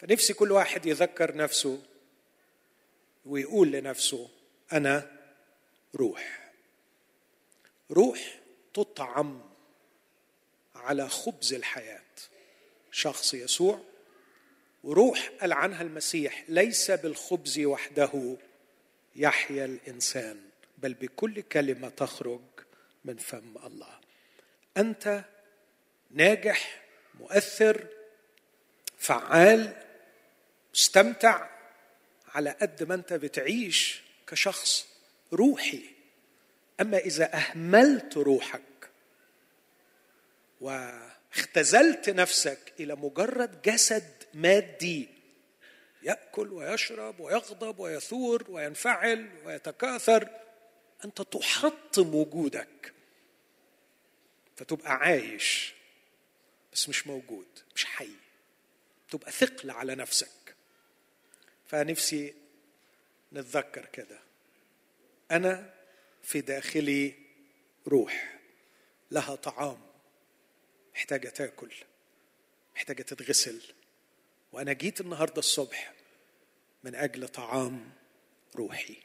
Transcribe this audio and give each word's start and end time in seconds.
فنفسي 0.00 0.32
كل 0.32 0.52
واحد 0.52 0.86
يذكر 0.86 1.36
نفسه 1.36 1.82
ويقول 3.26 3.72
لنفسه 3.72 4.28
أنا 4.72 5.10
روح. 5.94 6.52
روح 7.90 8.40
تطعم 8.74 9.40
على 10.74 11.08
خبز 11.08 11.52
الحياة. 11.54 12.00
شخص 12.92 13.34
يسوع 13.34 13.80
وروح 14.84 15.32
قال 15.40 15.52
عنها 15.52 15.82
المسيح 15.82 16.44
ليس 16.48 16.90
بالخبز 16.90 17.60
وحده 17.60 18.36
يحيا 19.16 19.64
الإنسان 19.64 20.40
بل 20.78 20.94
بكل 20.94 21.40
كلمة 21.40 21.88
تخرج 21.88 22.40
من 23.04 23.16
فم 23.16 23.58
الله. 23.64 24.00
أنت 24.76 25.24
ناجح 26.10 26.82
مؤثر 27.20 27.86
فعال 28.98 29.89
مستمتع 30.74 31.48
على 32.28 32.50
قد 32.50 32.82
ما 32.82 32.94
انت 32.94 33.12
بتعيش 33.12 34.02
كشخص 34.26 34.86
روحي. 35.32 35.82
أما 36.80 36.98
إذا 36.98 37.34
أهملت 37.34 38.16
روحك 38.16 38.90
واختزلت 40.60 42.10
نفسك 42.10 42.72
إلى 42.80 42.94
مجرد 42.94 43.62
جسد 43.62 44.24
مادي 44.34 45.08
يأكل 46.02 46.52
ويشرب 46.52 47.20
ويغضب 47.20 47.78
ويثور 47.78 48.44
وينفعل 48.48 49.30
ويتكاثر 49.44 50.28
أنت 51.04 51.22
تحطم 51.22 52.14
وجودك. 52.14 52.92
فتبقى 54.56 54.92
عايش 54.92 55.74
بس 56.72 56.88
مش 56.88 57.06
موجود 57.06 57.46
مش 57.74 57.84
حي. 57.84 58.10
تبقى 59.10 59.32
ثقل 59.32 59.70
على 59.70 59.94
نفسك. 59.94 60.28
فنفسي 61.70 62.34
نتذكر 63.32 63.84
كده. 63.86 64.18
أنا 65.30 65.74
في 66.22 66.40
داخلي 66.40 67.14
روح 67.88 68.38
لها 69.10 69.34
طعام 69.34 69.80
محتاجة 70.94 71.28
تاكل 71.28 71.72
محتاجة 72.74 73.02
تتغسل. 73.02 73.62
وأنا 74.52 74.72
جيت 74.72 75.00
النهارده 75.00 75.38
الصبح 75.38 75.94
من 76.84 76.94
أجل 76.94 77.28
طعام 77.28 77.92
روحي. 78.56 78.96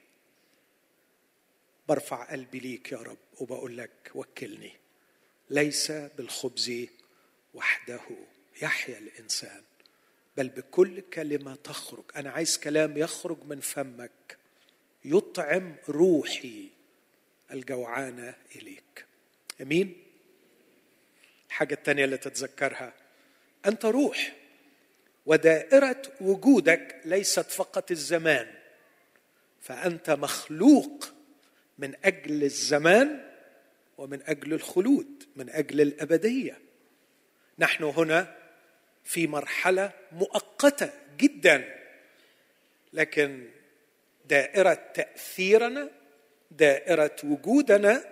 برفع 1.88 2.31
قلبي 2.31 2.59
ليك 2.59 2.92
يا 2.92 2.97
رب 2.97 3.18
وبقول 3.40 3.78
لك 3.78 4.12
وكلني. 4.16 4.73
ليس 5.50 5.92
بالخبز 5.92 6.88
وحده 7.53 8.02
يحيا 8.62 8.97
الإنسان. 8.97 9.64
بل 10.38 10.50
بكل 10.50 11.02
كلمة 11.02 11.55
تخرج. 11.55 12.03
أنا 12.16 12.30
عايز 12.30 12.58
كلام 12.58 12.97
يخرج 12.97 13.38
من 13.45 13.59
فمك. 13.59 14.38
يطعم 15.05 15.75
روحي 15.89 16.69
الجوعانه 17.52 18.36
إليك. 18.56 19.06
أمين؟ 19.61 20.03
الحاجة 21.47 21.73
الثانية 21.73 22.06
اللي 22.06 22.17
تتذكرها. 22.17 22.94
أنت 23.66 23.86
روح. 23.86 24.36
ودائرة 25.25 26.02
وجودك 26.22 27.02
ليست 27.06 27.52
فقط 27.52 27.91
الزمان. 27.91 28.47
فأنت 29.61 30.09
مخلوق 30.09 31.13
من 31.78 31.94
أجل 32.03 32.44
الزمان 32.44 33.31
ومن 33.97 34.22
أجل 34.22 34.53
الخلود 34.53 35.23
من 35.36 35.50
أجل 35.50 35.81
الأبدية. 35.81 36.59
نحن 37.59 37.83
هنا 37.83 38.45
في 39.06 39.28
مرحلة 39.28 39.92
مؤقتة 40.11 40.89
جدا. 41.17 41.75
لكن 42.94 43.50
دائرة 44.25 44.73
تأثيرنا 44.73 45.89
دائرة 46.52 47.16
وجودنا 47.23 48.03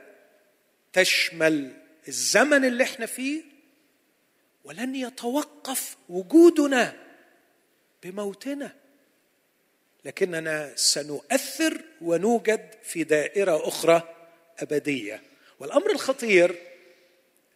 تشمل 0.93 1.73
الزمن 2.07 2.65
اللي 2.65 2.83
إحنا 2.83 3.05
فيه 3.05 3.43
ولن 4.63 4.95
يتوقف 4.95 5.97
وجودنا 6.09 6.95
بموتنا. 8.03 8.75
لكننا 10.05 10.75
سنؤثر 10.75 11.81
ونوجد 12.01 12.69
في 12.83 13.03
دائرة 13.03 13.67
أخرى 13.67 14.15
أبدية. 14.59 15.21
والأمر 15.59 15.91
الخطير 15.91 16.55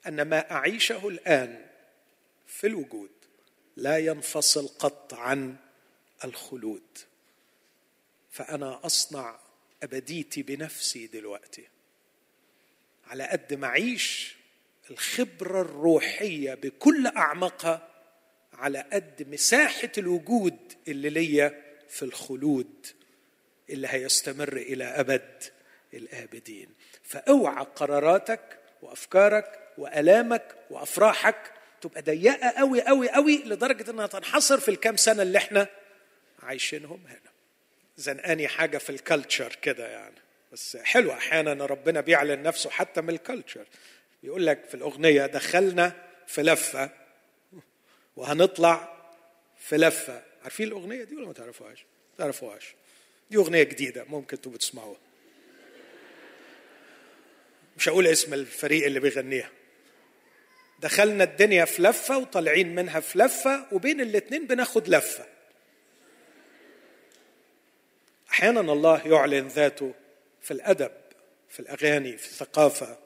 أن 0.08 0.22
ما 0.22 0.52
أعيشه 0.52 1.08
الآن 1.08 1.66
في 2.48 2.68
الوجود 2.68 3.10
لا 3.78 3.98
ينفصل 3.98 4.68
قط 4.68 5.14
عن 5.14 5.56
الخلود. 6.24 6.98
فأنا 8.32 8.86
أصنع 8.86 9.40
أبديتي 9.84 10.44
بنفسي 10.44 11.08
دلوقتي 11.08 11.68
على 13.08 13.24
قد 13.24 13.54
ما 13.54 13.68
أعيش 13.68 14.36
الخبرة 14.92 15.62
الروحية 15.62 16.54
بكل 16.54 17.08
اعمقها 17.08 17.88
على 18.54 18.86
قد 18.94 19.28
مساحة 19.30 19.92
الوجود 19.98 20.74
اللي 20.88 21.10
ليا 21.10 21.64
في 21.90 22.04
الخلود 22.04 22.88
اللي 23.70 23.88
هيستمر 23.88 24.58
إلى 24.58 24.84
أبد 24.84 25.44
الآبدين. 25.94 26.70
فأوعى 27.04 27.66
قراراتك 27.76 28.60
وأفكارك 28.82 29.74
وألامك 29.78 30.56
وأفراحك 30.70 31.54
تبقى 31.82 32.02
ضيقة 32.02 32.50
قوي 32.50 32.82
قوي 32.82 33.10
قوي 33.10 33.44
لدرجة 33.46 33.92
إنها 33.92 34.08
تنحصر 34.08 34.60
في 34.60 34.72
الكام 34.72 34.96
سنة 34.96 35.22
اللي 35.22 35.38
إحنا 35.38 35.68
عايشينهم 36.44 37.08
هنا. 37.08 37.32
زنقاني 37.98 38.48
حاجة 38.48 38.78
في 38.78 38.90
ال 38.90 38.98
culture 38.98 39.58
كده 39.62 39.88
يعني. 39.88 40.16
بس 40.52 40.78
حلو 40.78 41.12
أحيانا 41.12 41.66
ربنا 41.66 42.02
بيعلن 42.02 42.44
نفسه 42.44 42.70
حتى 42.70 43.02
من 43.02 43.10
ال 43.10 43.17
culture 43.17 43.66
يقول 44.24 44.46
لك 44.46 44.66
في 44.66 44.74
الأغنية 44.76 45.26
دخلنا 45.26 46.08
في 46.28 46.44
لفة 46.44 46.90
وهنطلع 48.16 48.98
في 49.60 49.78
لفة. 49.78 50.24
عارفين 50.44 50.68
الأغنية 50.68 51.04
دي 51.04 51.16
ولا 51.16 51.28
ما 51.28 51.34
تعرفوهاش؟ 51.34 51.80
ما 51.80 52.18
تعرفوهاش. 52.18 52.76
دي 53.32 53.38
أغنية 53.38 53.64
جديدة 53.64 54.04
ممكن 54.04 54.42
تبقوا 54.42 54.58
تسمعوها 54.58 55.00
مش 57.78 57.90
هقول 57.90 58.08
اسم 58.08 58.34
الفريق 58.34 58.86
اللي 58.86 59.00
بيغنيها. 59.00 59.50
دخلنا 60.80 61.24
الدنيا 61.24 61.66
في 61.66 61.82
لفة 61.82 62.18
وطالعين 62.18 62.76
منها 62.76 63.00
في 63.00 63.20
لفة 63.20 63.68
وبين 63.72 64.02
الاتنين 64.02 64.48
بناخد 64.48 64.90
لفة. 64.90 65.26
أحيانا 68.30 68.60
الله 68.60 69.08
يعلن 69.08 69.48
ذاته 69.48 69.94
في 70.42 70.52
الأدب 70.52 70.92
في 71.50 71.60
الأغاني 71.60 72.18
في 72.18 72.26
الثقافة. 72.26 72.98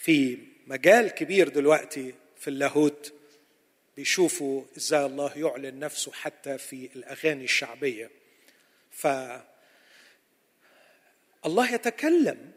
في 0.00 0.38
مجال 0.66 1.08
كبير 1.08 1.48
دلوقتي 1.48 2.14
في 2.36 2.48
اللاهوت 2.48 3.12
بيشوفوا 3.96 4.64
إزاي 4.76 5.06
الله 5.06 5.32
يعلن 5.36 5.78
نفسه 5.78 6.12
حتى 6.12 6.58
في 6.58 6.90
الأغاني 6.96 7.44
الشعبية. 7.44 8.10
ف 8.90 9.06
الله 11.46 11.74
يتكلم 11.74 12.52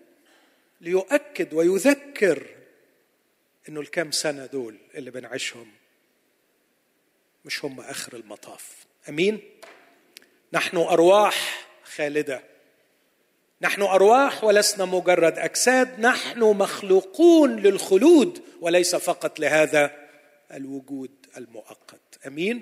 ليؤكد 0.81 1.53
ويذكر 1.53 2.61
إنه 3.70 3.80
الكام 3.82 4.12
سنة 4.12 4.46
دول 4.46 4.78
اللي 4.96 5.12
بنعيشهم 5.12 5.72
مش 7.46 7.66
هم 7.66 7.80
آخر 7.80 8.16
المطاف. 8.16 8.86
أمين؟ 9.10 9.40
نحن 10.54 10.78
أرواح 10.78 11.68
خالدة. 11.84 12.44
نحن 13.62 13.82
أرواح 13.82 14.44
ولسنا 14.44 14.86
مجرد 14.86 15.38
أجساد. 15.40 16.00
نحن 16.00 16.40
مخلوقون 16.40 17.56
للخلود 17.56 18.44
وليس 18.62 18.96
فقط 18.96 19.40
لهذا 19.40 20.08
الوجود 20.52 21.12
المؤقت. 21.38 22.02
أمين؟ 22.28 22.62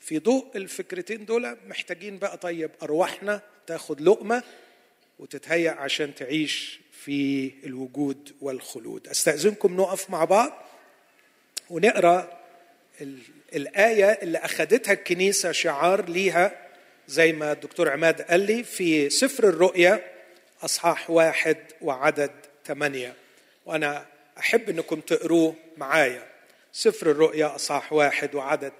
في 0.00 0.18
ضوء 0.18 0.56
الفكرتين 0.56 1.24
دول 1.24 1.56
محتاجين 1.66 2.18
بقى 2.18 2.36
طيب 2.36 2.70
أرواحنا 2.82 3.40
تاخد 3.66 4.00
لقمة. 4.00 4.42
وتتهيأ 5.18 5.70
عشان 5.70 6.14
تعيش 6.14 6.80
في 6.92 7.52
الوجود 7.64 8.32
والخلود. 8.40 9.08
أستأذنكم 9.08 9.76
نقف 9.76 10.10
مع 10.10 10.24
بعض 10.24 10.62
ونقرأ 11.70 12.40
الآية 13.54 14.06
اللي 14.06 14.38
اخذتها 14.38 14.92
الكنيسة 14.92 15.52
شعار 15.52 16.08
ليها 16.08 16.66
زي 17.08 17.32
ما 17.32 17.52
الدكتور 17.52 17.90
عماد 17.90 18.22
قال 18.22 18.40
لي 18.40 18.64
في 18.64 19.10
سفر 19.10 19.48
الرؤيا 19.48 20.02
أصحاح 20.62 21.10
واحد 21.10 21.56
وعدد 21.80 22.30
ثمانيه 22.64 23.14
وأنا 23.66 24.06
أحب 24.38 24.70
إنكم 24.70 25.00
تقروه 25.00 25.54
معايا. 25.76 26.26
سفر 26.72 27.10
الرؤيا 27.10 27.54
أصحاح 27.54 27.92
واحد 27.92 28.34
وعدد 28.34 28.72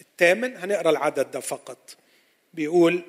الثامن. 0.00 0.56
هنقرأ 0.56 0.90
العدد 0.90 1.30
ده 1.30 1.40
فقط. 1.40 1.96
بيقول 2.54 3.02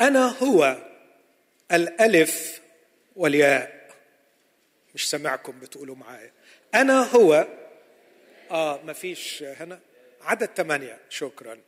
أنا 0.00 0.26
هو 0.42 0.76
الألف 1.72 2.60
والياء. 3.16 3.80
مش 4.94 5.10
سامعكم 5.10 5.60
بتقولوا 5.60 5.96
معايا. 5.96 6.32
أنا 6.74 7.02
هو. 7.02 7.46
آه 8.50 8.80
ما 8.82 8.92
فيش 8.92 9.42
هنا. 9.42 9.80
عدد 10.22 10.50
ثمانية 10.56 10.98
شكرا. 11.08 11.58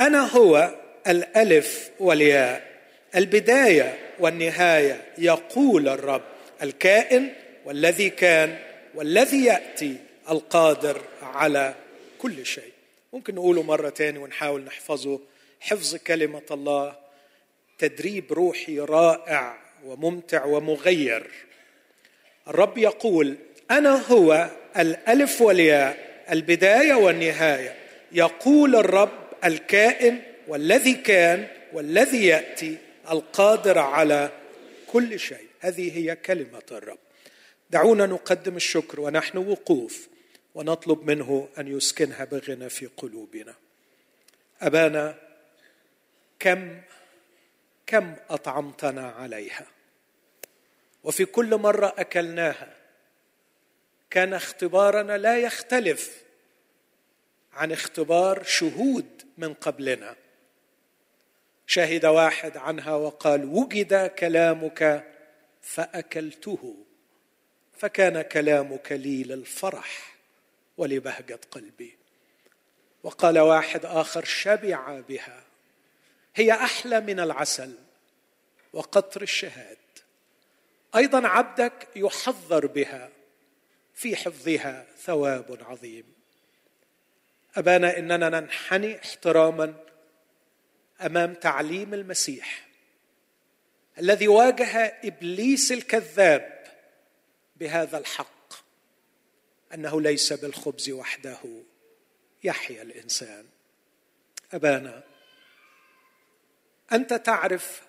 أنا 0.00 0.20
هو 0.20 0.74
الألف 1.06 1.90
والياء. 2.00 2.72
البداية 3.16 3.98
والنهاية. 4.18 5.04
يقول 5.18 5.88
الرب. 5.88 6.22
الكائن 6.62 7.32
والذي 7.64 8.10
كان 8.10 8.58
والذي 8.94 9.44
يأتي. 9.44 9.96
القادر 10.30 11.02
على 11.22 11.74
كل 12.18 12.46
شيء. 12.46 12.72
ممكن 13.12 13.34
نقوله 13.34 13.62
مرة 13.62 13.88
تاني 13.88 14.18
ونحاول 14.18 14.64
نحفظه. 14.64 15.20
حفظ 15.62 15.96
كلمة 15.96 16.42
الله 16.50 16.96
تدريب 17.78 18.32
روحي 18.32 18.78
رائع 18.78 19.58
وممتع 19.84 20.44
ومغير. 20.44 21.30
الرب 22.48 22.78
يقول 22.78 23.36
أنا 23.70 23.90
هو 23.90 24.50
الألف 24.76 25.40
والياء 25.40 26.24
البداية 26.30 26.94
والنهاية. 26.94 27.76
يقول 28.12 28.76
الرب 28.76 29.18
الكائن 29.44 30.22
والذي 30.48 30.94
كان 30.94 31.48
والذي 31.72 32.26
يأتي 32.26 32.78
القادر 33.10 33.78
على 33.78 34.30
كل 34.86 35.18
شيء. 35.18 35.46
هذه 35.60 35.98
هي 35.98 36.16
كلمة 36.16 36.62
الرب. 36.72 36.98
دعونا 37.70 38.06
نقدم 38.06 38.56
الشكر 38.56 39.00
ونحن 39.00 39.38
وقوف 39.38 40.08
ونطلب 40.54 41.10
منه 41.10 41.48
أن 41.58 41.76
يسكنها 41.76 42.24
بغنى 42.24 42.68
في 42.68 42.86
قلوبنا. 42.96 43.54
أبانا 44.62 45.31
كم 46.42 46.80
كم 47.86 48.16
أطعمتنا 48.30 49.10
عليها؟ 49.10 49.66
وفي 51.04 51.24
كل 51.24 51.56
مرة 51.56 51.94
أكلناها 51.98 52.76
كان 54.10 54.34
اختبارنا 54.34 55.18
لا 55.18 55.38
يختلف 55.38 56.22
عن 57.52 57.72
اختبار 57.72 58.42
شهود 58.42 59.22
من 59.38 59.54
قبلنا. 59.54 60.16
شهد 61.66 62.06
واحد 62.06 62.56
عنها 62.56 62.94
وقال 62.94 63.44
وجد 63.44 64.06
كلامك 64.06 65.04
فأكلته 65.62 66.76
فكان 67.78 68.22
كلامك 68.22 68.92
لي 68.92 69.22
للفرح 69.22 70.16
ولبهجة 70.76 71.40
قلبي. 71.50 71.96
وقال 73.02 73.38
واحد 73.38 73.84
آخر 73.84 74.24
شبع 74.24 75.00
بها. 75.00 75.41
هي 76.34 76.52
أحلى 76.52 77.00
من 77.00 77.20
العسل 77.20 77.74
وقطر 78.72 79.22
الشهاد. 79.22 79.78
أيضا 80.96 81.28
عبدك 81.28 81.88
يحذر 81.96 82.66
بها 82.66 83.10
في 83.94 84.16
حفظها 84.16 84.86
ثواب 84.98 85.58
عظيم. 85.68 86.04
أبانا 87.56 87.98
إننا 87.98 88.28
ننحني 88.40 88.98
احتراما 88.98 89.74
أمام 91.00 91.34
تعليم 91.34 91.94
المسيح 91.94 92.68
الذي 93.98 94.28
واجه 94.28 95.00
إبليس 95.04 95.72
الكذاب 95.72 96.64
بهذا 97.56 97.98
الحق 97.98 98.54
أنه 99.74 100.00
ليس 100.00 100.32
بالخبز 100.32 100.90
وحده 100.90 101.38
يحيا 102.44 102.82
الإنسان. 102.82 103.46
أبانا 104.52 105.11
أنت 106.92 107.14
تعرف 107.14 107.82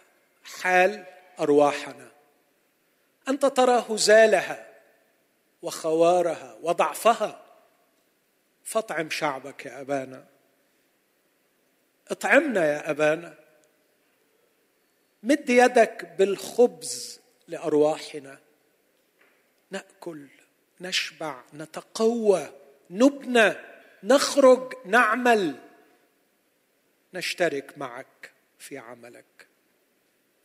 حال 0.44 1.05
أرواحنا. 1.39 2.11
أنت 3.27 3.45
ترى 3.45 3.85
هزالها 3.89 4.67
وخوارها 5.61 6.57
وضعفها. 6.61 7.45
فاطعم 8.63 9.09
شعبك 9.09 9.65
يا 9.65 9.81
أبانا. 9.81 10.25
اطعمنا 12.07 12.65
يا 12.65 12.89
أبانا. 12.89 13.35
مد 15.23 15.50
يدك 15.50 16.15
بالخبز 16.17 17.19
لأرواحنا. 17.47 18.39
نأكل 19.71 20.27
نشبع 20.81 21.41
نتقوى 21.53 22.50
نبنى 22.89 23.53
نخرج 24.03 24.73
نعمل 24.85 25.59
نشترك 27.13 27.77
معك. 27.77 28.32
في 28.63 28.77
عملك 28.77 29.48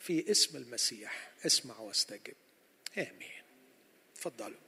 في 0.01 0.31
اسم 0.31 0.57
المسيح 0.57 1.31
اسمع 1.47 1.79
واستجب. 1.79 2.35
آمين. 2.99 3.43
تفضلوا 4.15 4.59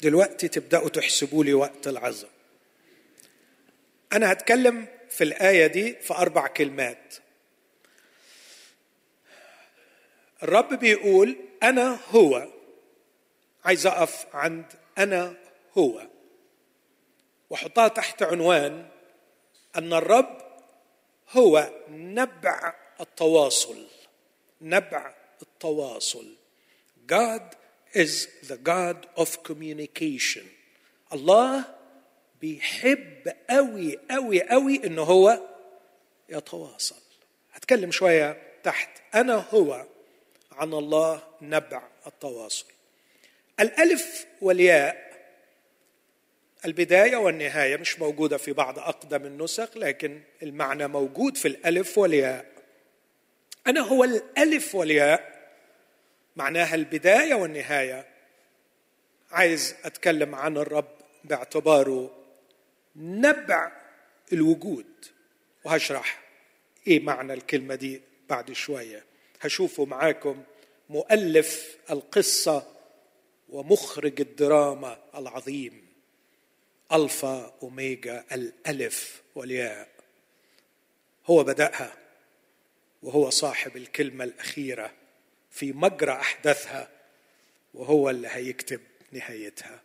دلوقتي 0.00 0.48
تبدأوا 0.48 0.88
تحسبوا 0.88 1.44
لي 1.44 1.54
وقت 1.54 1.88
العظة. 1.88 2.28
أنا 4.12 4.32
هتكلم 4.32 4.88
في 5.10 5.24
الآية 5.24 5.66
دي 5.66 5.94
في 5.94 6.14
أربع 6.14 6.46
كلمات. 6.46 7.14
الرب 10.42 10.74
بيقول 10.74 11.36
أنا 11.62 12.00
هو. 12.10 12.48
عايز 13.64 13.86
أقف 13.86 14.26
عند 14.36 14.66
أنا 14.98 15.36
هو. 15.78 16.08
وأحطها 17.50 17.88
تحت 17.88 18.22
عنوان 18.22 18.88
أن 19.76 19.92
الرب 19.92 20.38
هو 21.30 21.70
نبع 21.88 22.74
التواصل 23.00 23.86
نبع 24.60 25.14
التواصل. 25.42 26.26
God 27.06 27.56
is 27.94 28.28
the 28.48 28.56
God 28.56 29.06
of 29.16 29.42
communication. 29.42 30.44
الله 31.12 31.64
بيحب 32.40 33.34
قوي 33.50 33.98
قوي 34.10 34.42
قوي 34.42 34.86
إن 34.86 34.98
هو 34.98 35.40
يتواصل. 36.28 37.02
هتكلم 37.52 37.90
شوية 37.90 38.42
تحت. 38.62 38.88
أنا 39.14 39.34
هو 39.54 39.86
عن 40.52 40.74
الله 40.74 41.22
نبع 41.42 41.82
التواصل. 42.06 42.66
الألف 43.60 44.26
والياء 44.40 45.11
البداية 46.64 47.16
والنهاية 47.16 47.76
مش 47.76 47.98
موجودة 47.98 48.36
في 48.36 48.52
بعض 48.52 48.78
أقدم 48.78 49.26
النسخ 49.26 49.76
لكن 49.76 50.20
المعنى 50.42 50.88
موجود 50.88 51.36
في 51.36 51.48
الألف 51.48 51.98
والياء. 51.98 52.46
أنا 53.66 53.80
هو 53.80 54.04
الألف 54.04 54.74
والياء 54.74 55.50
معناها 56.36 56.74
البداية 56.74 57.34
والنهاية. 57.34 58.06
عايز 59.30 59.74
أتكلم 59.84 60.34
عن 60.34 60.56
الرب 60.56 60.88
باعتباره 61.24 62.10
نبع 62.96 63.72
الوجود. 64.32 64.86
وهشرح 65.64 66.22
إيه 66.86 67.00
معنى 67.00 67.32
الكلمة 67.32 67.74
دي 67.74 68.02
بعد 68.28 68.52
شوية. 68.52 69.04
هشوفه 69.40 69.84
معاكم 69.84 70.42
مؤلف 70.88 71.76
القصة 71.90 72.66
ومخرج 73.48 74.20
الدراما 74.20 74.98
العظيم. 75.14 75.91
ألفا 76.92 77.54
أوميجا 77.62 78.24
الألف 78.32 79.22
والياء. 79.34 79.88
هو 81.26 81.44
بدأها 81.44 81.92
وهو 83.02 83.30
صاحب 83.30 83.76
الكلمة 83.76 84.24
الأخيرة 84.24 84.92
في 85.50 85.72
مجرى 85.72 86.12
أحداثها 86.12 86.88
وهو 87.74 88.10
اللي 88.10 88.28
هيكتب 88.30 88.80
نهايتها. 89.12 89.82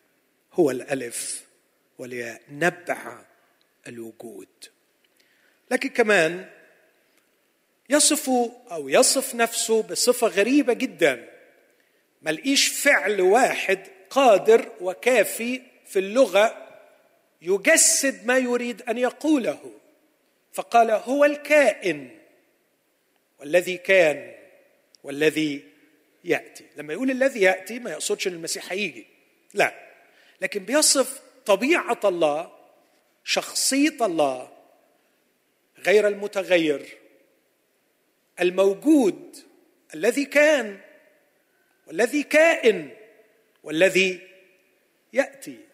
هو 0.53 0.71
الألف 0.71 1.45
والياء 1.97 2.41
نبع 2.51 3.25
الوجود. 3.87 4.47
لكن 5.71 5.89
كمان 5.89 6.49
يصف 7.89 8.29
أو 8.71 8.89
يصف 8.89 9.35
نفسه 9.35 9.83
بصفة 9.83 10.27
غريبة 10.27 10.73
جدا. 10.73 11.29
ملقيش 12.21 12.67
فعل 12.67 13.21
واحد 13.21 13.87
قادر 14.09 14.71
وكافي 14.81 15.61
في 15.85 15.99
اللغة 15.99 16.66
يجسد 17.41 18.25
ما 18.25 18.37
يريد 18.37 18.81
أن 18.81 18.97
يقوله. 18.97 19.71
فقال 20.53 20.91
هو 20.91 21.25
الكائن 21.25 22.09
والذي 23.39 23.77
كان 23.77 24.35
والذي 25.03 25.63
يأتي. 26.23 26.65
لما 26.77 26.93
يقول 26.93 27.11
الذي 27.11 27.41
يأتي 27.41 27.79
ما 27.79 27.91
يقصدش 27.91 28.27
إن 28.27 28.33
المسيح 28.33 28.71
هيجي. 28.71 29.07
لا. 29.53 29.73
لكن 30.41 30.65
بيصف 30.65 31.21
طبيعة 31.45 31.99
الله 32.05 32.57
شخصية 33.23 33.97
الله 34.01 34.57
غير 35.77 36.07
المتغير 36.07 36.97
الموجود 38.39 39.37
الذي 39.95 40.25
كان 40.25 40.79
والذي 41.87 42.23
كائن 42.23 42.89
والذي 43.63 44.27
يأتي. 45.13 45.66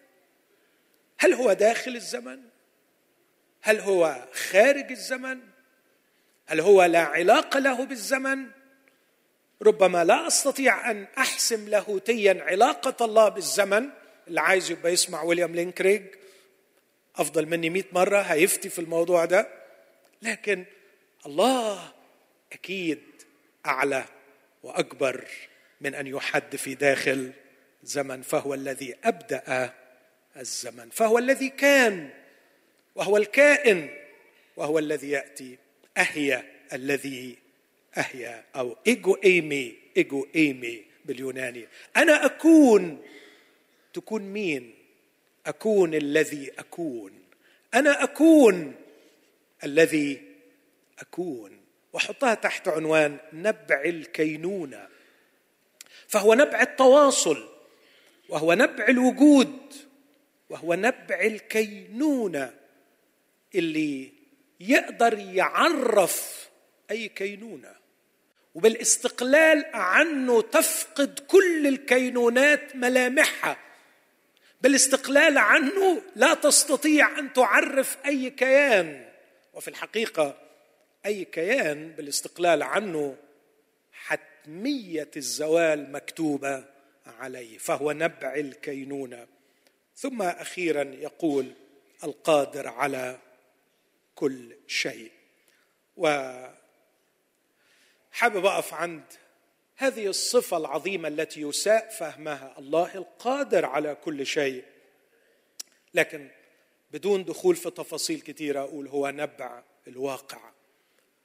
هل 1.24 1.34
هو 1.34 1.54
داخل 1.54 1.96
الزمن؟ 1.96 2.40
هل 3.62 3.80
هو 3.80 4.28
خارج 4.34 4.92
الزمن؟ 4.92 5.40
هل 6.46 6.60
هو 6.60 6.84
لا 6.84 7.00
علاقة 7.00 7.60
له 7.60 7.86
بالزمن؟ 7.86 8.48
ربما 9.62 10.04
لا 10.04 10.28
أستطيع 10.28 10.92
أن 10.92 11.08
أحسم 11.18 11.70
لاهوتيا 11.70 12.44
علاقة 12.44 13.06
الله 13.06 13.30
بالزمن. 13.30 13.90
اللي 14.28 14.42
عايز 14.42 14.72
يبقى 14.72 14.94
يسمع 14.94 15.24
ويليام 15.24 15.56
لينكريج 15.56 16.04
أفضل 17.16 17.46
مني 17.46 17.70
مئة 17.70 17.86
مرة 17.92 18.20
هيفتي 18.22 18.70
في 18.70 18.80
الموضوع 18.80 19.26
ده. 19.26 19.48
لكن 20.22 20.66
الله 21.26 21.92
أكيد 22.54 23.04
أعلى 23.66 24.06
وأكبر 24.64 25.28
من 25.82 25.96
أن 25.96 26.08
يحد 26.08 26.56
في 26.56 26.76
داخل 26.76 27.32
زمن 27.84 28.22
فهو 28.22 28.54
الذي 28.54 28.96
أبدأ 29.04 29.74
الزمن. 30.38 30.90
فهو 30.90 31.18
الذي 31.18 31.50
كان 31.50 32.10
وهو 32.96 33.18
الكائن 33.18 33.90
وهو 34.58 34.80
الذي 34.80 35.10
يأتي. 35.10 35.58
اهيا 35.98 36.46
الذي 36.74 37.38
اهيا 37.98 38.46
أو 38.56 38.78
ايجو 38.88 39.18
إيمي 39.24 39.76
ايجو 39.98 40.28
إيمي 40.36 40.84
باليوناني. 41.06 41.68
أنا 41.98 42.26
أكون. 42.26 43.02
تكون 43.94 44.22
مين؟ 44.22 44.74
أكون 45.46 45.94
الذي 45.94 46.52
أكون. 46.60 47.12
أنا 47.74 48.04
أكون 48.04 48.76
الذي 49.64 50.22
أكون. 51.00 51.60
وحطها 51.94 52.34
تحت 52.34 52.68
عنوان 52.68 53.18
نبع 53.34 53.82
الكينونة. 53.86 54.88
فهو 56.08 56.34
نبع 56.34 56.62
التواصل. 56.62 57.50
وهو 58.30 58.54
نبع 58.54 58.88
الوجود. 58.88 59.74
وهو 60.54 60.74
نبع 60.74 61.22
الكينونة 61.22 62.54
اللي 63.56 64.12
يقدر 64.60 65.20
يعرف 65.20 66.50
أي 66.92 67.08
كينونة. 67.08 67.76
وبالاستقلال 68.56 69.66
عنه 69.74 70.42
تفقد 70.42 71.20
كل 71.20 71.68
الكينونات 71.68 72.76
ملامحها. 72.76 73.58
بالاستقلال 74.62 75.38
عنه 75.38 76.02
لا 76.16 76.34
تستطيع 76.34 77.20
أن 77.20 77.34
تعرف 77.34 77.98
أي 78.06 78.30
كيان. 78.30 79.10
وفي 79.54 79.68
الحقيقة 79.68 80.38
أي 81.06 81.26
كيان 81.26 81.92
بالاستقلال 81.92 82.64
عنه 82.64 83.18
حتمية 83.92 85.12
الزوال 85.18 85.92
مكتوبة 85.92 86.66
عليه 87.06 87.58
فهو 87.58 87.92
نبع 87.92 88.36
الكينونة. 88.36 89.33
ثم 89.96 90.22
أخيرا 90.22 90.84
يقول 90.84 91.54
القادر 92.04 92.68
على 92.68 93.20
كل 94.16 94.56
شيء. 94.68 95.12
و 95.98 96.34
حابب 98.12 98.46
أقف 98.46 98.74
عند 98.74 99.04
هذه 99.76 100.08
الصفة 100.08 100.58
العظيمة 100.58 101.08
التي 101.08 101.42
يساء 101.42 101.90
فهمها 101.90 102.56
الله 102.60 102.96
القادر 102.96 103.66
على 103.66 103.96
كل 103.96 104.26
شيء. 104.26 104.64
لكن 105.94 106.30
بدون 106.92 107.26
دخول 107.26 107.56
في 107.56 107.70
تفاصيل 107.70 108.22
كثيرة 108.22 108.60
أقول 108.60 108.88
هو 108.88 109.10
نبع 109.10 109.64
الواقع. 109.88 110.52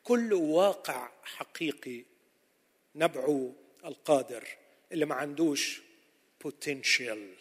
كل 0.04 0.32
واقع 0.34 1.10
حقيقي 1.24 2.04
نبعه 2.94 3.52
القادر 3.84 4.48
اللي 4.92 5.06
ما 5.06 5.14
عندوش 5.14 5.82
potential 6.40 7.34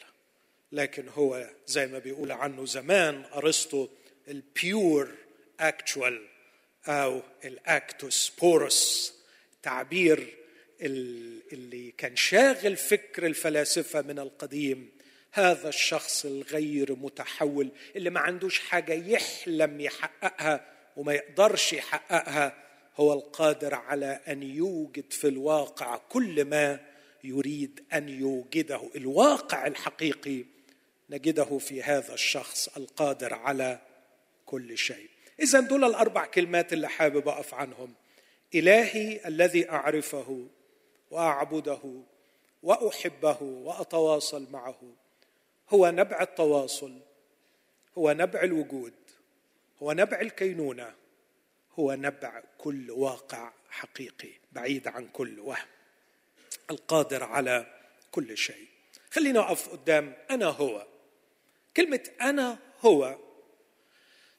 لكن 0.71 1.09
هو 1.09 1.49
زي 1.67 1.87
ما 1.87 1.99
بيقول 1.99 2.31
عنه 2.31 2.65
زمان 2.65 3.23
أرسطو 3.33 3.87
ال 4.27 4.45
pure 4.45 5.15
actual 5.59 6.27
أو 6.87 7.21
ال 7.45 7.60
actus 7.60 8.31
purus 8.41 9.13
تعبير 9.63 10.37
اللي 10.81 11.91
كان 11.97 12.15
شاغل 12.15 12.77
فكر 12.77 13.25
الفلاسفة 13.25 14.01
من 14.01 14.19
القديم. 14.19 14.91
هذا 15.31 15.69
الشخص 15.69 16.25
الغير 16.25 16.95
متحول 16.95 17.69
اللي 17.95 18.09
ما 18.09 18.19
عندوش 18.19 18.59
حاجة 18.59 18.93
يحلم 18.93 19.81
يحققها 19.81 20.65
وما 20.97 21.13
يقدرش 21.13 21.73
يحققها 21.73 22.63
هو 22.95 23.13
القادر 23.13 23.75
على 23.75 24.19
أن 24.27 24.43
يوجد 24.43 25.13
في 25.13 25.27
الواقع 25.27 25.97
كل 25.97 26.45
ما 26.45 26.79
يريد 27.23 27.83
أن 27.93 28.09
يوجده 28.09 28.81
الواقع 28.95 29.67
الحقيقي. 29.67 30.45
نجده 31.09 31.57
في 31.57 31.83
هذا 31.83 32.13
الشخص 32.13 32.69
القادر 32.77 33.33
على 33.33 33.79
كل 34.45 34.77
شيء. 34.77 35.09
اذا 35.39 35.59
دول 35.59 35.83
الأربع 35.83 36.25
كلمات 36.25 36.73
اللي 36.73 36.87
حابب 36.87 37.27
أقف 37.27 37.53
عنهم. 37.53 37.93
إلهي 38.55 39.27
الذي 39.27 39.69
أعرفه 39.69 40.47
وأعبده 41.11 42.01
وأحبه 42.63 43.37
وأتواصل 43.41 44.47
معه 44.51 44.81
هو 45.69 45.89
نبع 45.91 46.21
التواصل 46.21 46.99
هو 47.97 48.11
نبع 48.11 48.43
الوجود 48.43 48.93
هو 49.83 49.91
نبع 49.91 50.21
الكينونة 50.21 50.93
هو 51.79 51.93
نبع 51.93 52.43
كل 52.57 52.91
واقع 52.91 53.51
حقيقي 53.69 54.29
بعيد 54.51 54.87
عن 54.87 55.07
كل 55.07 55.39
وهم 55.39 55.67
القادر 56.71 57.23
على 57.23 57.65
كل 58.11 58.37
شيء. 58.37 58.67
خلينا 59.11 59.39
أقف 59.39 59.69
قدام 59.69 60.13
أنا 60.31 60.45
هو. 60.45 60.85
كلمة 61.77 62.09
أنا 62.21 62.59
هو 62.81 63.17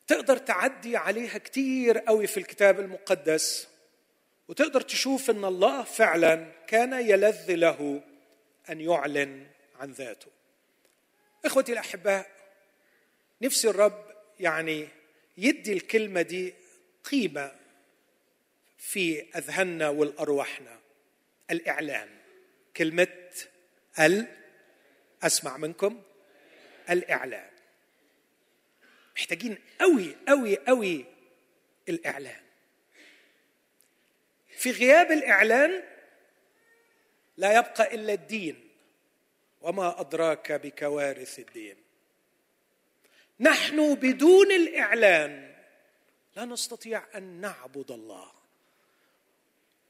تقدر 0.07 0.37
تعدي 0.37 0.97
عليها 0.97 1.39
كتير 1.39 1.99
قوي 1.99 2.27
في 2.27 2.37
الكتاب 2.37 2.81
المقدس 2.81 3.69
وتقدر 4.49 4.81
تشوف 4.81 5.31
إن 5.31 5.45
الله 5.45 5.83
فعلا 5.83 6.53
كان 6.67 6.93
يلذ 6.93 7.55
له 7.55 8.03
أن 8.71 8.81
يعلن 8.81 9.47
عن 9.77 9.91
ذاته. 9.91 10.31
إخوتي 11.45 11.73
الأحباء 11.73 12.31
نفسي 13.43 13.69
الرب 13.71 14.05
يعني 14.41 14.89
يدي 15.37 15.73
الكلمة 15.73 16.23
دي 16.23 16.55
قيمة 17.05 17.53
في 18.79 19.27
أذهاننا 19.37 19.89
والأرواحنا. 19.89 20.79
الإعلان. 21.51 22.09
كلمة 22.77 23.09
ال 24.01 24.27
أسمع 25.23 25.57
منكم. 25.57 26.03
الاعلان 26.91 27.51
محتاجين 29.17 29.59
قوي 29.81 30.17
قوي 30.29 30.57
قوي 30.57 31.05
الاعلان 31.89 32.41
في 34.59 34.71
غياب 34.71 35.11
الاعلان 35.13 35.83
لا 37.37 37.59
يبقى 37.59 37.95
إلا 37.95 38.13
الدين. 38.13 38.69
وما 39.61 40.01
أدراك 40.01 40.53
بكوارث 40.53 41.39
الدين. 41.39 41.77
نحن 43.41 43.95
بدون 43.95 44.53
الاعلان 44.53 45.55
لا 46.37 46.45
نستطيع 46.45 47.05
أن 47.15 47.23
نعبد 47.23 47.91
الله. 47.91 48.33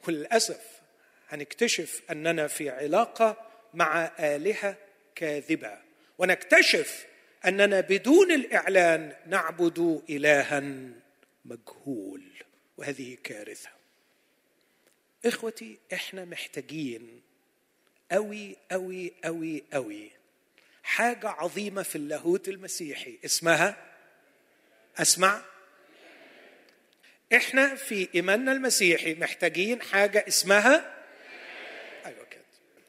وللأسف 0.09 0.81
هنكتشف 1.29 2.03
أننا 2.11 2.47
في 2.47 2.71
علاقة 2.71 3.51
مع 3.75 4.13
آلهة 4.19 4.77
كاذبة. 5.15 5.79
ونكتشف 6.19 7.07
أننا 7.47 7.81
بدون 7.81 8.33
الإعلان 8.33 9.13
نعبد 9.27 10.03
الها 10.11 10.63
مجهول. 11.45 12.23
وهذه 12.77 13.17
كارثة. 13.25 13.69
إخوتي 15.25 15.79
إحنا 15.93 16.25
محتاجين 16.25 17.23
أوي 18.13 18.57
أوي 18.73 19.13
أوي 19.27 19.65
أوي 19.75 20.11
حاجة 20.83 21.29
عظيمة 21.29 21.83
في 21.83 21.97
اللاهوت 21.97 22.49
المسيحي. 22.49 23.19
اسمها؟ 23.25 23.77
أسمع. 24.99 25.43
إحنا 27.35 27.75
في 27.75 28.09
إيماننا 28.15 28.53
المسيحي 28.53 29.15
محتاجين 29.15 29.83
حاجة 29.83 30.25
اسمها؟ 30.29 30.95
أيوة 32.07 32.25
كده 32.25 32.41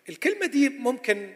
الكلمة 0.10 0.46
دي 0.46 0.70
ممكن 0.70 1.34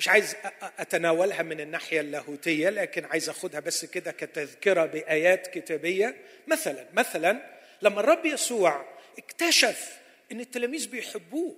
مش 0.00 0.08
عايز 0.08 0.36
أتناولها 0.78 1.42
من 1.42 1.60
الناحية 1.60 2.00
اللاهوتية 2.00 2.68
لكن 2.70 3.04
عايز 3.04 3.28
أخدها 3.28 3.60
بس 3.60 3.84
كده 3.84 4.12
كتذكرة 4.12 4.86
بآيات 4.86 5.46
كتابية. 5.46 6.24
مثلا 6.46 6.86
مثلا 6.92 7.58
لما 7.82 8.00
الرب 8.00 8.26
يسوع 8.26 8.98
اكتشف 9.18 9.98
إن 10.32 10.40
التلاميذ 10.40 10.88
بيحبوه 10.88 11.56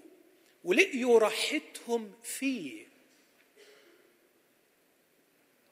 ولقيوا 0.65 1.19
راحتهم 1.19 2.13
فيه 2.23 2.87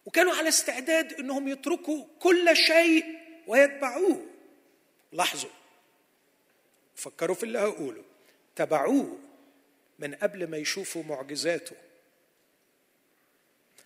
وكانوا 0.06 0.34
على 0.34 0.48
استعداد 0.48 1.12
إنهم 1.12 1.48
يتركوا 1.48 2.04
كل 2.18 2.56
شيء 2.56 3.04
ويتبعوه. 3.46 4.26
لاحظوا. 5.12 5.50
فكروا 6.96 7.36
في 7.36 7.42
اللي 7.42 7.58
هقوله. 7.58 8.04
تبعوه 8.56 9.18
من 9.98 10.14
قبل 10.14 10.46
ما 10.46 10.56
يشوفوا 10.56 11.02
معجزاته. 11.02 11.76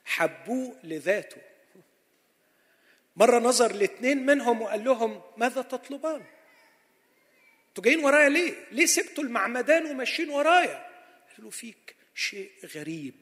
حبوه 0.05 0.77
لذاته. 0.85 1.43
مرة 3.17 3.39
نظر 3.39 3.73
لاثنين 3.73 4.27
منهم 4.27 4.63
وقال 4.63 4.85
لهم 4.85 5.23
ماذا 5.37 5.63
تطلبان؟ 5.63 6.25
أنتوا 7.69 7.85
جايين 7.85 8.05
ورايا 8.05 8.29
ليه؟ 8.29 8.55
ليه 8.73 8.87
سبتوا 8.87 9.25
المعمدان 9.25 9.87
وماشيين 9.87 10.31
ورايا؟ 10.31 10.91
قال 11.37 11.45
له 11.45 11.51
فيك 11.51 11.97
شيء 12.15 12.53
غريب 12.75 13.15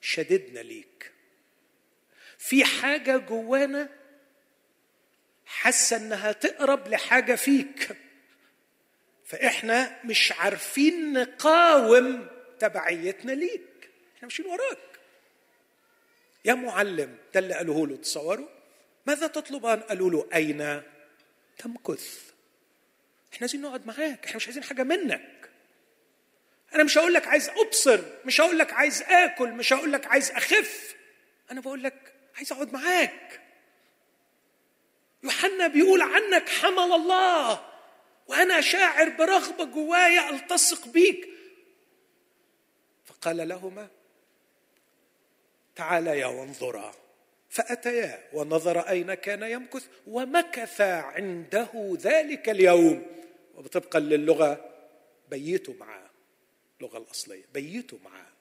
شددنا 0.00 0.60
ليك. 0.60 1.12
في 2.38 2.64
حاجة 2.64 3.16
جوانا 3.16 3.88
حاسة 5.46 5.96
إنها 5.96 6.32
تقرب 6.32 6.88
لحاجة 6.88 7.34
فيك. 7.34 7.96
فإحنا 9.24 10.00
مش 10.04 10.32
عارفين 10.32 11.12
نقاوم 11.12 12.28
تبعيتنا 12.58 13.32
ليك. 13.32 13.90
إحنا 14.16 14.22
ماشيين 14.22 14.48
وراك. 14.48 14.95
يا 16.46 16.54
معلم 16.54 17.16
ده 17.34 17.40
اللي 17.40 17.54
قالوه 17.54 17.86
له 17.86 17.96
تصوروا؟ 17.96 18.48
ماذا 19.06 19.26
تطلبان 19.26 19.80
قالوا 19.80 20.10
له؟ 20.10 20.28
أين؟ 20.34 20.82
تمكث. 21.58 22.30
إحنا 23.32 23.40
عايزين 23.40 23.60
نقعد 23.62 23.86
معاك 23.86 24.24
إحنا 24.24 24.36
مش 24.36 24.46
عايزين 24.46 24.62
حاجة 24.62 24.82
منك. 24.82 25.50
أنا 26.74 26.84
مش 26.84 26.98
هقول 26.98 27.14
لك 27.14 27.26
عايز 27.26 27.48
أبصر 27.48 28.00
مش 28.24 28.40
هقول 28.40 28.58
لك 28.58 28.72
عايز 28.72 29.02
آكل 29.02 29.52
مش 29.52 29.72
هقول 29.72 29.92
لك 29.92 30.06
عايز 30.06 30.30
أخف. 30.30 30.94
أنا 31.50 31.60
بقول 31.60 31.82
لك 31.82 32.12
عايز 32.36 32.52
أقعد 32.52 32.72
معاك. 32.72 33.40
يوحنا 35.22 35.66
بيقول 35.66 36.02
عنك 36.02 36.48
حمل 36.48 36.92
الله 36.92 37.66
وأنا 38.26 38.60
شاعر 38.60 39.08
برغبة 39.08 39.64
جوايا 39.64 40.30
ألتصق 40.30 40.88
بيك. 40.88 41.28
فقال 43.04 43.48
لهما 43.48 43.88
تعاليا 45.76 46.26
وانظرا. 46.26 46.94
فأتيا 47.50 48.28
ونظر 48.32 48.80
أين 48.80 49.14
كان 49.14 49.42
يمكث 49.42 49.86
ومكث 50.06 50.80
عنده 50.80 51.96
ذلك 52.00 52.48
اليوم. 52.48 53.06
وطبقا 53.54 53.98
للغة 54.00 54.70
بيتوا 55.30 55.74
معاه 55.80 56.10
اللغة 56.80 56.98
الأصلية 56.98 57.44
بيتوا 57.54 57.98
معاه 58.04 58.32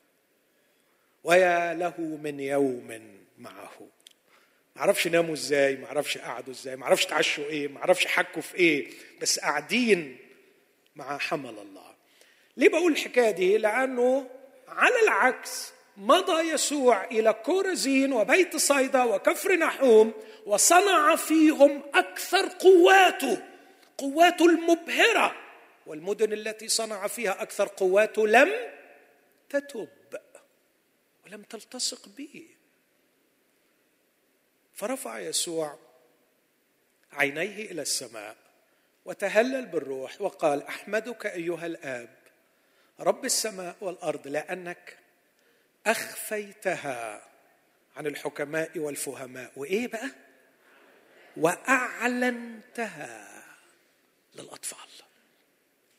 ويا 1.24 1.74
له 1.74 2.02
من 2.02 2.40
يوم 2.40 3.02
معه. 3.38 3.88
ما 4.76 4.82
أعرفش 4.82 5.08
ناموا 5.08 5.34
إزاي 5.34 5.76
ما 5.76 5.86
أعرفش 5.86 6.18
قعدوا 6.18 6.54
إزاي 6.54 6.76
ما 6.76 6.84
أعرفش 6.84 7.06
تعشوا 7.06 7.46
إيه 7.46 7.68
ما 7.68 7.80
أعرفش 7.80 8.06
حكوا 8.08 8.42
في 8.42 8.56
إيه. 8.56 8.88
بس 9.22 9.40
قاعدين 9.40 10.18
مع 10.96 11.18
حمل 11.18 11.60
الله. 11.60 11.96
ليه 12.58 12.70
بقول 12.70 12.92
الحكاية 12.92 13.32
دي؟ 13.32 13.58
لأنه 13.58 14.30
على 14.68 15.00
العكس 15.04 15.75
مضى 15.98 16.42
يسوع 16.42 17.06
إلى 17.06 17.34
كورزين 17.34 18.14
وبيت 18.14 18.56
صيدا 18.56 19.04
وكفر 19.04 19.56
نحوم 19.56 20.14
وصنع 20.46 21.16
فيهم 21.16 21.84
أكثر 21.94 22.48
قواته 22.48 23.44
قواته 23.98 24.46
المبهرة. 24.46 25.36
والمدن 25.86 26.34
التي 26.34 26.68
صنع 26.68 27.08
فيها 27.08 27.42
أكثر 27.42 27.68
قواته 27.68 28.28
لم 28.28 28.52
تتب 29.50 29.90
ولم 31.26 31.42
تلتصق 31.44 32.10
به. 32.18 32.48
فرفع 34.74 35.20
يسوع 35.20 35.78
عينيه 37.12 37.72
إلى 37.72 37.82
السماء 37.82 38.36
وتهلل 39.06 39.66
بالروح 39.66 40.22
وقال 40.22 40.64
أحمدك 40.64 41.26
أيها 41.26 41.66
الآب 41.66 42.16
رب 43.00 43.26
السماء 43.26 43.76
والأرض 43.82 44.28
لأنك 44.28 44.98
أخفيتها 45.86 47.30
عن 47.96 48.08
الحكماء 48.08 48.80
والفهماء. 48.80 49.52
وإيه 49.56 49.88
بقى؟ 49.88 50.12
وأعلنتها 51.38 53.44
للأطفال 54.36 54.90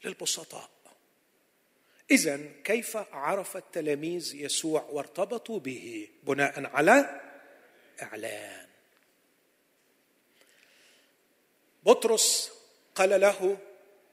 للبسطاء. 0.05 0.71
اذا 2.11 2.41
كيف 2.65 2.97
عرف 2.97 3.57
التلاميذ 3.57 4.35
يسوع 4.35 4.83
وارتبطوا 4.83 5.61
به؟ 5.61 6.09
بناء 6.23 6.67
على 6.67 7.21
إعلان. 8.03 8.67
بطرس 11.83 12.53
قال 12.95 13.21
له 13.21 13.59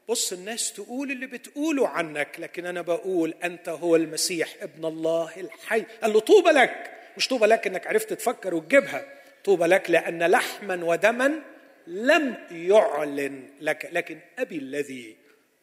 بص 0.10 0.34
الناس 0.34 0.74
تقول 0.74 1.12
اللي 1.12 1.28
بتقوله 1.28 1.88
عنك 1.88 2.36
لكن 2.40 2.66
أنا 2.66 2.82
بقول 2.82 3.34
أنت 3.44 3.70
هو 3.70 3.96
المسيح 3.96 4.56
ابن 4.62 4.86
الله 4.86 5.32
الحي. 5.38 5.82
قال 6.02 6.14
له 6.14 6.20
طوبى 6.20 6.50
لك 6.50 6.92
مش 7.18 7.28
طوبى 7.28 7.46
لك 7.46 7.68
إنك 7.68 7.88
عرفت 7.88 8.14
تفكر 8.14 8.56
وتجيبها. 8.56 9.06
طوبى 9.44 9.66
لك 9.66 9.90
لأن 9.90 10.24
لحما 10.24 10.86
ودما 10.86 11.42
لم 11.88 12.48
يعلن 12.52 13.50
لك 13.62 13.90
لكن 13.92 14.20
أبي 14.40 14.58
الذي 14.58 15.18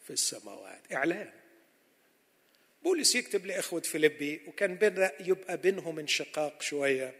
في 0.05 0.11
السماوات. 0.11 0.81
إعلان. 0.93 1.31
بولس 2.83 3.15
يكتب 3.15 3.47
لإخوة 3.47 3.81
فيليبي 3.81 4.41
وكان 4.49 4.75
بين 4.75 5.09
يبقى 5.21 5.57
بينهم 5.57 5.99
انشقاق 5.99 6.63
شوية 6.63 7.15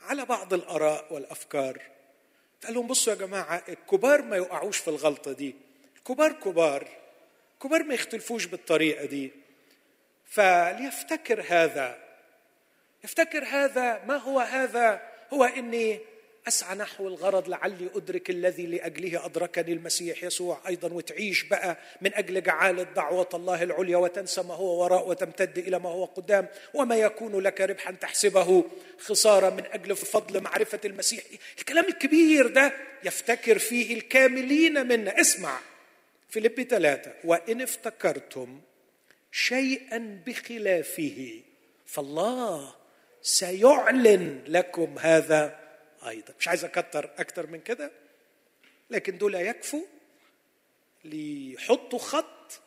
على 0.00 0.24
بعض 0.24 0.54
الآراء 0.54 1.14
والأفكار. 1.14 1.82
فقال 2.60 2.74
لهم 2.74 2.86
بصوا 2.86 3.12
يا 3.12 3.18
جماعة 3.18 3.64
الكبار 3.68 4.22
ما 4.22 4.36
يقعوش 4.36 4.78
في 4.78 4.88
الغلطة 4.88 5.32
دي. 5.32 5.54
الكبار 6.04 6.32
كبار 6.32 6.88
كبار 7.62 7.82
ما 7.82 7.94
يختلفوش 7.94 8.46
بالطريقة 8.46 9.04
دي. 9.04 9.30
فليفتكر 10.26 11.44
هذا 11.48 11.98
يفتكر 13.04 13.44
هذا 13.44 14.04
ما 14.06 14.16
هو 14.16 14.40
هذا؟ 14.40 15.02
هو 15.32 15.44
إني 15.44 16.00
أسعى 16.48 16.76
نحو 16.76 17.08
الغرض 17.08 17.48
لعلي 17.48 17.90
أدرك 17.94 18.30
الذي 18.30 18.66
لأجله 18.66 19.26
أدركني 19.26 19.72
المسيح 19.72 20.24
يسوع 20.24 20.60
أيضا 20.68 20.92
وتعيش 20.92 21.42
بقى 21.42 21.76
من 22.00 22.14
أجل 22.14 22.42
جعاله 22.42 22.82
دعوه 22.82 23.28
الله 23.34 23.62
العليا 23.62 23.96
وتنسى 23.96 24.42
ما 24.42 24.54
هو 24.54 24.82
وراء 24.84 25.08
وتمتد 25.08 25.58
إلى 25.58 25.78
ما 25.78 25.88
هو 25.88 26.04
قدام. 26.04 26.46
وما 26.74 26.96
يكون 26.96 27.40
لك 27.40 27.60
ربحا 27.60 27.92
تحسبه 27.92 28.64
خسارة 28.98 29.50
من 29.50 29.64
أجل 29.72 29.96
فضل 29.96 30.40
معرفة 30.40 30.80
المسيح. 30.84 31.24
الكلام 31.58 31.84
الكبير 31.84 32.46
ده 32.46 32.72
يفتكر 33.04 33.58
فيه 33.58 33.94
الكاملين 33.94 34.86
منا. 34.86 35.20
اسمع. 35.20 35.58
فيليب 36.34 36.62
ثلاثة 36.62 37.14
وإن 37.24 37.62
افتكرتم 37.62 38.60
شيئا 39.32 40.22
بخلافه 40.26 41.42
فالله 41.86 42.74
سيعلن 43.22 44.44
لكم 44.46 44.98
هذا 44.98 45.60
أيضا. 46.08 46.34
مش 46.38 46.48
عايز 46.48 46.64
أكتر 46.64 47.10
أكتر 47.18 47.46
من 47.46 47.60
كده؟ 47.60 47.90
لكن 48.90 49.18
دول 49.18 49.34
يكفوا 49.34 49.84
ليحطوا 51.04 51.98
خط 51.98 52.60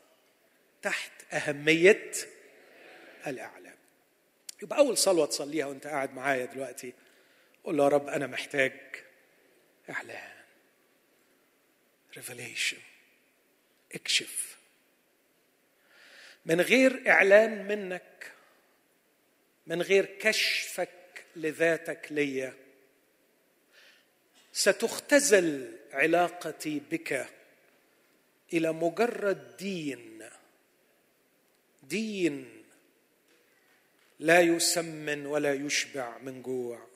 تحت 0.81 1.33
أهمية 1.33 2.11
الإعلام. 3.27 3.77
يبقى 4.63 4.79
أول 4.79 4.97
صلوة 4.97 5.25
تصليها 5.25 5.65
وأنت 5.65 5.87
قاعد 5.87 6.13
معايا 6.13 6.45
دلوقتي 6.45 6.93
قول 7.63 7.77
له 7.77 7.83
يا 7.83 7.89
رب 7.89 8.07
أنا 8.07 8.27
محتاج 8.27 8.73
إعلان. 9.89 10.37
ريفيليشن 12.15 12.77
اكشف. 13.95 14.57
من 16.45 16.61
غير 16.61 17.11
إعلان 17.11 17.67
منك 17.67 18.31
من 19.67 19.81
غير 19.81 20.05
كشفك 20.05 21.25
لذاتك 21.35 22.07
ليا 22.11 22.53
ستختزل 24.53 25.77
علاقتي 25.91 26.81
بك 26.91 27.27
إلى 28.53 28.71
مجرد 28.71 29.57
دين. 29.57 30.29
دين 31.83 32.63
لا 34.19 34.41
يسمن 34.41 35.25
ولا 35.25 35.53
يشبع 35.53 36.17
من 36.17 36.41
جوع. 36.41 36.87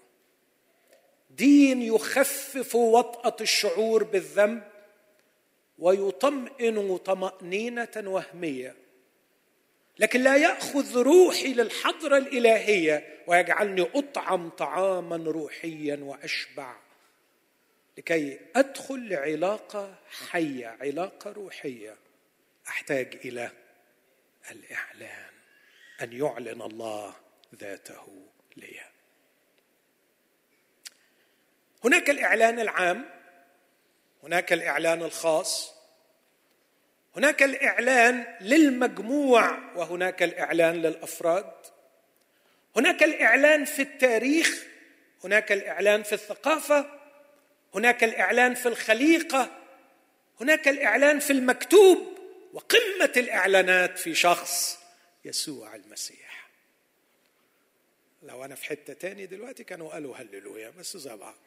دين 1.30 1.82
يخفف 1.82 2.76
وطأة 2.76 3.36
الشعور 3.42 4.04
بالذنب 4.04 4.71
ويطمئن 5.82 6.98
طمأنينة 6.98 7.92
وهمية. 7.98 8.76
لكن 10.00 10.22
لا 10.22 10.36
يأخذ 10.36 10.98
روحي 10.98 11.54
للحضرة 11.54 12.18
الإلهية 12.18 13.24
ويجعلني 13.28 13.82
أطعم 13.96 14.50
طعاما 14.50 15.18
روحيا 15.18 15.96
وأشبع. 15.96 16.76
لكي 17.98 18.40
أدخل 18.56 19.10
لعلاقة 19.10 19.96
حية 20.30 20.68
علاقة 20.68 21.32
روحية 21.32 21.96
أحتاج 22.68 23.20
إلى 23.26 23.52
الإعلان 24.52 25.32
أن 26.02 26.14
يعلن 26.14 26.62
الله 26.62 27.16
ذاته 27.56 28.28
لي. 28.58 28.80
هناك 31.84 32.10
الإعلان 32.10 32.60
العام 32.60 33.21
هناك 34.24 34.54
الإعلان 34.54 35.02
الخاص. 35.02 35.74
هناك 37.16 37.44
الإعلان 37.44 38.38
للمجموع 38.42 39.58
وهناك 39.76 40.24
الإعلان 40.24 40.76
للأفراد. 40.76 41.54
هناك 42.76 43.04
الإعلان 43.04 43.66
في 43.66 43.82
التاريخ 43.82 44.64
هناك 45.24 45.52
الإعلان 45.52 46.04
في 46.04 46.14
الثقافة 46.14 47.00
هناك 47.76 48.04
الإعلان 48.04 48.54
في 48.54 48.68
الخليقة 48.68 49.62
هناك 50.42 50.68
الإعلان 50.68 51.20
في 51.20 51.34
المكتوب 51.34 52.18
وقمة 52.54 53.12
الإعلانات 53.18 54.00
في 54.00 54.16
شخص 54.16 54.80
يسوع 55.26 55.76
المسيح. 55.76 56.50
لو 58.24 58.46
أنا 58.46 58.56
في 58.56 58.66
حتة 58.66 58.94
تاني 58.94 59.26
دلوقتي 59.26 59.64
كانوا 59.64 59.90
قالوا 59.90 60.16
هللويا 60.18 60.70
بس 60.70 60.98
زي 60.98 61.16
بعض. 61.16 61.38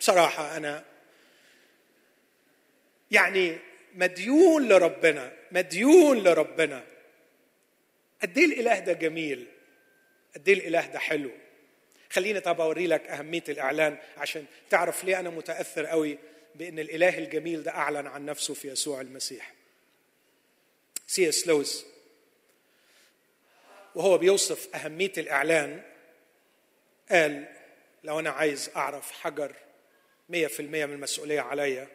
بصراحة 0.00 0.56
أنا 0.56 0.84
يعني 3.10 3.58
مديون 3.94 4.68
لربنا 4.68 5.32
مديون 5.52 6.18
لربنا. 6.18 6.84
قد 8.22 8.38
إيه 8.38 8.44
الإله 8.44 8.78
ده 8.78 8.92
جميل 8.92 9.46
قد 10.34 10.48
إيه 10.48 10.54
الإله 10.54 10.86
ده 10.86 10.98
حلو. 10.98 11.30
خليني 12.10 12.40
طب 12.40 12.60
أوري 12.60 12.86
لك 12.86 13.06
أهمية 13.06 13.44
الإعلان 13.48 13.98
عشان 14.16 14.44
تعرف 14.70 15.04
ليه 15.04 15.20
أنا 15.20 15.30
متأثر 15.30 15.86
قوي 15.86 16.18
بإن 16.54 16.78
الإله 16.78 17.18
الجميل 17.18 17.62
ده 17.62 17.70
أعلن 17.70 18.06
عن 18.06 18.24
نفسه 18.26 18.54
في 18.54 18.68
يسوع 18.68 19.00
المسيح. 19.00 19.54
سي 21.06 21.28
إس 21.28 21.46
لويس 21.46 21.86
وهو 23.94 24.18
بيوصف 24.18 24.74
أهمية 24.74 25.12
الإعلان 25.18 25.82
قال 27.10 27.44
لو 28.04 28.18
أنا 28.20 28.30
عايز 28.30 28.70
أعرف 28.76 29.12
حجر 29.12 29.52
100% 30.30 30.60
من 30.60 30.82
المسؤولية 30.82 31.40
عليا 31.40 31.88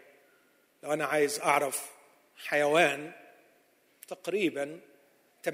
لو 0.84 0.94
أنا 0.94 1.06
عايز 1.06 1.40
أعرف 1.40 1.90
حيوان 2.38 3.12
تقريبا 4.08 4.80
80% 5.48 5.52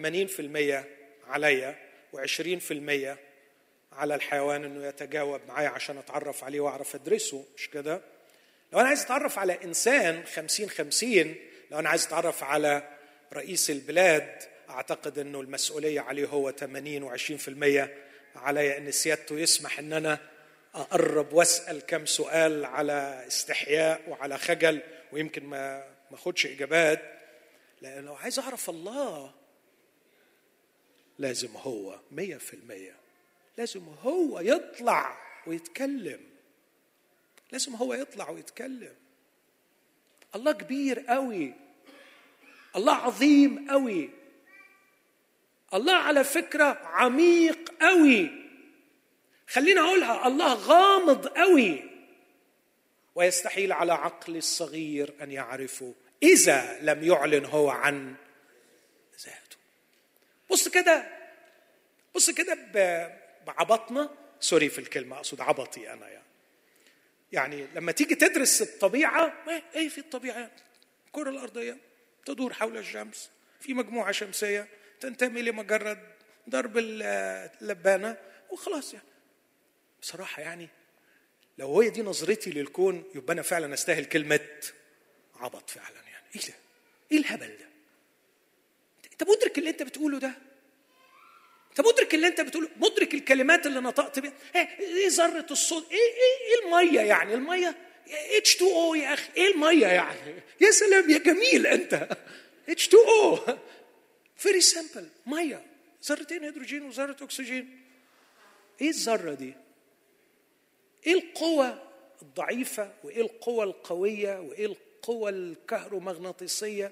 عليا 1.27 1.75
و20% 2.15 3.17
على 3.93 4.15
الحيوان 4.15 4.63
إنه 4.65 4.87
يتجاوب 4.87 5.41
معايا 5.47 5.69
عشان 5.69 5.97
أتعرف 5.97 6.43
عليه 6.43 6.59
وأعرف 6.59 6.95
أدرسه 6.95 7.45
مش 7.57 7.69
كده؟ 7.69 8.01
لو 8.73 8.79
أنا 8.79 8.87
عايز 8.87 9.01
أتعرف 9.01 9.39
على 9.39 9.63
إنسان 9.63 10.23
50 10.25 10.69
50 10.69 11.35
لو 11.71 11.79
أنا 11.79 11.89
عايز 11.89 12.05
أتعرف 12.05 12.43
على 12.43 12.97
رئيس 13.33 13.69
البلاد 13.69 14.43
أعتقد 14.69 15.19
إنه 15.19 15.41
المسؤولية 15.41 16.01
عليه 16.01 16.27
هو 16.27 16.51
80 16.51 17.17
و20% 17.17 17.89
علي 18.35 18.77
إن 18.77 18.91
سيادته 18.91 19.39
يسمح 19.39 19.79
إن 19.79 19.93
أنا 19.93 20.19
أقرب 20.73 21.33
وأسأل 21.33 21.85
كم 21.85 22.05
سؤال 22.05 22.65
على 22.65 23.23
استحياء 23.27 24.09
وعلى 24.09 24.37
خجل 24.37 24.81
ويمكن 25.11 25.45
ما 25.45 25.77
ما 26.11 26.17
أخدش 26.17 26.45
إجابات 26.45 27.01
لأن 27.81 28.05
لو 28.05 28.15
عايز 28.15 28.39
أعرف 28.39 28.69
الله 28.69 29.33
لازم 31.19 31.55
هو 31.55 31.99
مية 32.11 32.37
في 32.37 32.53
المية. 32.53 32.95
لازم 33.57 33.85
هو 34.03 34.39
يطلع 34.39 35.17
ويتكلم. 35.47 36.19
لازم 37.51 37.75
هو 37.75 37.93
يطلع 37.93 38.29
ويتكلم. 38.29 38.95
الله 40.35 40.51
كبير 40.51 40.99
قوي 40.99 41.53
الله 42.75 42.93
عظيم 42.93 43.69
قوي 43.71 44.09
الله 45.73 45.93
على 45.93 46.23
فكرة 46.23 46.79
عميق 46.83 47.73
قوي 47.81 48.40
خلينا 49.51 49.81
أقولها 49.81 50.27
الله 50.27 50.53
غامض 50.53 51.27
قوي. 51.27 51.91
ويستحيل 53.15 53.71
على 53.71 53.93
عقل 53.93 54.37
الصغير 54.37 55.13
أن 55.21 55.31
يعرفه 55.31 55.93
إذا 56.23 56.79
لم 56.81 57.03
يعلن 57.03 57.45
هو 57.45 57.69
عن 57.69 58.15
ذاته. 59.19 59.57
بص 60.51 60.67
كده 60.67 61.07
بص 62.15 62.29
كده 62.29 62.57
بعبطنا. 63.47 64.09
سوري 64.39 64.69
في 64.69 64.79
الكلمة 64.79 65.17
أقصد 65.17 65.41
عبطي 65.41 65.93
أنا 65.93 66.09
يعني. 66.09 66.23
يعني 67.31 67.67
لما 67.75 67.91
تيجي 67.91 68.15
تدرس 68.15 68.61
الطبيعة 68.61 69.33
إيه 69.75 69.89
في 69.89 69.97
الطبيعة؟ 69.97 70.51
الكرة 71.07 71.29
الأرضية 71.29 71.77
تدور 72.25 72.53
حول 72.53 72.77
الشمس 72.77 73.29
في 73.59 73.73
مجموعة 73.73 74.11
شمسية 74.11 74.67
تنتمي 74.99 75.41
لمجرد 75.41 75.99
ضرب 76.49 76.77
اللبانة 76.77 78.17
وخلاص 78.49 78.93
يعني. 78.93 79.10
بصراحة 80.01 80.41
يعني 80.41 80.67
لو 81.57 81.81
هي 81.81 81.89
دي 81.89 82.01
نظرتي 82.01 82.49
للكون 82.51 83.03
يبقى 83.15 83.33
أنا 83.33 83.41
فعلا 83.41 83.73
أستاهل 83.73 84.05
كلمة 84.05 84.39
عبط 85.35 85.69
فعلا 85.69 85.95
يعني. 86.11 86.25
إيه 86.35 86.41
ده؟ 86.41 86.53
إيه 87.11 87.17
الهبل 87.17 87.47
ده؟ 87.47 87.65
أنت 89.11 89.23
مدرك 89.23 89.57
اللي 89.57 89.69
أنت 89.69 89.83
بتقوله 89.83 90.19
ده؟ 90.19 90.33
أنت 91.69 91.81
مدرك 91.81 92.15
اللي 92.15 92.27
أنت 92.27 92.41
بتقوله؟ 92.41 92.69
مدرك 92.77 93.13
الكلمات 93.13 93.65
اللي 93.65 93.79
نطقت 93.79 94.19
بيها؟ 94.19 94.33
إيه, 94.55 94.69
إيه 94.79 95.07
ذرة 95.07 95.45
الصوت؟ 95.51 95.91
إيه 95.91 95.97
إيه 95.97 96.47
إيه 96.47 96.65
المية 96.65 97.01
يعني؟ 97.01 97.33
المية؟ 97.33 97.75
H 98.37 98.55
2 98.55 98.71
O 98.71 98.95
يا 98.95 99.13
أخي 99.13 99.29
إيه 99.37 99.53
المية 99.53 99.87
يعني؟ 99.87 100.41
يا 100.61 100.71
سلام 100.71 101.09
يا 101.09 101.17
جميل 101.17 101.67
أنت. 101.67 102.17
H 102.69 102.87
2 102.87 103.03
O 103.07 103.57
فيري 104.37 104.61
سمبل 104.61 105.09
مية. 105.25 105.65
ذرتين 106.05 106.43
هيدروجين 106.43 106.81
وذرة 106.81 107.17
أكسجين. 107.23 107.81
إيه 108.81 108.89
الذرة 108.89 109.33
دي؟ 109.33 109.53
إيه 111.07 111.13
القوة 111.13 111.83
الضعيفة 112.21 112.91
وإيه 113.03 113.21
القوة 113.21 113.63
القوية 113.63 114.39
وإيه 114.39 114.65
القوة 114.65 115.29
الكهرومغناطيسية؟ 115.29 116.91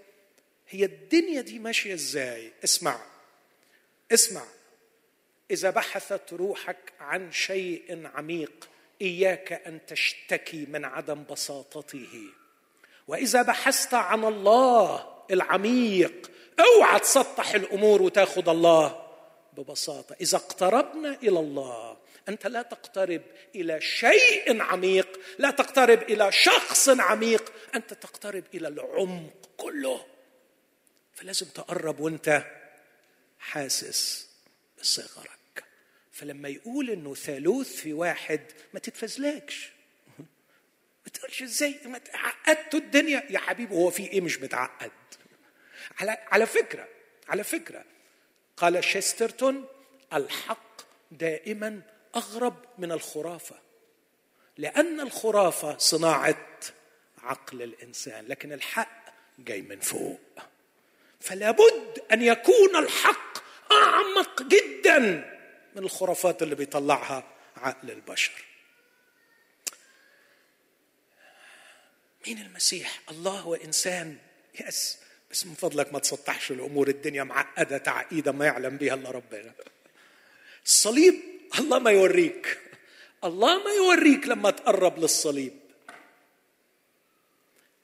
هي 0.69 0.86
الدنيا 0.86 1.41
دي 1.41 1.60
ماشية 1.60 1.93
إزاي؟ 1.93 2.52
اسمع 2.63 3.00
اسمع. 4.12 4.43
إذا 5.52 5.69
بحثت 5.69 6.34
روحك 6.34 6.93
عن 7.00 7.32
شيء 7.32 8.08
عميق 8.15 8.69
إياك 9.02 9.54
أن 9.54 9.80
تشتكي 9.88 10.65
من 10.65 10.86
عدم 10.86 11.24
بساطته. 11.32 12.24
وإذا 13.08 13.41
بحثت 13.41 13.93
عن 13.93 14.24
الله 14.24 15.08
العميق 15.32 16.32
أوعى 16.60 17.00
تسطح 17.00 17.54
الأمور 17.54 18.02
وتأخذ 18.02 18.50
الله 18.50 19.06
ببساطة. 19.58 20.15
إذا 20.22 20.38
اقتربنا 20.38 21.17
إلى 21.24 21.39
الله 21.39 21.98
أنت 22.29 22.47
لا 22.47 22.62
تقترب 22.62 23.21
إلى 23.55 23.82
شيء 23.82 24.62
عميق 24.62 25.19
لا 25.38 25.51
تقترب 25.51 26.01
إلى 26.01 26.32
شخص 26.32 26.89
عميق 26.89 27.53
أنت 27.75 27.93
تقترب 27.93 28.43
إلى 28.53 28.67
العمق 28.67 29.49
كله. 29.58 30.05
فلازم 31.13 31.45
تقرب 31.45 31.99
وأنت 31.99 32.45
حاسس 33.39 34.29
بصغرك. 34.79 35.63
فلما 36.12 36.49
يقول 36.49 36.89
إنه 36.89 37.15
ثالوث 37.15 37.75
في 37.75 37.93
واحد 37.93 38.41
ما 38.73 38.79
تتفزلكش. 38.79 39.71
ما 41.05 41.12
تقولش 41.13 41.43
إزاي؟ 41.43 41.79
ما 41.86 42.01
عقدتوا 42.13 42.79
الدنيا. 42.79 43.23
يا 43.29 43.39
حبيبي 43.39 43.75
هو 43.75 43.89
في 43.89 44.08
إيه 44.12 44.21
مش 44.21 44.41
متعقد؟ 44.41 44.91
على 45.99 46.17
على 46.32 46.45
فكرة 46.45 46.88
على 47.27 47.43
فكرة. 47.43 47.86
قال 48.58 48.84
شيسترتون 48.84 49.67
الحق 50.13 50.82
دائما 51.12 51.82
أغرب 52.15 52.65
من 52.78 52.91
الخرافة 52.91 53.60
لأن 54.58 55.00
الخرافة 55.00 55.78
صناعة 55.78 56.48
عقل 57.24 57.62
الإنسان 57.62 58.28
لكن 58.28 58.54
الحق 58.54 59.13
جاي 59.39 59.62
من 59.62 59.80
فوق. 59.80 60.19
فلا 61.19 61.52
بد 61.52 62.02
أن 62.12 62.22
يكون 62.22 62.76
الحق 62.76 63.43
أعمق 63.72 64.41
جدا 64.43 65.00
من 65.76 65.84
الخرافات 65.84 66.43
اللي 66.43 66.56
بيطلعها 66.56 67.24
عقل 67.58 67.91
البشر. 67.91 68.45
مين 72.28 72.38
المسيح؟ 72.41 73.02
الله 73.10 73.48
وإنسان. 73.48 74.17
يس 74.60 74.98
بس 75.32 75.45
من 75.45 75.54
فضلك 75.54 75.93
ما 75.93 76.00
تسطحش 76.00 76.52
الأمور 76.52 76.88
الدنيا 76.88 77.24
معقدة 77.24 77.78
تعقيدة 77.78 78.32
ما 78.32 78.45
يعلم 78.45 78.78
بها 78.78 78.93
إلا 78.93 79.12
ربنا. 79.12 79.54
الصليب 80.65 81.29
الله 81.60 81.80
ما 81.80 81.92
يوريك. 81.92 82.60
الله 83.24 83.64
ما 83.64 83.72
يوريك 83.72 84.28
لما 84.28 84.52
تقرب 84.52 85.00
للصليب. 85.00 85.60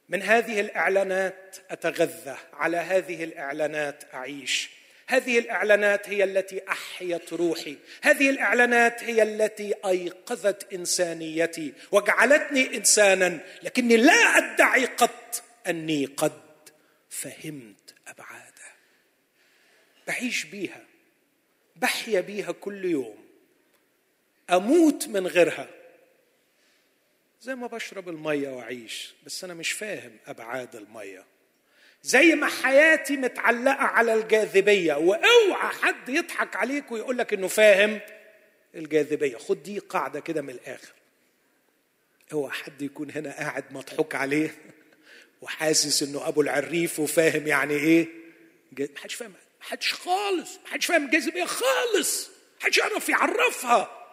من 0.10 0.22
هذه 0.22 0.60
الإعلانات 0.60 1.58
أتغذى 1.70 2.38
على 2.54 2.78
هذه 2.78 3.24
الإعلانات 3.24 4.04
أعيش. 4.14 4.70
هذه 5.08 5.40
الإعلانات 5.40 6.10
هي 6.10 6.24
التي 6.24 6.62
أحيت 6.70 7.34
روحي. 7.34 7.78
هذه 8.02 8.30
الإعلانات 8.30 9.04
هي 9.04 9.24
التي 9.24 9.74
أيقظت 9.86 10.74
إنسانيتي 10.74 11.74
وجعلتني 11.92 12.78
إنسانا 12.78 13.40
لكني 13.64 13.98
لا 13.98 14.14
أدعي 14.14 14.86
قط 14.86 15.44
أني 15.68 16.06
قد 16.06 16.42
فهمت 17.10 17.94
ابعادها 18.08 18.76
بعيش 20.08 20.44
بيها. 20.44 20.86
بحيا 21.76 22.22
بيها 22.22 22.52
كل 22.52 22.86
يوم. 22.86 23.25
أموت 24.50 25.08
من 25.08 25.28
غيرها. 25.28 25.68
زي 27.42 27.56
ما 27.56 27.68
بشرب 27.68 28.10
المية 28.10 28.50
وأعيش 28.50 29.14
بس 29.26 29.44
أنا 29.44 29.54
مش 29.54 29.72
فاهم 29.72 30.18
أبعاد 30.28 30.76
المية. 30.76 31.26
زي 32.04 32.36
ما 32.36 32.48
حياتي 32.48 33.18
متعلقة 33.18 33.84
على 33.84 34.14
الجاذبية 34.14 34.94
وأوعى 34.94 35.70
حد 35.82 36.10
يضحك 36.10 36.56
عليك 36.56 36.92
ويقول 36.92 37.18
لك 37.18 37.34
إنه 37.34 37.48
فاهم 37.48 38.00
الجاذبية. 38.76 39.38
خد 39.38 39.64
دي 39.64 39.80
قاعدة 39.80 40.20
كده 40.20 40.42
من 40.42 40.50
الآخر. 40.50 40.94
هو 42.34 42.50
حد 42.50 42.82
يكون 42.82 43.12
هنا 43.12 43.32
قاعد 43.32 43.64
مضحوك 43.72 44.16
عليه 44.16 44.56
وحاسس 45.42 46.04
إنه 46.04 46.28
أبو 46.28 46.42
العريف 46.42 47.00
وفاهم 47.00 47.48
يعني 47.48 47.74
إيه. 47.74 48.08
ما 48.80 48.88
حدش 48.98 49.14
فاهم 49.16 49.32
ما 49.32 49.66
حدش 49.66 49.94
خالص 49.94 50.58
ما 50.64 50.70
حدش 50.70 50.86
فاهم 50.86 51.06
الجاذبية 51.06 51.46
خالص 51.46 52.28
ما 52.28 52.66
حدش 52.66 52.78
يعرف 52.78 53.10
يعرفها. 53.10 54.05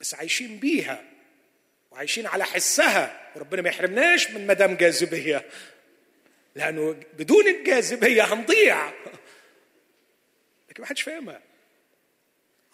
بس 0.00 0.14
عايشين 0.14 0.58
بيها 0.58 1.04
وعايشين 1.90 2.26
على 2.26 2.44
حسها. 2.44 3.32
وربنا 3.36 3.62
ما 3.62 3.68
يحرمناش 3.68 4.30
من 4.30 4.46
مدام 4.46 4.74
جاذبية 4.74 5.48
لأنه 6.54 6.92
بدون 7.18 7.48
الجاذبية 7.48 8.34
هنضيع. 8.34 8.92
لكن 10.68 10.82
ما 10.82 10.86
حدش 10.86 11.02
فاهمها. 11.02 11.42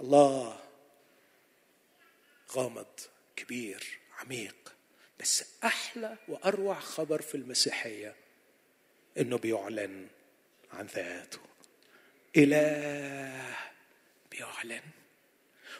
الله 0.00 0.60
غامض 2.52 3.00
كبير 3.36 3.98
عميق 4.18 4.74
بس 5.20 5.44
أحلى 5.64 6.16
وأروع 6.28 6.80
خبر 6.80 7.22
في 7.22 7.34
المسيحية 7.34 8.14
إنه 9.18 9.38
بيعلن 9.38 10.06
عن 10.72 10.86
ذاته. 10.86 11.40
إله 12.36 13.56
بيعلن. 14.30 14.82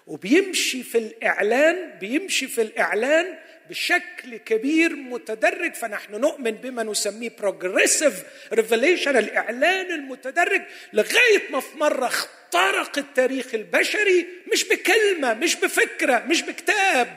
وبيمشي 0.06 0.82
في 0.82 0.98
الإعلان 0.98 1.98
بيمشي 1.98 2.46
في 2.48 2.62
الإعلان 2.62 3.38
بشكل 3.70 4.36
كبير 4.36 4.96
متدرج 4.96 5.74
فنحن 5.74 6.14
نؤمن 6.20 6.50
بما 6.50 6.82
نسميه 6.82 7.32
progressive 7.38 8.22
revelation 8.52 9.16
الإعلان 9.16 9.92
المتدرج 9.92 10.62
لغاية 10.92 11.42
ما 11.50 11.60
في 11.60 11.76
مرة 11.78 12.06
اخترق 12.06 12.98
التاريخ 12.98 13.54
البشري 13.54 14.26
مش 14.52 14.64
بكلمة 14.68 15.34
مش 15.34 15.54
بفكرة 15.56 16.18
مش 16.28 16.42
بكتاب. 16.42 17.16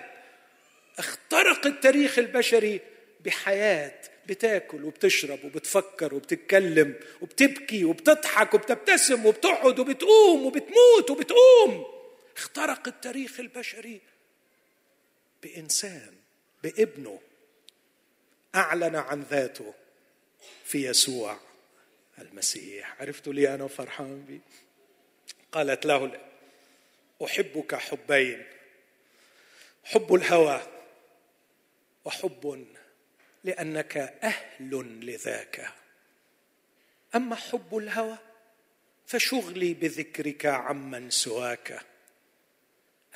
اخترق 0.99 1.65
التاريخ 1.67 2.19
البشري 2.19 2.79
بحياة 3.25 3.91
بتاكل 4.27 4.83
وبتشرب 4.83 5.39
وبتفكر 5.45 6.13
وبتتكلم 6.15 6.93
وبتبكي 7.21 7.85
وبتضحك 7.85 8.53
وبتبتسم 8.53 9.25
وبتقعد 9.25 9.79
وبتقوم 9.79 10.45
وبتموت 10.45 11.09
وبتقوم. 11.11 11.98
اخترق 12.39 12.87
التاريخ 12.87 13.39
البشري 13.39 14.01
بإنسان 15.43 16.15
بابنه 16.63 17.21
أعلن 18.55 18.95
عن 18.95 19.21
ذاته 19.21 19.73
في 20.65 20.87
يسوع 20.87 21.39
المسيح. 22.19 23.01
عرفت 23.01 23.27
لي 23.27 23.53
أنا 23.55 23.67
فرحان 23.67 24.25
بي؟ 24.25 24.41
قالت 25.51 25.85
له 25.85 26.21
أحبك 27.23 27.75
حبين 27.75 28.45
حب 29.83 30.13
الهوى 30.13 30.61
وحب 32.05 32.67
لأنك 33.43 33.97
أهل 33.97 34.99
لذاك. 35.01 35.73
أما 37.15 37.35
حب 37.35 37.77
الهوى 37.77 38.17
فشغلي 39.05 39.73
بذكرك 39.73 40.45
عمن 40.45 41.09
سواك. 41.09 41.88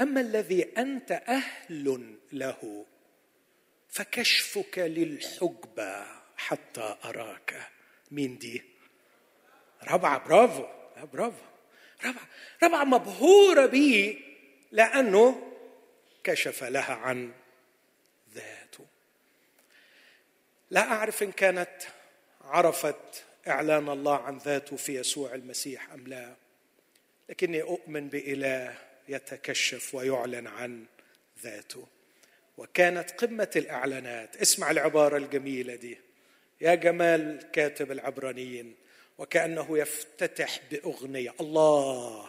أما 0.01 0.21
الذي 0.21 0.63
أنت 0.77 1.11
أهل 1.11 2.17
له 2.31 2.85
فكشفك 3.89 4.79
للحجبة 4.79 6.05
حتى 6.37 6.95
أراك. 7.05 7.69
مين 8.11 8.37
دي؟ 8.37 8.63
رابعة 9.83 10.27
برافو 10.27 10.65
لا 10.97 11.05
برافو. 11.05 11.43
رابعة 12.05 12.27
رابعة 12.63 12.83
مبهورة 12.83 13.65
به 13.65 14.19
لأنه 14.71 15.53
كشف 16.23 16.63
لها 16.63 16.93
عن 16.93 17.31
ذاته. 18.33 18.85
لا 20.71 20.81
أعرف 20.81 21.23
إن 21.23 21.31
كانت 21.31 21.83
عرفت 22.41 23.25
إعلان 23.47 23.89
الله 23.89 24.17
عن 24.17 24.37
ذاته 24.37 24.75
في 24.75 24.95
يسوع 24.95 25.33
المسيح 25.33 25.91
أم 25.91 26.07
لا 26.07 26.35
لكني 27.29 27.61
أؤمن 27.61 28.09
بإله 28.09 28.92
يتكشف 29.09 29.95
ويعلن 29.95 30.47
عن 30.47 30.85
ذاته. 31.43 31.87
وكانت 32.57 33.11
قمة 33.11 33.51
الإعلانات. 33.55 34.35
اسمع 34.35 34.71
العبارة 34.71 35.17
الجميلة 35.17 35.75
دي. 35.75 35.97
يا 36.61 36.75
جمال 36.75 37.51
كاتب 37.51 37.91
العبرانيين 37.91 38.75
وكأنه 39.17 39.77
يفتتح 39.77 40.59
بأغنية. 40.71 41.33
الله 41.39 42.27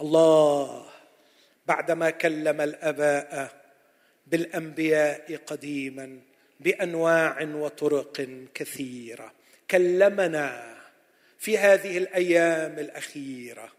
الله. 0.00 0.90
بعدما 1.66 2.10
كلم 2.10 2.60
الآباء 2.60 3.62
بالأنبياء 4.26 5.36
قديما 5.46 6.20
بأنواع 6.60 7.42
وطرق 7.42 8.28
كثيرة 8.54 9.32
كلمنا 9.70 10.76
في 11.38 11.58
هذه 11.58 11.98
الأيام 11.98 12.78
الأخيرة. 12.78 13.72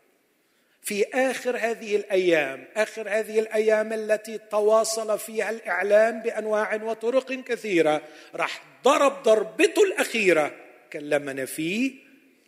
في 0.88 1.06
آخر 1.14 1.58
هذه 1.58 1.96
الأيام 1.96 2.66
آخر 2.76 3.10
هذه 3.10 3.40
الأيام 3.40 3.94
التي 3.94 4.38
تواصل 4.38 5.20
فيها 5.20 5.50
الإعلام 5.50 6.22
بأنواع 6.22 6.84
وطرق 6.84 7.34
كثيرة 7.34 8.02
راح 8.36 8.64
ضرب 8.84 9.24
ضربته 9.24 9.84
الأخيرة 9.84 10.56
كلمنا 10.94 11.46
في 11.46 11.94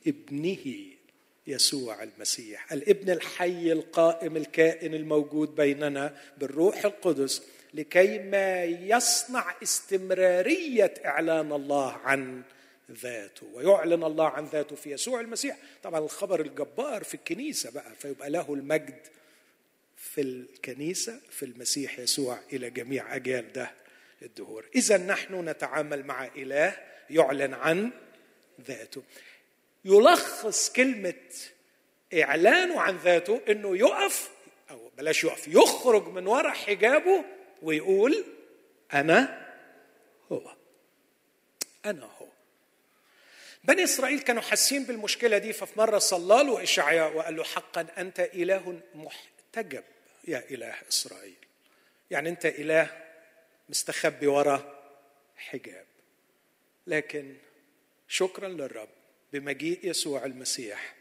ابنه 0.08 0.75
يسوع 1.47 2.04
المسيح 2.04 2.71
الابن 2.73 3.10
الحي 3.10 3.71
القائم 3.71 4.38
الكائن 4.38 4.93
الموجود 4.93 5.56
بيننا 5.56 6.13
بالروح 6.38 6.86
القدس 6.86 7.43
لكي 7.73 8.19
ما 8.19 8.63
يصنع 8.63 9.56
استمرارية 9.63 10.93
إعلان 11.06 11.52
الله 11.52 11.91
عن 11.91 12.41
ذاته 12.91 13.47
ويعلن 13.54 14.04
الله 14.04 14.28
عن 14.30 14.45
ذاته 14.45 14.75
في 14.75 14.91
يسوع 14.91 15.19
المسيح. 15.19 15.58
طبعا 15.84 15.99
الخبر 15.99 16.41
الجبار 16.41 17.04
في 17.04 17.13
الكنيسة 17.13 17.71
بقى 17.71 17.95
فيبقى 17.99 18.30
له 18.30 18.54
المجد 18.54 19.08
في 19.97 20.21
الكنيسة 20.21 21.19
في 21.30 21.43
المسيح 21.45 21.99
يسوع 21.99 22.39
إلى 22.54 22.69
جميع 22.69 23.15
أجيال 23.15 23.54
ده 23.54 23.71
الدهور. 24.21 24.65
إذا 24.75 24.97
نحن 24.97 25.49
نتعامل 25.49 26.06
مع 26.06 26.25
إله 26.25 26.78
يعلن 27.10 27.54
عن 27.54 27.91
ذاته. 28.67 29.04
يلخص 29.86 30.71
كلمة 30.71 31.13
إعلانه 32.13 32.82
عن 32.82 32.97
ذاته 32.97 33.41
إنه 33.49 33.78
يقف 33.78 34.30
أو 34.69 34.91
بلاش 34.97 35.23
يقف 35.23 35.47
يخرج 35.47 36.08
من 36.08 36.28
وراء 36.28 36.54
حجابه 36.54 37.25
ويقول 37.62 38.23
أنا 38.93 39.47
هو. 40.32 40.56
أنا 41.86 42.06
هو. 42.06 42.28
بني 43.63 43.84
إسرائيل 43.84 44.19
كانوا 44.19 44.41
حاسين 44.41 44.84
بالمشكلة 44.84 45.38
دي 45.38 45.54
ففي 45.54 45.80
مرة 45.80 45.98
صلى 45.98 46.43
له 46.43 46.63
اشعياء 46.63 47.17
وقال 47.17 47.36
له 47.36 47.43
حقا 47.43 47.88
أنت 47.98 48.19
إله 48.19 48.82
محتجب 48.95 49.84
يا 50.28 50.43
إله 50.52 50.76
إسرائيل. 50.89 51.36
يعني 52.12 52.30
أنت 52.30 52.45
إله 52.45 53.04
مستخبي 53.69 54.28
وراء 54.28 54.80
حجاب. 55.38 55.86
لكن 56.88 57.36
شكرا 58.08 58.48
للرب 58.48 58.89
بمجيء 59.34 59.80
يسوع 59.84 60.26
المسيح 60.26 60.95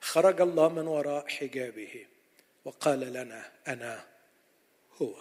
خرج 0.00 0.40
الله 0.40 0.68
من 0.68 0.86
وراء 0.86 1.28
حجابه 1.28 2.06
وقال 2.64 3.00
لنا 3.00 3.52
أنا 3.68 4.06
هو 5.02 5.14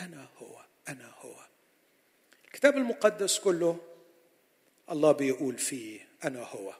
أنا 0.00 0.28
هو 0.38 0.60
أنا 0.88 1.12
هو. 1.18 1.36
الكتاب 2.44 2.76
المقدس 2.76 3.38
كله 3.38 3.78
الله 4.90 5.12
بيقول 5.12 5.58
فيه 5.58 6.09
أنا 6.24 6.42
هو. 6.42 6.74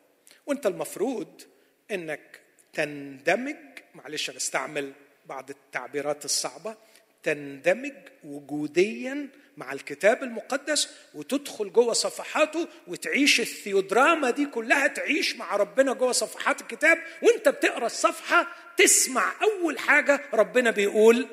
وأنت 0.47 0.67
المفروض 0.67 1.43
إنك 1.91 2.41
تندمج 2.73 3.57
معلش 3.95 4.31
بستعمل 4.31 4.93
بعض 5.27 5.51
التعبيرات 5.51 6.25
الصعبة 6.25 6.77
تندمج 7.23 7.95
وجوديا 8.25 9.29
مع 9.57 9.73
الكتاب 9.73 10.23
المقدس 10.23 10.89
وتدخل 11.15 11.73
جوه 11.73 11.93
صفحاته 11.93 12.69
وتعيش 12.87 13.41
الثيودراما 13.41 14.31
دي 14.31 14.47
كلها 14.47 14.87
تعيش 14.87 15.37
مع 15.37 15.57
ربنا 15.57 15.93
جوه 15.93 16.13
صفحات 16.13 16.61
الكتاب. 16.61 16.99
وأنت 17.23 17.49
بتقرأ 17.49 17.87
الصفحة 17.87 18.47
تسمع 18.77 19.33
أول 19.43 19.79
حاجة 19.79 20.21
ربنا 20.35 20.71
بيقول 20.71 21.29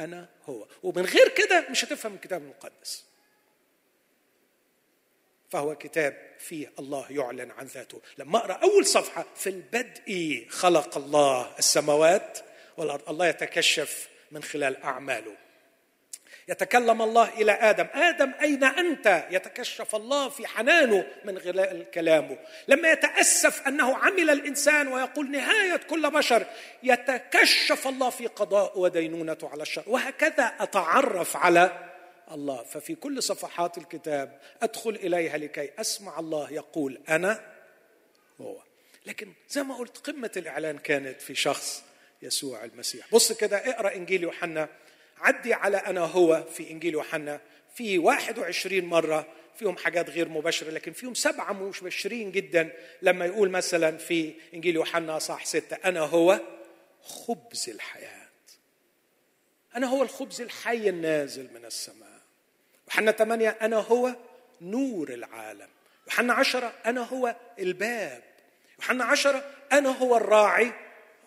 أنا 0.00 0.28
هو. 0.46 0.66
ومن 0.82 1.02
غير 1.02 1.28
كده 1.28 1.66
مش 1.70 1.84
هتفهم 1.84 2.14
الكتاب 2.14 2.42
المقدس. 2.42 3.04
فهو 5.50 5.74
كتاب 5.74 6.16
فيه 6.38 6.72
الله 6.78 7.06
يعلن 7.10 7.50
عن 7.50 7.66
ذاته. 7.66 8.00
لما 8.18 8.38
أقرأ 8.38 8.52
أول 8.52 8.86
صفحة 8.86 9.24
في 9.36 9.50
البدء 9.50 10.46
خلق 10.50 10.96
الله 10.96 11.50
السماوات 11.58 12.38
والأرض 12.76 13.08
الله 13.08 13.26
يتكشف 13.26 14.08
من 14.30 14.42
خلال 14.42 14.82
أعماله. 14.82 15.36
يتكلم 16.48 17.02
الله 17.02 17.28
إلى 17.28 17.52
آدم. 17.52 17.86
آدم 17.94 18.32
أين 18.42 18.64
أنت؟ 18.64 19.26
يتكشف 19.30 19.94
الله 19.94 20.28
في 20.28 20.46
حنانه 20.46 21.06
من 21.24 21.38
خلال 21.38 21.90
كلامه. 21.90 22.38
لما 22.68 22.92
يتأسف 22.92 23.66
أنه 23.66 23.96
عمل 23.96 24.30
الإنسان 24.30 24.88
ويقول 24.88 25.30
نهاية 25.30 25.76
كل 25.76 26.10
بشر 26.10 26.46
يتكشف 26.82 27.88
الله 27.88 28.10
في 28.10 28.26
قضاء 28.26 28.78
ودينونته 28.78 29.48
على 29.48 29.62
الشر. 29.62 29.82
وهكذا 29.86 30.54
أتعرف 30.60 31.36
على 31.36 31.89
الله. 32.34 32.62
ففي 32.62 32.94
كل 32.94 33.22
صفحات 33.22 33.78
الكتاب 33.78 34.40
أدخل 34.62 34.90
إليها 34.90 35.38
لكي 35.38 35.70
أسمع 35.78 36.18
الله 36.18 36.52
يقول 36.52 37.00
أنا 37.08 37.54
هو. 38.40 38.62
لكن 39.06 39.32
زي 39.48 39.62
ما 39.62 39.74
قلت 39.76 39.98
قمة 39.98 40.30
الإعلان 40.36 40.78
كانت 40.78 41.20
في 41.20 41.34
شخص 41.34 41.84
يسوع 42.22 42.64
المسيح. 42.64 43.06
بص 43.12 43.32
كده 43.32 43.56
اقرأ 43.56 43.94
إنجيل 43.94 44.22
يوحنا. 44.22 44.68
عدي 45.18 45.54
على 45.54 45.76
أنا 45.76 46.00
هو 46.00 46.44
في 46.52 46.70
إنجيل 46.70 46.92
يوحنا. 46.92 47.40
في 47.74 47.98
21 47.98 48.84
مرة 48.84 49.26
فيهم 49.56 49.76
حاجات 49.76 50.10
غير 50.10 50.28
مباشرة 50.28 50.70
لكن 50.70 50.92
فيهم 50.92 51.14
سبعة 51.14 51.52
مبشرين 51.52 52.32
جدا 52.32 52.72
لما 53.02 53.26
يقول 53.26 53.50
مثلا 53.50 53.96
في 53.96 54.34
إنجيل 54.54 54.74
يوحنا 54.74 55.18
صح 55.18 55.44
ستة 55.44 55.76
أنا 55.84 56.00
هو 56.00 56.40
خبز 57.02 57.68
الحياة. 57.68 58.28
أنا 59.76 59.86
هو 59.86 60.02
الخبز 60.02 60.40
الحي 60.40 60.88
النازل 60.88 61.48
من 61.54 61.64
السماء. 61.64 62.09
يوحنا 62.90 63.12
ثمانية 63.12 63.48
أنا 63.62 63.76
هو 63.76 64.16
نور 64.60 65.08
العالم. 65.08 65.68
يوحنا 66.06 66.34
عشرة 66.34 66.72
أنا 66.86 67.00
هو 67.00 67.36
الباب. 67.58 68.22
يوحنا 68.78 69.04
عشرة 69.04 69.44
أنا 69.72 69.88
هو 69.88 70.16
الراعي 70.16 70.72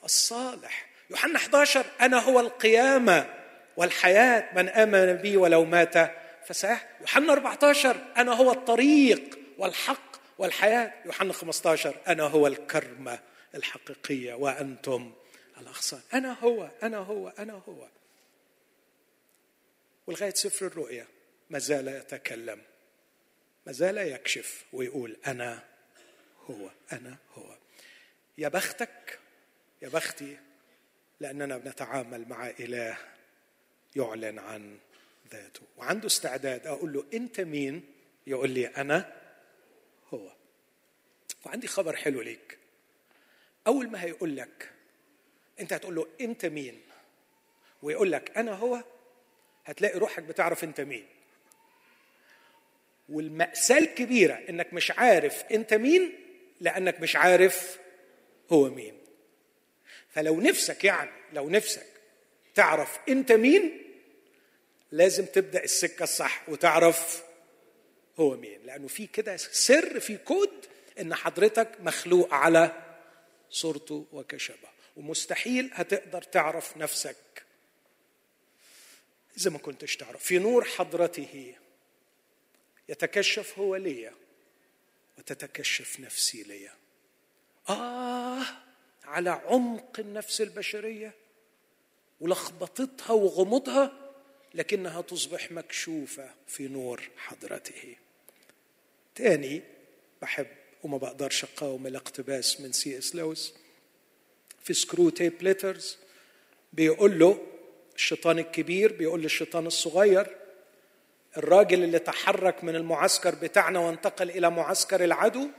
الصالح. 0.03 0.85
يوحنا 1.09 1.37
11 1.37 1.85
أنا 2.01 2.19
هو 2.19 2.39
القيامة 2.39 3.33
والحياة. 3.77 4.49
من 4.55 4.69
آمن 4.69 5.13
بي 5.13 5.37
ولو 5.37 5.65
مات 5.65 6.11
فسيح 6.45 6.89
يوحنا 7.01 7.33
14 7.33 7.97
أنا 8.17 8.33
هو 8.33 8.51
الطريق 8.51 9.39
والحق 9.57 10.17
والحياة. 10.37 10.93
يوحنا 11.05 11.33
15 11.33 11.95
أنا 12.07 12.23
هو 12.23 12.47
الكرمة 12.47 13.19
الحقيقية. 13.55 14.33
وأنتم 14.33 15.13
الأغصان 15.61 16.01
أنا 16.13 16.33
هو 16.43 16.69
أنا 16.83 16.97
هو 16.97 17.33
أنا 17.39 17.61
هو. 17.67 17.87
ولغاية 20.07 20.33
سفر 20.33 20.65
الرؤيا 20.65 21.12
ما 21.53 21.59
زال 21.59 21.87
يتكلم. 21.87 22.61
ما 23.65 23.71
زال 23.71 23.97
يكشف 23.97 24.65
ويقول 24.73 25.17
أنا 25.27 25.63
هو 26.49 26.69
أنا 26.91 27.17
هو. 27.33 27.57
يا 28.37 28.47
بختك 28.47 29.19
يا 29.81 29.89
بختي 29.89 30.37
لأننا 31.19 31.57
بنتعامل 31.57 32.29
مع 32.29 32.49
إله 32.49 32.97
يعلن 33.95 34.39
عن 34.39 34.77
ذاته. 35.31 35.61
وعنده 35.77 36.07
استعداد 36.07 36.67
أقول 36.67 36.93
له 36.93 37.05
أنت 37.13 37.41
مين؟ 37.41 37.83
يقول 38.27 38.49
لي 38.49 38.67
أنا 38.67 39.21
هو. 40.13 40.31
وعندي 41.45 41.67
خبر 41.67 41.95
حلو 41.95 42.21
ليك. 42.21 42.57
أول 43.67 43.89
ما 43.89 44.03
هيقول 44.03 44.37
لك 44.37 44.71
أنت 45.59 45.73
هتقول 45.73 45.95
له 45.95 46.07
أنت 46.21 46.45
مين؟ 46.45 46.81
ويقول 47.81 48.11
لك 48.11 48.37
أنا 48.37 48.51
هو 48.51 48.83
هتلاقي 49.65 49.99
روحك 49.99 50.23
بتعرف 50.23 50.63
أنت 50.63 50.81
مين. 50.81 51.12
والمأساة 53.09 53.77
الكبيرة 53.77 54.33
إنك 54.33 54.73
مش 54.73 54.91
عارف 54.91 55.43
أنت 55.51 55.73
مين 55.73 56.13
لأنك 56.61 56.99
مش 56.99 57.15
عارف 57.15 57.79
هو 58.51 58.69
مين. 58.69 58.97
فلو 60.09 60.41
نفسك 60.41 60.83
يعني 60.83 61.11
لو 61.33 61.49
نفسك 61.49 61.85
تعرف 62.55 62.99
أنت 63.09 63.31
مين 63.31 63.81
لازم 64.91 65.25
تبدأ 65.25 65.63
السكة 65.63 66.03
الصح 66.03 66.49
وتعرف 66.49 67.23
هو 68.19 68.37
مين. 68.37 68.59
لأنه 68.65 68.87
في 68.87 69.07
كده 69.07 69.37
سر 69.37 69.99
في 69.99 70.17
كود 70.17 70.65
إن 70.99 71.15
حضرتك 71.15 71.69
مخلوق 71.79 72.33
على 72.33 72.71
صورته 73.49 74.05
وكشبه 74.11 74.69
ومستحيل 74.97 75.69
هتقدر 75.73 76.21
تعرف 76.21 76.77
نفسك 76.77 77.15
إذا 79.37 79.49
ما 79.49 79.57
كنتش 79.57 79.95
تعرف. 79.95 80.23
في 80.23 80.37
نور 80.37 80.63
حضرته. 80.63 81.55
يتكشف 82.89 83.59
هو 83.59 83.75
ليا 83.75 84.13
وتتكشف 85.17 85.99
نفسي 85.99 86.43
ليا. 86.43 86.73
آه 87.69 88.43
على 89.03 89.29
عمق 89.29 89.99
النفس 89.99 90.41
البشرية 90.41 91.13
ولخبطتها 92.21 93.11
وغموضها 93.13 94.13
لكنها 94.53 95.01
تصبح 95.01 95.51
مكشوفة 95.51 96.29
في 96.47 96.67
نور 96.67 97.09
حضرته. 97.17 97.95
تاني 99.15 99.61
بحب 100.21 100.47
وما 100.83 100.97
بقدرش 100.97 101.43
أقاوم 101.43 101.87
الاقتباس 101.87 102.61
من 102.61 102.71
سي 102.71 102.97
إس 102.97 103.15
لويس. 103.15 103.53
في 104.63 104.73
Screwtape 104.73 105.43
Letters 105.43 105.97
بيقول 106.73 107.19
له 107.19 107.47
الشيطان 107.95 108.39
الكبير 108.39 108.93
بيقول 108.93 109.21
للشيطان 109.21 109.67
الصغير 109.67 110.37
الراجل 111.37 111.83
اللي 111.83 111.99
تحرك 111.99 112.63
من 112.63 112.75
المعسكر 112.75 113.35
بتاعنا 113.35 113.79
وانتقل 113.79 114.29
إلى 114.29 114.49
معسكر 114.49 115.03
العدو 115.03 115.49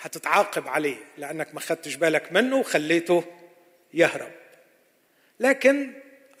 هتتعاقب 0.00 0.68
عليه 0.68 0.96
لأنك 1.18 1.54
ما 1.54 1.60
خدتش 1.60 1.94
بالك 1.94 2.32
منه 2.32 2.56
وخليته 2.56 3.24
يهرب. 3.94 4.32
لكن 5.40 5.92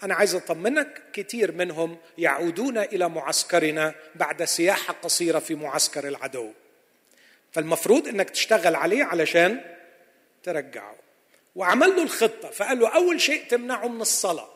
أنا 0.02 0.14
عايز 0.14 0.34
أطمنك 0.34 1.02
كثير 1.12 1.52
منهم 1.52 1.96
يعودون 2.18 2.78
إلى 2.78 3.08
معسكرنا 3.08 3.94
بعد 4.14 4.44
سياحة 4.44 4.94
قصيرة 5.02 5.38
في 5.38 5.54
معسكر 5.54 6.08
العدو. 6.08 6.52
فالمفروض 7.52 8.08
أنك 8.08 8.30
تشتغل 8.30 8.74
عليه 8.74 9.04
علشان 9.04 9.60
ترجعه. 10.42 10.94
وعمل 11.56 11.88
له 11.88 12.02
الخطة 12.02 12.50
فقال 12.50 12.78
له 12.78 12.94
أول 12.94 13.20
شيء 13.20 13.48
تمنعه 13.48 13.88
من 13.88 14.00
الصلاة. 14.00 14.55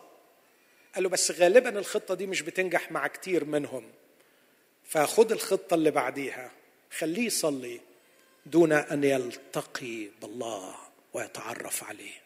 قال 0.94 1.03
له 1.03 1.09
بس 1.09 1.31
غالبا 1.31 1.79
الخطة 1.79 2.14
دي 2.14 2.26
مش 2.26 2.42
بتنجح 2.42 2.92
مع 2.92 3.07
كتير 3.07 3.44
منهم. 3.44 3.85
فخد 4.85 5.33
الخطة 5.33 5.74
اللي 5.74 5.90
بعديها 5.90 6.50
خليه 6.98 7.26
يصلي 7.26 7.81
دون 8.46 8.72
أن 8.72 9.05
يلتقي 9.05 10.09
بالله 10.22 10.74
ويتعرف 11.12 11.85
عليه. 11.85 12.20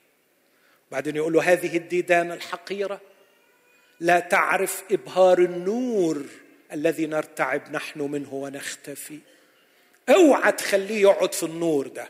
بعدين 0.91 1.17
يقول 1.17 1.33
له 1.33 1.43
هذه 1.53 1.77
الديدان 1.77 2.33
الحقيرة. 2.33 3.01
لا 4.01 4.21
تعرف 4.21 4.85
إبهار 4.91 5.39
النور 5.39 6.25
الذي 6.73 7.07
نرتعب 7.07 7.73
نحن 7.73 8.01
منه 8.01 8.35
ونختفي. 8.35 9.19
أوعى 10.09 10.53
تخليه 10.53 11.01
يقعد 11.03 11.35
في 11.35 11.43
النور 11.43 11.87
ده. 11.87 12.09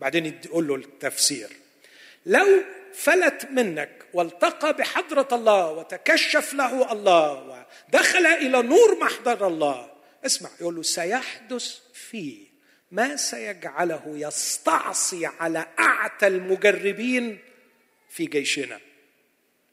بعدين 0.00 0.40
يقول 0.44 0.68
له 0.68 0.74
التفسير 0.74 1.48
لو 2.26 2.46
فلت 2.94 3.48
منك 3.50 4.03
والتقى 4.14 4.72
بحضرة 4.72 5.28
الله 5.32 5.70
وتكشف 5.70 6.54
له 6.54 6.92
الله 6.92 7.66
ودخل 7.88 8.26
إلى 8.26 8.62
نور 8.62 8.98
محضر 9.00 9.46
الله. 9.46 9.94
اسمع 10.26 10.50
يقول 10.60 10.76
له 10.76 10.82
سيحدث 10.82 11.78
فيه 11.94 12.46
ما 12.90 13.16
سيجعله 13.16 14.02
يستعصي 14.06 15.26
على 15.26 15.66
أعتى 15.78 16.26
المجربين 16.26 17.38
في 18.08 18.26
جيشنا. 18.26 18.80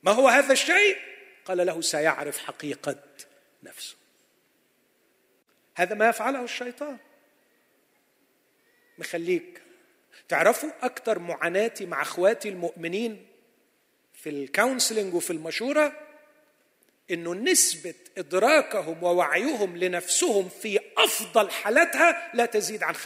ما 0.04 0.12
هو 0.12 0.28
هذا 0.28 0.54
الشيء؟ 0.54 0.98
قال 1.46 1.66
له 1.66 1.82
سيعرف 1.82 2.38
حقيقة 2.38 2.96
نفسه. 3.64 3.96
هذا 5.76 5.96
ما 5.96 6.10
يفعله 6.10 6.44
الشيطان. 6.44 6.98
مخليك 8.98 9.62
تعرفوا 10.30 10.70
أكثر 10.82 11.20
معاناتي 11.20 11.86
مع 11.86 12.02
أخواتي 12.02 12.50
المؤمنين؟ 12.50 13.31
في 14.22 14.30
الكونسلنج 14.30 15.14
وفي 15.14 15.32
المشورة 15.34 16.08
إنه 17.12 17.34
نسبة 17.34 17.94
إدراكهم 18.18 19.04
ووعيهم 19.04 19.78
لنفسهم 19.78 20.50
في 20.50 20.80
أفضل 20.98 21.52
حالاتها 21.52 22.32
لا 22.34 22.46
تزيد 22.46 22.84
عن 22.84 22.96
5% 22.96 23.00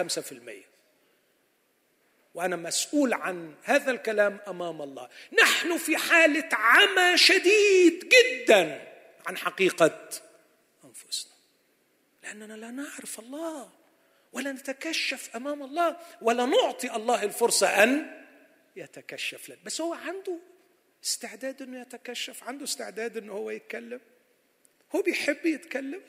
وأنا 2.34 2.56
مسؤول 2.56 3.14
عن 3.14 3.56
هذا 3.64 3.92
الكلام 3.92 4.40
أمام 4.48 4.82
الله. 4.82 5.10
نحن 5.42 5.78
في 5.78 5.98
حالة 5.98 6.50
عمى 6.52 7.18
شديد 7.18 8.10
جدا 8.10 8.92
عن 9.26 9.38
حقيقة 9.38 10.10
أنفسنا. 10.86 11.34
لأننا 12.24 12.54
لا 12.54 12.72
نعرف 12.72 13.20
الله 13.20 13.70
ولا 14.34 14.52
نتكشف 14.52 15.36
أمام 15.36 15.64
الله 15.64 15.98
ولا 16.22 16.46
نعطي 16.46 16.96
الله 16.96 17.24
الفرصة 17.24 17.68
أن 17.84 18.24
يتكشف 18.76 19.50
لنا. 19.50 19.60
بس 19.66 19.82
هو 19.82 19.94
عنده 19.94 20.40
استعداد 21.06 21.62
إنه 21.62 21.82
يتكشف 21.82 22.44
عنده 22.44 22.64
استعداد 22.64 23.18
إنه 23.18 23.34
هو 23.34 23.50
يتكلم. 23.50 24.02
هو 24.96 25.02
بيحب 25.02 25.46
يتكلم. 25.46 26.02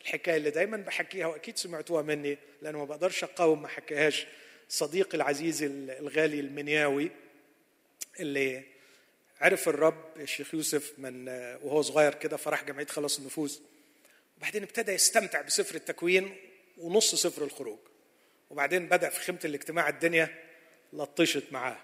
الحكاية 0.00 0.36
اللي 0.36 0.50
دايما 0.50 0.76
بحكيها 0.76 1.26
وأكيد 1.26 1.56
سمعتوها 1.56 2.02
مني 2.02 2.38
لأنه 2.62 2.78
ما 2.78 2.84
بقدرش 2.84 3.24
أقاوم 3.24 3.62
ما 3.62 3.68
حكيهاش 3.68 4.26
صديقي 4.68 5.16
العزيز 5.16 5.62
الغالي 5.62 6.40
المنياوي 6.40 7.10
اللي 8.20 8.62
عرف 9.40 9.68
الرب 9.68 10.04
الشيخ 10.16 10.54
يوسف 10.54 10.92
من 10.98 11.28
وهو 11.62 11.82
صغير 11.82 12.14
كده 12.14 12.36
فراح 12.36 12.64
جمعيه 12.64 12.86
خلاص 12.86 13.18
النفوس 13.18 13.62
وبعدين 14.38 14.62
ابتدى 14.62 14.92
يستمتع 14.92 15.40
بسفر 15.40 15.74
التكوين 15.74 16.36
ونص 16.78 17.14
سفر 17.14 17.44
الخروج. 17.44 17.78
وبعدين 18.50 18.88
بدأ 18.88 19.08
في 19.08 19.20
خيمة 19.20 19.38
الاجتماع 19.44 19.88
الدنيا 19.88 20.28
لطشت 20.92 21.44
معاه. 21.52 21.78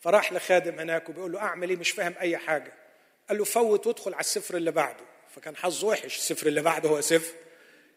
فراح 0.00 0.32
لخادم 0.32 0.78
هناك 0.78 1.08
وبيقول 1.08 1.32
له 1.32 1.38
أعمل 1.40 1.70
إيه؟ 1.70 1.76
مش 1.76 1.90
فاهم 1.90 2.14
أي 2.20 2.36
حاجة. 2.38 2.72
قال 3.28 3.38
له 3.38 3.44
فوت 3.44 3.86
وادخل 3.86 4.14
على 4.14 4.20
السفر 4.20 4.56
اللي 4.56 4.70
بعده. 4.70 5.04
فكان 5.34 5.56
حظه 5.56 5.86
وحش 5.86 6.16
السفر 6.16 6.46
اللي 6.46 6.62
بعده 6.62 6.88
هو 6.88 7.00
سفر. 7.00 7.34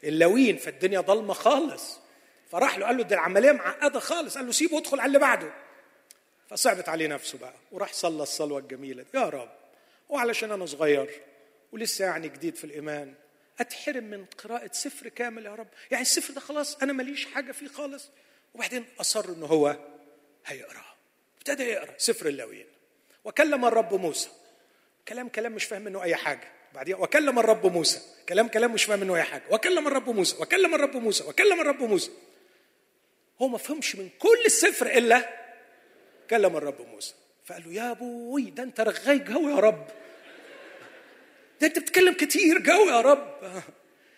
اللوين 0.04 0.58
فالدنيا 0.58 1.00
ضلمة 1.00 1.34
خالص. 1.34 2.00
فراح 2.52 2.78
له 2.78 2.86
قال 2.86 2.98
له 2.98 3.04
دي 3.04 3.14
العملية 3.14 3.52
معقدة 3.52 4.00
خالص. 4.00 4.38
قال 4.38 4.46
له 4.46 4.52
سيبه 4.52 4.78
ادخل 4.78 5.00
على 5.00 5.08
اللي 5.08 5.20
بعده. 5.20 5.54
فصعبت 6.50 6.90
عليه 6.90 7.08
نفسه 7.08 7.38
بقى. 7.38 7.54
وراح 7.72 7.94
صلى 7.94 8.24
الصلوة 8.24 8.60
الجميلة 8.60 9.04
دي. 9.04 9.10
يا 9.20 9.30
رب. 9.30 9.52
وعلشان 10.10 10.52
أنا 10.52 10.66
صغير 10.66 11.10
ولسه 11.72 12.06
يعني 12.06 12.30
جديد 12.30 12.56
في 12.56 12.64
الإيمان 12.64 13.14
أتحرم 13.60 14.04
من 14.04 14.26
قراءة 14.26 14.70
سفر 14.74 15.08
كامل 15.10 15.46
يا 15.46 15.56
رب. 15.56 15.68
يعني 15.92 16.02
السفر 16.02 16.34
ده 16.34 16.42
خلاص 16.42 16.76
أنا 16.76 16.94
ماليش 16.94 17.26
حاجة 17.26 17.52
فيه 17.52 17.68
خالص. 17.68 18.10
وبعدين 18.54 18.86
أصر 19.02 19.30
إنه 19.30 19.46
هو 19.46 19.76
هيقراه 20.46 20.91
ابتدى 21.42 21.64
يقرا 21.64 21.94
سفر 21.98 22.28
اللاويين 22.28 22.66
وكلم 23.26 23.66
الرب 23.66 23.94
موسى. 23.94 24.30
كلام 25.08 25.30
كلام 25.30 25.52
مش 25.52 25.64
فاهم 25.64 25.82
منه 25.82 26.04
أي 26.04 26.16
حاجة. 26.16 26.52
بعدين 26.74 26.96
وكلم 26.96 27.40
الرب 27.40 27.66
موسى. 27.66 28.02
كلام 28.30 28.48
كلام 28.48 28.74
مش 28.74 28.84
فاهم 28.84 29.00
منه 29.00 29.16
أي 29.16 29.24
حاجة. 29.24 29.44
وكلم 29.50 29.88
الرب 29.88 30.10
موسى. 30.10 30.36
وكلم 30.40 30.76
الرب 30.76 30.98
موسى. 30.98 31.24
وكلم 31.24 31.62
الرب 31.62 31.84
موسى. 31.84 32.12
هو 33.42 33.48
ما 33.48 33.58
فهمش 33.58 33.96
من 33.96 34.10
كل 34.20 34.44
السفر 34.46 34.88
إلا 34.88 35.30
كلم 36.30 36.58
الرب 36.58 36.82
موسى. 36.82 37.14
فقال 37.46 37.64
له 37.66 37.74
يا 37.74 37.92
أبوي 37.92 38.44
ده 38.44 38.64
أنت 38.64 38.82
رغاي 38.82 39.20
جوي 39.20 39.50
يا 39.50 39.56
رب. 39.56 39.88
ده 41.62 41.68
أنت 41.68 41.80
بتتكلم 41.80 42.14
كتير 42.14 42.60
جوي 42.60 42.90
يا 42.90 43.02
رب. 43.02 43.64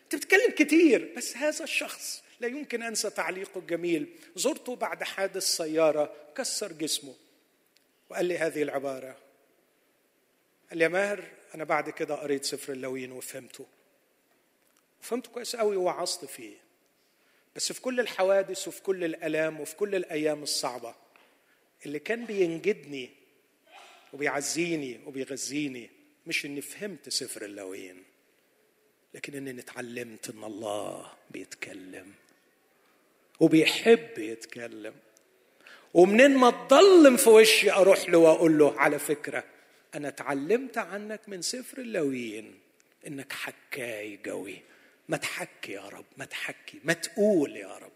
أنت 0.03 0.15
بتتكلم 0.15 0.51
كتير. 0.57 1.13
بس 1.17 1.37
هذا 1.37 1.63
الشخص 1.63 2.23
لا 2.43 2.49
يمكن 2.49 2.83
أنسى 2.83 3.09
تعليقه 3.09 3.59
الجميل 3.59 4.07
زرته 4.35 4.75
بعد 4.75 5.03
حادث 5.03 5.43
سيارة 5.43 6.13
كسر 6.35 6.71
جسمه. 6.71 7.15
وقال 8.09 8.25
لي 8.25 8.37
هذه 8.37 8.63
العبارة. 8.63 9.17
قال 10.69 10.77
لي 10.77 10.83
يا 10.83 10.89
ماهر 10.89 11.23
أنا 11.55 11.63
بعد 11.63 11.89
كده 11.89 12.15
قريت 12.15 12.45
سفر 12.45 12.73
اللاويين 12.73 13.11
وفهمته. 13.11 13.65
وفهمته 15.01 15.31
كويس 15.31 15.55
قوي 15.55 15.75
ووعظت 15.75 16.25
فيه. 16.25 16.57
بس 17.55 17.71
في 17.71 17.81
كل 17.81 17.99
الحوادث 17.99 18.67
وفي 18.67 18.81
كل 18.81 19.03
الألام 19.03 19.59
وفي 19.59 19.75
كل 19.75 19.95
الأيام 19.95 20.43
الصعبة 20.43 20.95
اللي 21.85 21.99
كان 21.99 22.25
بينجدني 22.25 23.09
وبيعزيني 24.13 24.99
وبيغذيني 25.05 25.89
مش 26.27 26.45
إني 26.45 26.61
فهمت 26.61 27.09
سفر 27.09 27.45
اللوين 27.45 28.03
لكن 29.13 29.35
إني 29.47 29.61
اتعلمت 29.61 30.29
إن 30.29 30.43
الله 30.43 31.13
بيتكلم. 31.31 32.13
وبيحب 33.43 34.17
يتكلم. 34.17 34.93
ومنين 35.93 36.37
ما 36.37 36.49
تضلم 36.49 37.17
في 37.17 37.29
وشي 37.29 37.71
أروح 37.71 38.09
له 38.09 38.17
وأقول 38.17 38.57
له 38.57 38.79
على 38.79 38.99
فكرة 38.99 39.43
أنا 39.95 40.07
اتعلمت 40.07 40.77
عنك 40.77 41.21
من 41.27 41.41
سفر 41.41 41.77
اللويين 41.77 42.59
إنك 43.07 43.33
حكاي 43.33 44.19
قوي. 44.25 44.61
ما 45.09 45.17
تحكي 45.17 45.71
يا 45.71 45.81
رب 45.81 46.05
ما 46.17 46.25
تحكي 46.25 46.79
ما 46.83 46.93
تقول 46.93 47.55
يا 47.57 47.77
رب. 47.77 47.91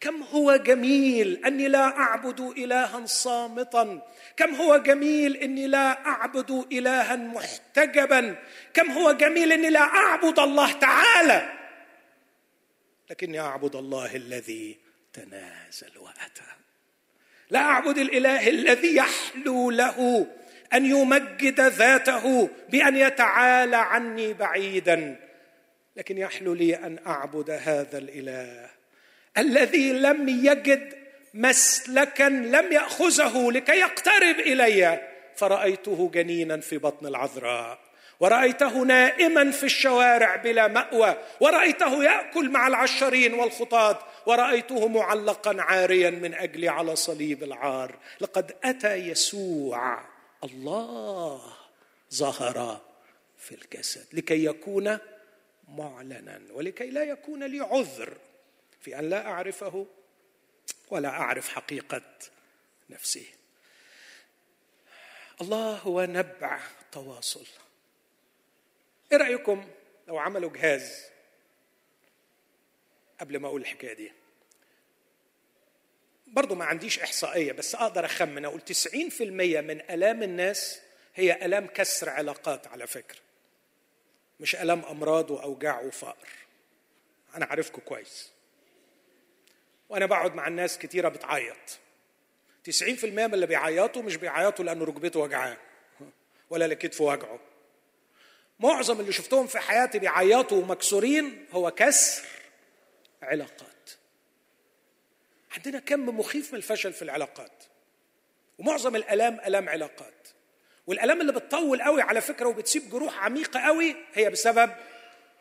كم 0.00 0.22
هو 0.22 0.56
جميل 0.56 1.44
أني 1.46 1.68
لا 1.68 1.98
أعبد 1.98 2.40
إلها 2.40 3.06
صامتا. 3.06 4.02
كم 4.36 4.54
هو 4.54 4.76
جميل 4.76 5.36
إني 5.36 5.66
لا 5.66 6.06
أعبد 6.06 6.66
إلها 6.72 7.16
محتجبا. 7.16 8.36
كم 8.74 8.90
هو 8.90 9.12
جميل 9.12 9.52
إني 9.52 9.70
لا 9.70 9.80
أعبد 9.80 10.38
الله 10.38 10.72
تعالى. 10.72 11.55
لكني 13.10 13.40
أعبد 13.40 13.76
الله 13.76 14.16
الذي 14.16 14.76
تنازل 15.12 15.98
وأتى. 15.98 16.56
لا 17.50 17.58
أعبد 17.58 17.98
الإله 17.98 18.48
الذي 18.48 18.96
يحلو 18.96 19.70
له 19.70 20.26
أن 20.72 20.86
يمجد 20.86 21.60
ذاته 21.60 22.50
بأن 22.68 22.96
يتعالى 22.96 23.76
عني 23.76 24.32
بعيدا 24.32 25.20
لكن 25.96 26.18
يحلو 26.18 26.54
لي 26.54 26.76
أن 26.76 26.98
أعبد 27.06 27.50
هذا 27.50 27.98
الإله 27.98 28.70
الذي 29.38 29.92
لم 29.92 30.28
يجد 30.28 30.94
مسلكا 31.34 32.28
لم 32.28 32.72
يأخذه 32.72 33.52
لكي 33.52 33.72
يقترب 33.72 34.38
إلي 34.38 35.08
فرأيته 35.36 36.10
جنينا 36.14 36.60
في 36.60 36.78
بطن 36.78 37.06
العذراء. 37.06 37.85
ورأيته 38.20 38.84
نائما 38.84 39.50
في 39.50 39.66
الشوارع 39.66 40.36
بلا 40.36 40.68
مأوى 40.68 41.16
ورأيته 41.40 42.04
يأكل 42.04 42.50
مع 42.50 42.66
العشرين 42.66 43.34
والخطاة 43.34 43.98
ورأيته 44.26 44.88
معلقا 44.88 45.56
عاريا 45.62 46.10
من 46.10 46.34
أجلي 46.34 46.68
على 46.68 46.96
صليب 46.96 47.42
العار. 47.42 47.98
لقد 48.20 48.56
أتى 48.64 48.94
يسوع 48.94 50.04
الله 50.44 51.42
ظهر 52.14 52.80
في 53.38 53.54
الجسد 53.54 54.06
لكي 54.12 54.44
يكون 54.44 54.98
معلنا 55.68 56.40
ولكي 56.52 56.90
لا 56.90 57.04
يكون 57.04 57.44
لي 57.44 57.60
عذر 57.60 58.16
في 58.80 58.98
أن 58.98 59.10
لا 59.10 59.26
أعرفه 59.26 59.86
ولا 60.90 61.08
أعرف 61.08 61.48
حقيقة 61.48 62.02
نفسي 62.90 63.26
الله 65.40 65.76
هو 65.76 66.04
نبع 66.04 66.60
تواصل. 66.92 67.46
إيه 69.12 69.18
رأيكم 69.18 69.68
لو 70.08 70.18
عملوا 70.18 70.50
جهاز 70.50 71.04
قبل 73.20 73.38
ما 73.38 73.48
أقول 73.48 73.60
الحكاية 73.60 73.92
دي؟ 73.92 74.12
برضو 76.26 76.54
ما 76.54 76.64
عنديش 76.64 76.98
إحصائية 76.98 77.52
بس 77.52 77.74
أقدر 77.74 78.04
أخمن. 78.04 78.44
أقول 78.44 78.60
90% 78.60 79.20
من 79.60 79.80
آلام 79.90 80.22
الناس 80.22 80.80
هي 81.14 81.44
آلام 81.46 81.66
كسر 81.66 82.08
علاقات 82.08 82.66
على 82.66 82.86
فكرة 82.86 83.18
مش 84.40 84.56
آلام 84.56 84.84
أمراض 84.84 85.30
وأوجاع 85.30 85.80
وفقر. 85.80 86.28
أنا 87.34 87.46
عارفكم 87.46 87.82
كويس. 87.82 88.30
وأنا 89.88 90.06
بقعد 90.06 90.34
مع 90.34 90.48
الناس 90.48 90.78
كتيرة 90.78 91.08
بتعيط. 91.08 91.78
90% 92.70 93.04
من 93.04 93.34
اللي 93.34 93.46
بيعيطوا 93.46 94.02
مش 94.02 94.16
بيعيطوا 94.16 94.64
لأنه 94.64 94.84
ركبته 94.84 95.20
وجعاه 95.20 95.56
ولا 96.50 96.66
لكتفه 96.66 97.04
وجعه. 97.04 97.38
معظم 98.60 99.00
اللي 99.00 99.12
شفتهم 99.12 99.46
في 99.46 99.58
حياتي 99.58 99.98
بيعيطوا 99.98 100.62
ومكسورين 100.62 101.46
هو 101.52 101.70
كسر 101.70 102.22
علاقات. 103.22 103.90
عندنا 105.56 105.78
كم 105.78 106.18
مخيف 106.18 106.52
من 106.52 106.58
الفشل 106.58 106.92
في 106.92 107.02
العلاقات. 107.02 107.64
ومعظم 108.58 108.96
الألام 108.96 109.40
ألام 109.46 109.68
علاقات. 109.68 110.28
والألام 110.86 111.20
اللي 111.20 111.32
بتطول 111.32 111.82
قوي 111.82 112.02
على 112.02 112.20
فكرة 112.20 112.46
وبتسيب 112.48 112.90
جروح 112.90 113.24
عميقة 113.24 113.60
قوي 113.60 113.96
هي 114.14 114.30
بسبب 114.30 114.70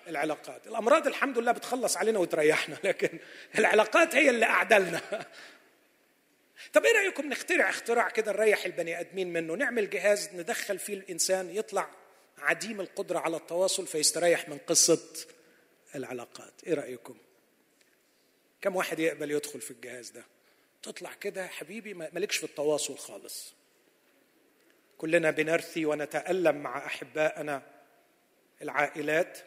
العلاقات. 0.08 0.68
الأمراض 0.68 1.08
الحمد 1.08 1.38
لله 1.38 1.52
بتخلص 1.52 1.98
علينا 1.98 2.20
وتريحنا 2.20 2.78
لكن 2.84 3.20
العلاقات 3.60 4.16
هي 4.16 4.30
اللي 4.30 4.46
أعدلنا. 4.46 5.02
طب 6.74 6.86
إيه 6.86 6.94
رأيكم 6.94 7.30
نخترع 7.30 7.70
اختراع 7.70 8.10
كده 8.10 8.32
نريح 8.32 8.66
البني 8.66 9.00
آدمين 9.00 9.34
منه؟ 9.34 9.56
نعمل 9.56 9.90
جهاز 9.90 10.30
ندخل 10.34 10.80
فيه 10.80 10.94
الإنسان 10.94 11.50
يطلع 11.50 11.90
عديم 12.38 12.82
القدرة 12.82 13.20
على 13.20 13.38
التواصل 13.38 13.88
فيستريح 13.88 14.50
من 14.50 14.58
قصة 14.58 15.28
العلاقات. 15.96 16.54
إيه 16.68 16.74
رأيكم؟ 16.74 17.18
كم 18.62 18.76
واحد 18.76 19.00
يقبل 19.00 19.32
يدخل 19.32 19.62
في 19.62 19.72
الجهاز 19.72 20.10
ده؟ 20.10 20.24
تطلع 20.84 21.14
كده 21.14 21.48
حبيبي 21.48 21.94
مالكش 21.94 22.38
في 22.38 22.44
التواصل 22.44 22.98
خالص. 22.98 23.54
كلنا 24.98 25.32
بنرثي 25.32 25.86
ونتألم 25.86 26.56
مع 26.56 26.86
احبائنا 26.86 27.62
العائلات 28.62 29.40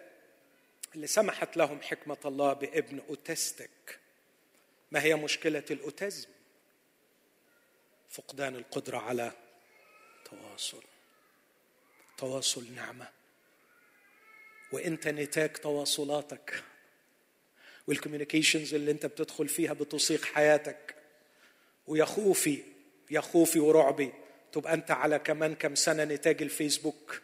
اللي 0.94 1.06
سمحت 1.06 1.56
لهم 1.56 1.82
حكمة 1.82 2.18
الله 2.24 2.52
بابن 2.52 3.02
أوتستك. 3.08 3.98
ما 4.90 5.02
هي 5.02 5.14
مشكلة 5.14 5.64
الأوتزم؟ 5.70 6.28
فقدان 8.10 8.56
القدرة 8.56 8.98
على 8.98 9.32
تواصل. 10.24 10.82
تواصل 12.18 12.64
نعمة. 12.76 13.08
وانت 14.72 15.08
نتاج 15.08 15.52
تواصلاتك 15.52 16.62
والكوميونيكيشنز 17.86 18.74
اللي 18.74 18.90
أنت 18.90 19.06
بتدخل 19.06 19.48
فيها 19.48 19.72
بتصيغ 19.72 20.24
حياتك. 20.24 20.94
ويا 21.86 22.04
خوفي 22.04 22.62
يا 23.10 23.20
خوفي 23.20 23.60
ورعبي 23.60 24.12
تبقى 24.52 24.74
أنت 24.74 24.90
على 24.90 25.18
كمان 25.18 25.54
كم 25.54 25.74
سنة 25.74 26.04
نتاج 26.04 26.42
الفيسبوك. 26.42 27.20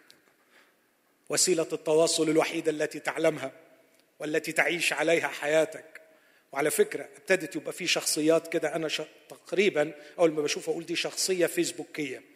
وسيلة 1.29 1.69
التواصل 1.73 2.31
الوحيدة 2.31 2.71
التي 2.71 3.01
تعلمها 3.01 3.53
والتي 4.19 4.53
تعيش 4.53 4.93
عليها 4.93 5.29
حياتك. 5.29 6.01
وعلى 6.53 6.71
فكرة 6.71 7.09
ابتدت 7.17 7.57
يبقى 7.57 7.73
في 7.73 7.87
شخصيات 7.87 8.53
كده 8.53 8.77
أنا. 8.77 8.89
تقريبا 9.29 9.95
أول 10.19 10.33
ما 10.33 10.43
بشوف 10.43 10.71
أقول 10.71 10.87
دي 10.87 10.97
شخصية 10.97 11.47
فيسبوكية. 11.47 12.34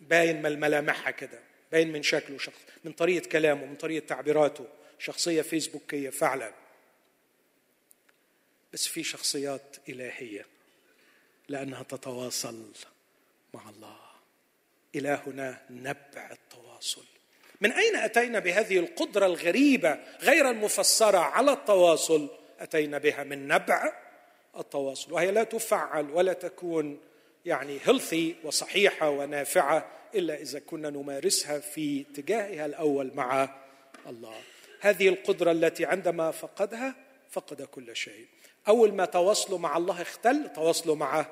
باين 0.00 0.42
ملامحها 0.42 1.10
كده 1.10 1.38
باين 1.72 1.92
من 1.92 2.02
شكله 2.02 2.38
شخص 2.38 2.58
من 2.84 2.92
طريقة 2.92 3.28
كلامه 3.28 3.66
من 3.66 3.76
طريقة 3.76 4.06
تعبيراته. 4.06 4.66
شخصية 4.98 5.42
فيسبوكية 5.42 6.10
فعلا. 6.10 6.52
بس 8.72 8.86
في 8.86 9.02
شخصيات 9.02 9.76
إلهية 9.88 10.46
لأنها 11.48 11.82
تتواصل 11.82 12.72
مع 13.54 13.70
الله. 13.70 13.96
إلهنا 14.94 15.62
نبع 15.70 16.30
التواصل. 16.30 17.04
من 17.60 17.72
أين 17.72 17.96
أتينا 17.96 18.38
بهذه 18.38 18.78
القدرة 18.78 19.26
الغريبة 19.26 19.98
غير 20.20 20.50
المفسرة 20.50 21.18
على 21.18 21.52
التواصل؟ 21.52 22.28
أتينا 22.58 22.98
بها 22.98 23.24
من 23.24 23.48
نبع 23.48 23.92
التواصل. 24.58 25.12
وهي 25.12 25.30
لا 25.30 25.44
تفعل 25.44 26.10
ولا 26.10 26.32
تكون 26.32 27.00
يعني 27.46 27.78
هيلثي 27.84 28.36
وصحيحة 28.44 29.10
ونافعة 29.10 29.86
إلا 30.14 30.34
إذا 30.34 30.58
كنا 30.58 30.90
نمارسها 30.90 31.58
في 31.58 32.04
اتجاهها 32.10 32.66
الأول 32.66 33.10
مع 33.14 33.56
الله. 34.06 34.34
هذه 34.80 35.08
القدرة 35.08 35.52
التي 35.52 35.84
عندما 35.84 36.30
فقدها 36.30 36.94
فقد 37.30 37.62
كل 37.62 37.96
شيء. 37.96 38.26
أول 38.68 38.92
ما 38.94 39.04
تواصلوا 39.04 39.58
مع 39.58 39.76
الله 39.76 40.02
اختل 40.02 40.52
تواصلوا 40.52 40.96
مع 40.96 41.26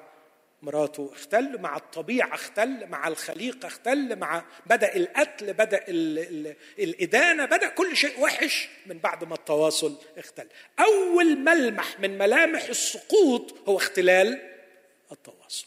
مراته 0.62 1.10
اختل 1.12 1.60
مع 1.60 1.76
الطبيعة 1.76 2.34
اختل 2.34 2.86
مع 2.86 3.08
الخليقة 3.08 3.66
اختل 3.66 4.16
مع 4.16 4.44
بدأ 4.66 4.96
القتل 4.96 5.52
بدأ 5.52 5.84
ال 5.88 6.18
ال 6.18 6.56
الإدانة 6.78 7.44
بدأ 7.44 7.68
كل 7.68 7.96
شيء 7.96 8.20
وحش 8.20 8.68
من 8.86 8.98
بعد 8.98 9.24
ما 9.24 9.34
التواصل 9.34 9.96
اختل. 10.18 10.48
أول 10.80 11.38
ملمح 11.38 12.00
من 12.00 12.18
ملامح 12.18 12.64
السقوط 12.64 13.68
هو 13.68 13.76
اختلال 13.76 14.42
التواصل. 15.12 15.66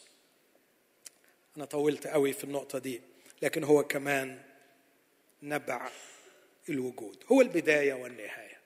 أنا 1.56 1.64
طولت 1.64 2.06
قوي 2.06 2.32
في 2.32 2.44
النقطة 2.44 2.78
دي 2.78 3.02
لكن 3.42 3.64
هو 3.64 3.84
كمان 3.84 4.42
نبع 5.42 5.90
الوجود. 6.68 7.24
هو 7.32 7.40
البداية 7.40 7.94
والنهاية. 7.94 8.58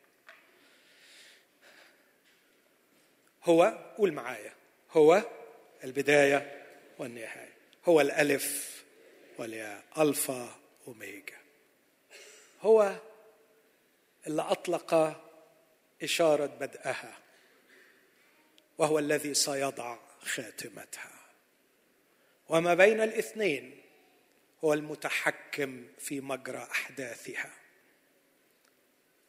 هو 3.44 3.62
قول 3.98 4.12
معايا 4.12 4.54
هو 4.90 5.22
البداية 5.84 6.66
والنهاية. 6.98 7.52
هو 7.84 8.00
الألف 8.00 8.76
والياء 9.38 9.84
ألفا 9.98 10.58
أوميجا. 10.88 11.36
هو 12.60 12.96
اللي 14.26 14.42
أطلق 14.42 15.20
إشارة 16.02 16.46
بدءها 16.46 17.18
وهو 18.78 18.98
الذي 18.98 19.34
سيضع 19.34 19.98
خاتمتها. 20.20 21.15
وما 22.48 22.74
بين 22.74 23.00
الاثنين 23.00 23.80
هو 24.64 24.72
المتحكم 24.72 25.86
في 25.98 26.20
مجرى 26.20 26.68
أحداثها. 26.70 27.50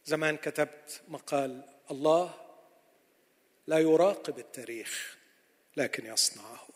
زمان 0.05 0.37
كتبت 0.37 1.01
مقال 1.07 1.63
الله 1.91 2.47
لا 3.67 3.79
يراقب 3.79 4.39
التاريخ 4.39 5.17
لكن 5.77 6.05
يصنعه. 6.05 6.67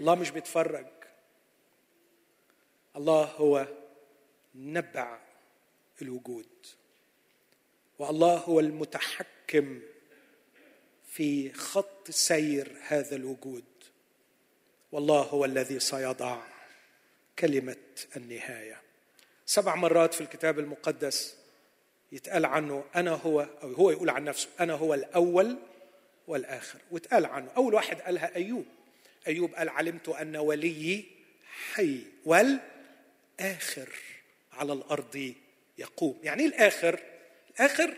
الله 0.00 0.14
مش 0.14 0.30
بيتفرج. 0.30 0.86
الله 2.96 3.24
هو 3.24 3.66
نبع 4.54 5.20
الوجود. 6.02 6.66
والله 7.98 8.36
هو 8.36 8.60
المتحكم 8.60 9.80
في 11.06 11.52
خط 11.52 12.10
سير 12.10 12.76
هذا 12.86 13.16
الوجود. 13.16 13.64
والله 14.92 15.22
هو 15.22 15.44
الذي 15.44 15.80
سيضع 15.80 16.38
كلمة 17.38 17.76
النهاية. 18.16 18.80
سبع 19.46 19.74
مرات 19.74 20.14
في 20.14 20.20
الكتاب 20.20 20.58
المقدس 20.58 21.36
يتقال 22.12 22.46
عنه 22.46 22.84
أنا 22.96 23.10
هو 23.10 23.40
أو 23.62 23.72
هو 23.72 23.90
يقول 23.90 24.10
عن 24.10 24.24
نفسه 24.24 24.48
أنا 24.60 24.72
هو 24.72 24.94
الأول 24.94 25.58
والآخر 26.26 26.78
واتقال 26.90 27.26
عنه. 27.26 27.50
أول 27.56 27.74
واحد 27.74 28.00
قالها 28.00 28.36
أيوب. 28.36 28.66
أيوب 29.26 29.54
قال 29.54 29.68
علمت 29.68 30.08
أن 30.08 30.36
وليي 30.36 31.04
حي 31.72 32.00
والآخر 32.24 33.88
على 34.52 34.72
الأرض 34.72 35.34
يقوم. 35.78 36.20
يعني 36.22 36.42
إيه 36.42 36.48
الآخر؟ 36.48 37.00
الآخر 37.50 37.94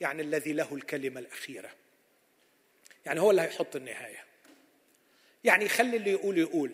يعني 0.00 0.22
الذي 0.22 0.52
له 0.52 0.74
الكلمة 0.74 1.20
الأخيرة. 1.20 1.70
يعني 3.06 3.20
هو 3.20 3.30
اللي 3.30 3.42
هيحط 3.42 3.76
النهاية. 3.76 4.24
يعني 5.44 5.68
خلي 5.68 5.96
اللي 5.96 6.10
يقول 6.10 6.38
يقول. 6.38 6.72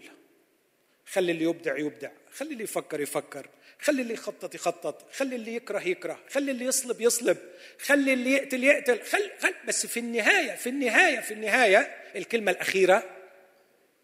خلي 1.06 1.32
اللي 1.32 1.44
يبدع 1.44 1.78
يبدع. 1.78 2.10
خلي 2.32 2.52
اللي 2.52 2.64
يفكر 2.64 3.00
يفكر. 3.00 3.48
خلي 3.80 4.02
اللي 4.02 4.14
يخطط 4.14 4.54
يخطط. 4.54 5.12
خلي 5.12 5.36
اللي 5.36 5.54
يكره 5.54 5.80
يكره. 5.80 6.20
خلي 6.30 6.50
اللي 6.50 6.64
يصلب 6.64 7.00
يصلب. 7.00 7.38
خلي 7.78 8.12
اللي 8.12 8.32
يقتل 8.32 8.64
يقتل. 8.64 9.02
خل, 9.02 9.30
خل 9.38 9.54
بس 9.66 9.86
في 9.86 10.00
النهاية 10.00 10.56
في 10.56 10.68
النهاية 10.68 11.20
في 11.20 11.34
النهاية 11.34 11.78
الكلمة 12.16 12.50
الأخيرة 12.52 13.04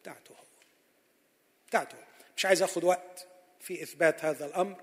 بتاعته 0.03 0.33
هو. 0.33 0.45
بتاعته. 1.69 1.97
مش 2.37 2.47
عايز 2.47 2.63
أخذ 2.63 2.85
وقت 2.85 3.27
في 3.61 3.83
إثبات 3.83 4.25
هذا 4.25 4.47
الأمر 4.47 4.81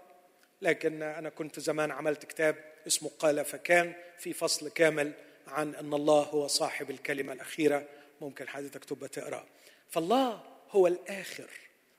لكن 0.61 1.01
أنا 1.03 1.29
كنت 1.29 1.59
زمان 1.59 1.91
عملت 1.91 2.25
كتاب 2.25 2.55
اسمه 2.87 3.11
قال 3.19 3.45
فكان 3.45 3.93
في 4.19 4.33
فصل 4.33 4.69
كامل 4.69 5.11
عن 5.47 5.75
أن 5.75 5.93
الله 5.93 6.23
هو 6.23 6.47
صاحب 6.47 6.89
الكلمة 6.91 7.33
الأخيرة. 7.33 7.85
ممكن 8.21 8.47
حضرتك 8.47 8.85
تبقى 8.85 9.09
تقرأ. 9.09 9.45
فالله 9.93 10.43
هو 10.71 10.87
الآخر 10.87 11.49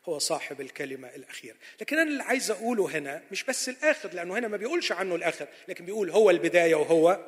هو 0.09 0.19
صاحب 0.19 0.61
الكلمة 0.61 1.09
الأخيرة. 1.09 1.57
لكن 1.81 1.99
أنا 1.99 2.11
اللي 2.11 2.23
عايز 2.23 2.51
أقوله 2.51 2.99
هنا 2.99 3.23
مش 3.31 3.45
بس 3.45 3.69
الآخر 3.69 4.15
لأنه 4.15 4.39
هنا 4.39 4.49
ما 4.49 4.57
بيقولش 4.57 4.93
عنه 4.93 5.15
الآخر 5.15 5.49
لكن 5.69 5.85
بيقول 5.85 6.11
هو 6.11 6.31
البداية 6.31 6.75
وهو 6.75 7.27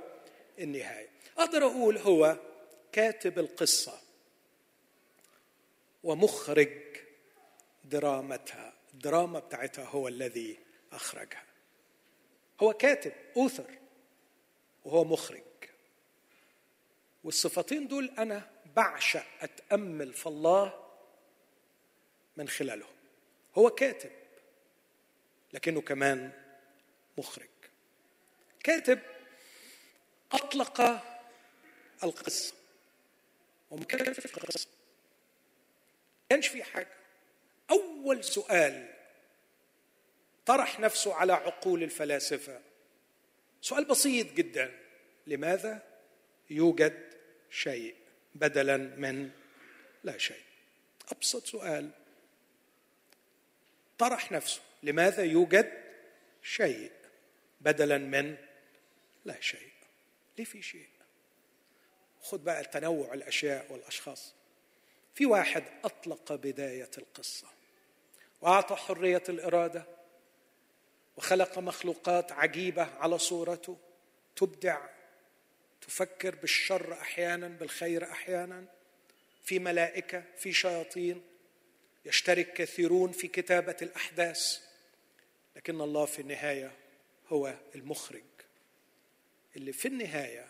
النهاية. 0.58 1.08
أقدر 1.38 1.66
أقول 1.66 1.98
هو 1.98 2.36
كاتب 2.92 3.38
القصة 3.38 4.00
ومخرج 6.02 6.70
درامتها. 7.84 8.72
الدراما 8.94 9.38
بتاعتها 9.38 9.84
هو 9.84 10.08
الذي 10.08 10.58
أخرجها. 10.92 11.44
هو 12.60 12.72
كاتب 12.72 13.12
أوثر 13.36 13.70
وهو 14.84 15.04
مخرج. 15.04 15.42
والصفتين 17.24 17.88
دول 17.88 18.10
أنا 18.18 18.55
بعشق 18.76 19.24
أتأمل 19.40 20.12
في 20.12 20.26
الله 20.26 20.86
من 22.36 22.48
خلاله. 22.48 22.86
هو 23.54 23.70
كاتب 23.70 24.10
لكنه 25.52 25.80
كمان 25.80 26.32
مخرج. 27.18 27.48
كاتب 28.64 29.00
أطلق 30.32 31.02
القصة. 32.04 32.54
وما 33.70 33.84
كانش 33.84 34.20
في 34.20 34.36
القصة 34.36 34.68
كانش 36.28 36.48
في 36.48 36.62
حاجة. 36.62 36.96
أول 37.70 38.24
سؤال 38.24 38.94
طرح 40.46 40.80
نفسه 40.80 41.14
على 41.14 41.32
عقول 41.32 41.82
الفلاسفة. 41.82 42.60
سؤال 43.60 43.84
بسيط 43.84 44.32
جدا. 44.32 44.78
لماذا 45.26 45.82
يوجد 46.50 47.14
شيء؟ 47.50 48.05
بدلا 48.36 48.76
من 48.76 49.30
لا 50.04 50.18
شيء. 50.18 50.42
أبسط 51.12 51.46
سؤال. 51.46 51.90
طرح 53.98 54.32
نفسه. 54.32 54.60
لماذا 54.82 55.22
يوجد 55.24 55.72
شيء 56.42 56.92
بدلا 57.60 57.98
من 57.98 58.36
لا 59.24 59.40
شيء؟ 59.40 59.72
ليه 60.38 60.44
في 60.44 60.62
شيء؟ 60.62 60.88
خد 62.20 62.44
بقى 62.44 62.64
تنوع 62.64 63.14
الأشياء 63.14 63.72
والأشخاص. 63.72 64.34
في 65.14 65.26
واحد 65.26 65.64
أطلق 65.84 66.32
بداية 66.32 66.90
القصة 66.98 67.46
وأعطى 68.40 68.76
حرية 68.76 69.22
الإرادة 69.28 69.84
وخلق 71.16 71.58
مخلوقات 71.58 72.32
عجيبة 72.32 72.82
على 72.82 73.18
صورته 73.18 73.78
تبدع 74.36 74.88
تفكر 75.88 76.34
بالشر 76.34 76.92
أحيانا 76.92 77.48
بالخير 77.48 78.10
أحيانا 78.10 78.64
في 79.44 79.58
ملائكة 79.58 80.24
في 80.36 80.52
شياطين 80.52 81.22
يشترك 82.04 82.52
كثيرون 82.52 83.12
في 83.12 83.28
كتابة 83.28 83.76
الأحداث 83.82 84.66
لكن 85.56 85.80
الله 85.80 86.04
في 86.04 86.22
النهاية 86.22 86.72
هو 87.28 87.54
المخرج. 87.74 88.22
اللي 89.56 89.72
في 89.72 89.88
النهاية 89.88 90.48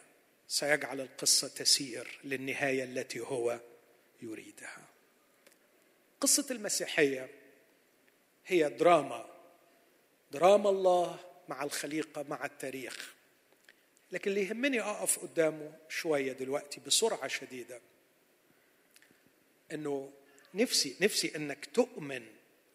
سيجعل 0.48 1.00
القصة 1.00 1.48
تسير 1.48 2.20
للنهاية 2.24 2.84
التي 2.84 3.20
هو 3.20 3.60
يريدها. 4.22 4.88
قصة 6.20 6.46
المسيحية 6.50 7.30
هي 8.46 8.68
دراما. 8.68 9.26
دراما 10.32 10.70
الله 10.70 11.18
مع 11.48 11.62
الخليقة 11.62 12.22
مع 12.22 12.44
التاريخ. 12.44 13.15
لكن 14.12 14.30
اللي 14.30 14.42
يهمني 14.42 14.80
أقف 14.80 15.18
قدامه 15.18 15.72
شوية 15.88 16.32
دلوقتي 16.32 16.80
بسرعة 16.86 17.28
شديدة 17.28 17.80
إنه 19.72 20.12
نفسي 20.54 20.96
نفسي 21.00 21.36
إنك 21.36 21.66
تؤمن 21.66 22.26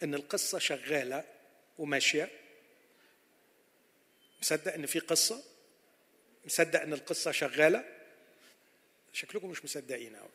إن 0.04 0.14
القصة 0.14 0.60
شغالة 0.60 1.24
وماشية. 1.78 2.30
مصدق 4.42 4.74
إن 4.74 4.86
في 4.86 5.00
قصة؟ 5.00 5.44
مصدق 6.46 6.82
إن 6.82 6.94
القصة 6.94 7.32
شغالة؟ 7.32 7.86
شكلكم 9.14 9.50
مش 9.50 9.66
مصدقين 9.66 10.16
قوي 10.16 10.30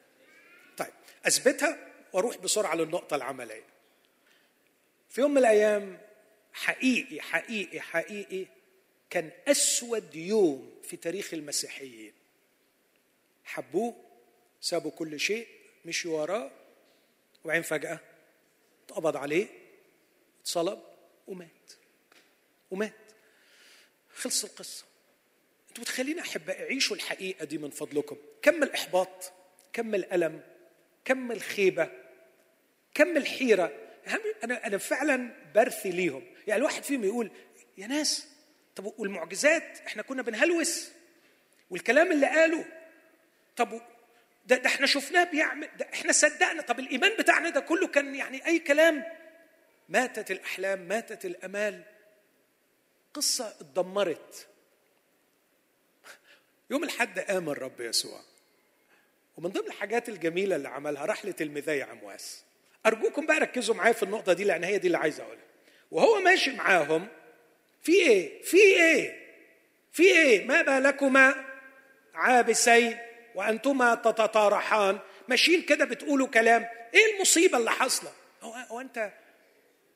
طيب 0.76 0.92
أثبتها 1.26 1.92
وأروح 2.12 2.36
بسرعة 2.36 2.74
للنقطة 2.74 3.16
العملية. 3.16 3.64
في 5.10 5.20
يوم 5.20 5.30
من 5.30 5.38
الأيام 5.38 5.98
حقيقي 6.52 7.20
حقيقي 7.20 7.80
حقيقي 7.80 8.46
كان 9.10 9.30
أسود 9.48 10.14
يوم 10.14 10.80
في 10.82 10.96
تاريخ 10.96 11.34
المسيحيين. 11.34 12.12
حبوه 13.44 13.94
سابوا 14.60 14.90
كل 14.90 15.20
شيء 15.20 15.46
مشوا 15.84 16.20
وراه 16.20 16.50
وبعدين 17.44 17.62
فجأة 17.62 18.00
اتقبض 18.84 19.16
عليه 19.16 19.46
اتصلب 20.40 20.82
ومات. 21.26 21.72
ومات. 22.70 22.92
خلص 24.14 24.44
القصة. 24.44 24.84
أنتوا 25.68 25.82
متخيلين 25.82 26.18
احبائي 26.18 26.62
عيشوا 26.62 26.96
الحقيقة 26.96 27.44
دي 27.44 27.58
من 27.58 27.70
فضلكم؟ 27.70 28.16
كم 28.42 28.62
الإحباط 28.62 29.32
كم 29.72 29.94
الألم 29.94 30.42
كم 31.04 31.32
الخيبة 31.32 31.90
كم 32.94 33.16
الحيرة. 33.16 33.72
أنا 34.44 34.66
أنا 34.66 34.78
فعلا 34.78 35.32
برثي 35.54 35.90
ليهم. 35.90 36.24
يعني 36.46 36.58
الواحد 36.58 36.82
فيهم 36.82 37.04
يقول 37.04 37.30
يا 37.78 37.86
ناس 37.86 38.28
طب 38.76 38.92
والمعجزات؟ 38.98 39.78
إحنا 39.86 40.02
كنا 40.02 40.22
بنهلوس. 40.22 40.90
والكلام 41.70 42.12
اللي 42.12 42.26
قاله 42.26 42.64
طب 43.56 43.80
ده, 44.46 44.56
ده 44.56 44.66
إحنا 44.66 44.86
شفناه 44.86 45.24
بيعمل 45.24 45.68
ده 45.76 45.88
إحنا 45.94 46.12
صدقنا. 46.12 46.62
طب 46.62 46.78
الإيمان 46.78 47.16
بتاعنا 47.16 47.48
ده 47.48 47.60
كله 47.60 47.86
كان 47.86 48.14
يعني 48.14 48.46
أي 48.46 48.58
كلام؟ 48.58 49.04
ماتت 49.88 50.30
الأحلام 50.30 50.78
ماتت 50.88 51.24
الأمال. 51.24 51.82
قصة 53.14 53.48
اتدمرت. 53.60 54.46
يوم 56.70 56.84
الحد 56.84 57.18
قام 57.18 57.48
الرب 57.48 57.80
يسوع. 57.80 58.20
ومن 59.36 59.50
ضمن 59.50 59.66
الحاجات 59.66 60.08
الجميلة 60.08 60.56
اللي 60.56 60.68
عملها 60.68 61.04
راح 61.04 61.24
لتلميذي 61.24 61.82
عمواس. 61.82 62.44
أرجوكم 62.86 63.26
بقى 63.26 63.38
ركزوا 63.38 63.74
معايا 63.74 63.92
في 63.92 64.02
النقطة 64.02 64.32
دي 64.32 64.44
لأن 64.44 64.64
هي 64.64 64.78
دي 64.78 64.86
اللي 64.86 64.98
عايز 64.98 65.20
أقولها. 65.20 65.44
وهو 65.90 66.20
ماشي 66.20 66.52
معاهم 66.52 67.08
في 67.86 67.92
إيه? 67.92 68.42
في 68.42 68.56
إيه? 68.56 69.26
في 69.92 70.02
إيه؟ 70.02 70.46
ما 70.46 70.62
بالكما 70.62 71.34
عابسين 72.14 72.98
وأنتما 73.34 73.94
تتطارحان. 73.94 74.98
ماشيين 75.28 75.62
كده 75.62 75.84
بتقولوا 75.84 76.26
كلام. 76.26 76.66
إيه 76.94 77.14
المصيبة 77.16 77.58
اللي 77.58 77.70
حاصلة؟ 77.70 78.12
هو, 78.42 78.54
هو 78.54 78.80
انت 78.80 78.98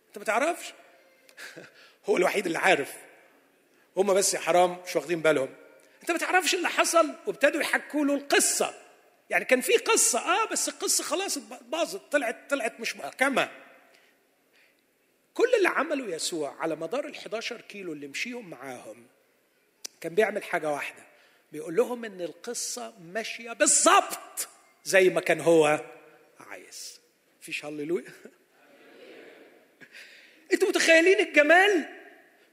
أنت 0.08 0.18
ما 0.18 0.24
تعرفش؟ 0.24 0.72
هو 2.06 2.16
الوحيد 2.16 2.46
اللي 2.46 2.58
عارف. 2.58 2.92
هم 3.96 4.14
بس 4.14 4.34
يا 4.34 4.38
حرام 4.38 4.76
مش 4.86 4.96
واخدين 4.96 5.22
بالهم. 5.22 5.48
أنت 6.02 6.10
ما 6.10 6.18
تعرفش 6.18 6.54
اللي 6.54 6.68
حصل؟ 6.68 7.14
وابتدوا 7.26 7.60
يحكوا 7.60 8.04
له 8.04 8.14
القصة. 8.14 8.74
يعني 9.30 9.44
كان 9.44 9.60
في 9.60 9.76
قصة. 9.76 10.18
آه 10.18 10.44
بس 10.46 10.68
القصة 10.68 11.04
خلاص 11.04 11.38
باظت 11.62 12.12
طلعت 12.12 12.50
طلعت 12.50 12.80
مش 12.80 12.96
محكمة. 12.96 13.48
كل 15.40 15.54
اللي 15.56 15.68
عمله 15.68 16.14
يسوع 16.14 16.56
على 16.60 16.76
مدار 16.76 17.06
ال 17.06 17.16
11 17.16 17.60
كيلو 17.60 17.92
اللي 17.92 18.06
مشيهم 18.06 18.50
معاهم 18.50 19.06
كان 20.00 20.14
بيعمل 20.14 20.42
حاجة 20.42 20.70
واحدة 20.70 21.02
بيقول 21.52 21.76
لهم 21.76 22.04
إن 22.04 22.20
القصة 22.20 22.94
ماشية 23.00 23.52
بالظبط 23.52 24.48
زي 24.84 25.08
ما 25.08 25.20
كان 25.20 25.40
هو 25.40 25.84
عايز. 26.40 27.00
فيش 27.40 27.64
هللويا؟ 27.64 28.04
أنتوا 30.52 30.68
متخيلين 30.68 31.20
الجمال؟ 31.20 31.88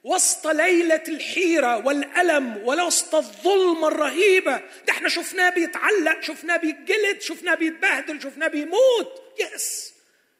وسط 0.03 0.47
ليلة 0.47 1.03
الحيرة 1.07 1.85
والألم 1.85 2.57
ووسط 2.57 3.15
الظلمة 3.15 3.87
الرهيبة. 3.87 4.57
ده 4.57 4.93
إحنا 4.93 5.09
شفناه 5.09 5.49
بيتعلق 5.49 6.21
شفناه 6.21 6.57
بيتجلد 6.57 7.21
شفناه 7.21 7.55
بيتبهدل 7.55 8.21
شفناه 8.21 8.47
بيموت. 8.47 9.21
يس! 9.39 9.93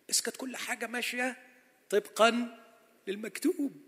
بس 0.10 0.22
كانت 0.22 0.38
كل 0.38 0.58
حاجة 0.58 0.88
ماشية 0.88 1.47
طبقا 1.90 2.58
للمكتوب. 3.08 3.82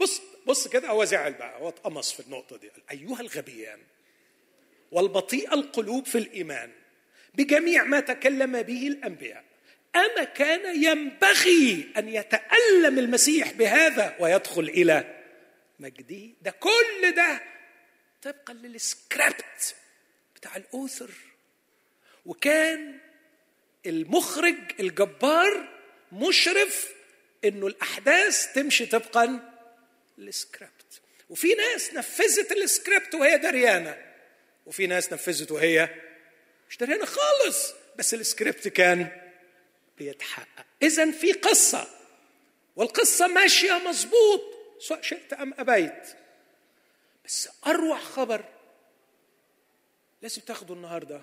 بص 0.00 0.22
بص 0.46 0.68
كده 0.68 0.88
هو 0.88 1.04
زعل 1.04 1.32
بقى 1.32 1.60
هو 1.60 1.68
اتقمص 1.68 2.12
في 2.12 2.20
النقطة 2.20 2.56
دي. 2.56 2.70
أيها 2.90 3.20
الغبيان 3.20 3.80
والبطيء 4.90 5.54
القلوب 5.54 6.06
في 6.06 6.18
الإيمان 6.18 6.72
بجميع 7.34 7.84
ما 7.84 8.00
تكلم 8.00 8.62
به 8.62 8.86
الأنبياء 8.88 9.44
أما 9.96 10.24
كان 10.24 10.82
ينبغي 10.82 11.92
أن 11.96 12.08
يتألم 12.08 12.98
المسيح 12.98 13.52
بهذا 13.52 14.16
ويدخل 14.20 14.62
إلى 14.62 15.24
مجده 15.78 16.28
ده 16.42 16.50
كل 16.50 17.12
ده 17.16 17.42
طبقا 18.22 18.52
للسكريبت 18.52 19.76
بتاع 20.36 20.56
ال 20.56 20.63
author. 20.63 21.10
وكان 22.26 22.98
المخرج 23.86 24.56
الجبار 24.80 25.73
مشرف 26.14 26.94
انه 27.44 27.66
الاحداث 27.66 28.52
تمشي 28.52 28.86
طبقا 28.86 29.52
للسكريبت. 30.18 31.00
وفي 31.30 31.54
ناس 31.54 31.94
نفذت 31.94 32.52
السكريبت 32.52 33.14
وهي 33.14 33.38
دريانة. 33.38 34.14
وفي 34.66 34.86
ناس 34.86 35.12
نفذت 35.12 35.52
وهي 35.52 35.88
مش 36.70 36.76
دريانة 36.76 37.04
خالص. 37.04 37.72
بس 37.96 38.14
السكريبت 38.14 38.68
كان 38.68 39.30
بيتحقق. 39.98 40.66
اذا 40.82 41.10
في 41.10 41.32
قصة. 41.32 41.88
والقصة 42.76 43.26
ماشية 43.26 43.72
مظبوط 43.72 44.40
سواء 44.78 45.02
شئت 45.02 45.32
أم 45.32 45.54
أبيت. 45.58 46.16
بس 47.24 47.48
أروع 47.66 47.98
خبر 47.98 48.44
لازم 50.22 50.42
تاخده 50.42 50.74
النهارده 50.74 51.20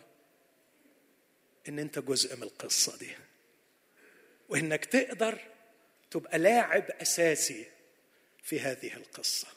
إن 1.69 1.79
أنت 1.79 1.99
جزء 1.99 2.35
من 2.35 2.43
القصة 2.43 2.97
دي. 2.97 3.15
وإنك 4.51 4.85
تقدر 4.85 5.39
تبقى 6.11 6.39
لاعب 6.39 6.91
أساسي 7.01 7.65
في 8.43 8.59
هذه 8.59 8.93
القصة. 8.93 9.47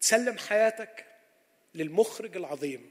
تسلم 0.00 0.38
حياتك 0.38 1.06
للمخرج 1.74 2.36
العظيم. 2.36 2.90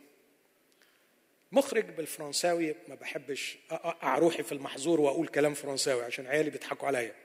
مخرج 1.52 1.86
بالفرنساوي 1.86 2.76
ما 2.88 2.96
بحبش 2.96 3.58
اقع 3.72 4.18
روحي 4.18 4.44
في 4.44 4.52
المحظور 4.52 5.02
وأقول 5.02 5.28
كلام 5.28 5.54
فرنساوي 5.54 6.04
عشان 6.04 6.28
عيالي 6.28 6.50
بيضحكوا 6.50 6.88
عليا. 6.88 7.16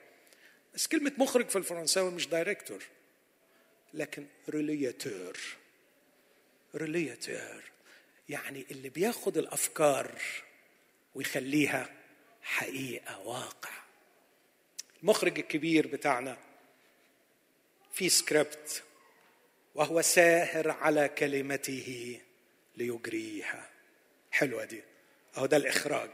بس 0.75 0.87
كلمة 0.87 1.13
مخرج 1.19 1.49
في 1.49 1.57
الفرنساوي 1.57 2.11
مش 2.11 2.27
director 2.29 2.85
لكن 3.95 4.27
réalisateur 4.49 5.39
réalisateur 6.75 7.63
يعني 8.29 8.67
اللي 8.71 8.89
بياخد 8.89 9.39
الأفكار 9.39 10.13
ويخليها 11.15 12.00
حقيقة 12.43 13.19
واقع. 13.19 13.71
المخرج 15.03 15.39
الكبير 15.39 15.87
بتاعنا 15.87 16.37
في 17.93 18.09
سكريبت 18.09 18.83
وهو 19.75 20.03
ساهر 20.03 20.71
على 20.71 21.09
كلمته 21.09 22.21
ليجريها. 22.77 23.71
حلوة 24.31 24.65
دي. 24.65 24.83
أهو 25.37 25.47
ده 25.47 25.57
الإخراج. 25.57 26.11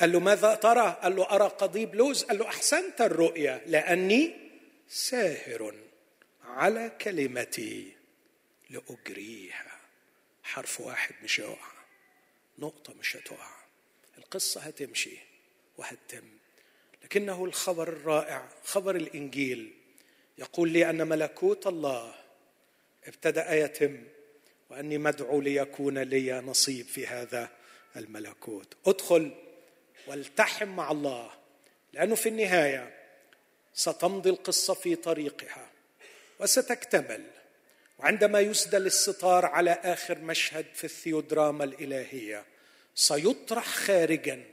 قال 0.00 0.12
له 0.12 0.20
ماذا 0.20 0.54
ترى؟ 0.54 0.98
قال 1.02 1.16
له 1.16 1.30
أرى 1.30 1.48
قضيب 1.48 1.94
لوز؟ 1.94 2.24
قال 2.24 2.38
له 2.38 2.48
أحسنت 2.48 3.00
الرؤيا 3.00 3.62
لأني 3.66 4.50
ساهر 4.88 5.74
على 6.44 6.92
كلمتي 7.00 7.92
لأجريها. 8.70 9.78
حرف 10.42 10.80
واحد 10.80 11.14
مش 11.22 11.40
هيقع 11.40 11.72
نقطة 12.58 12.94
مش 12.94 13.16
هتقع. 13.16 13.57
القصة 14.28 14.60
هتمشي 14.60 15.18
وهتتم. 15.78 16.24
لكنه 17.04 17.44
الخبر 17.44 17.88
الرائع 17.88 18.48
خبر 18.64 18.96
الإنجيل. 18.96 19.74
يقول 20.38 20.68
لي 20.70 20.90
أن 20.90 21.08
ملكوت 21.08 21.66
الله 21.66 22.14
ابتدأ 23.04 23.54
يتم 23.54 24.04
وأني 24.70 24.98
مدعو 24.98 25.40
ليكون 25.40 25.98
لي 25.98 26.40
نصيب 26.40 26.86
في 26.86 27.06
هذا 27.06 27.50
الملكوت. 27.96 28.76
ادخل 28.86 29.30
والتحم 30.06 30.68
مع 30.68 30.90
الله 30.90 31.30
لأنه 31.92 32.14
في 32.14 32.28
النهاية 32.28 32.94
ستمضي 33.74 34.30
القصة 34.30 34.74
في 34.74 34.94
طريقها 34.94 35.70
وستكتمل. 36.40 37.24
وعندما 37.98 38.40
يسدل 38.40 38.86
الستار 38.86 39.46
على 39.46 39.70
آخر 39.70 40.18
مشهد 40.18 40.66
في 40.74 40.84
الثيودراما 40.84 41.64
الإلهية 41.64 42.44
سيطرح 42.98 43.66
خارجا 43.66 44.44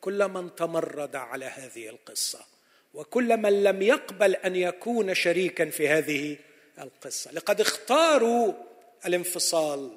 كل 0.00 0.28
من 0.28 0.54
تمرد 0.54 1.16
على 1.16 1.44
هذه 1.44 1.88
القصة 1.88 2.38
وكل 2.94 3.36
من 3.36 3.62
لم 3.62 3.82
يقبل 3.82 4.34
أن 4.34 4.56
يكون 4.56 5.14
شريكا 5.14 5.70
في 5.70 5.88
هذه 5.88 6.36
القصة. 6.78 7.32
لقد 7.32 7.60
اختاروا 7.60 8.52
الانفصال 9.06 9.96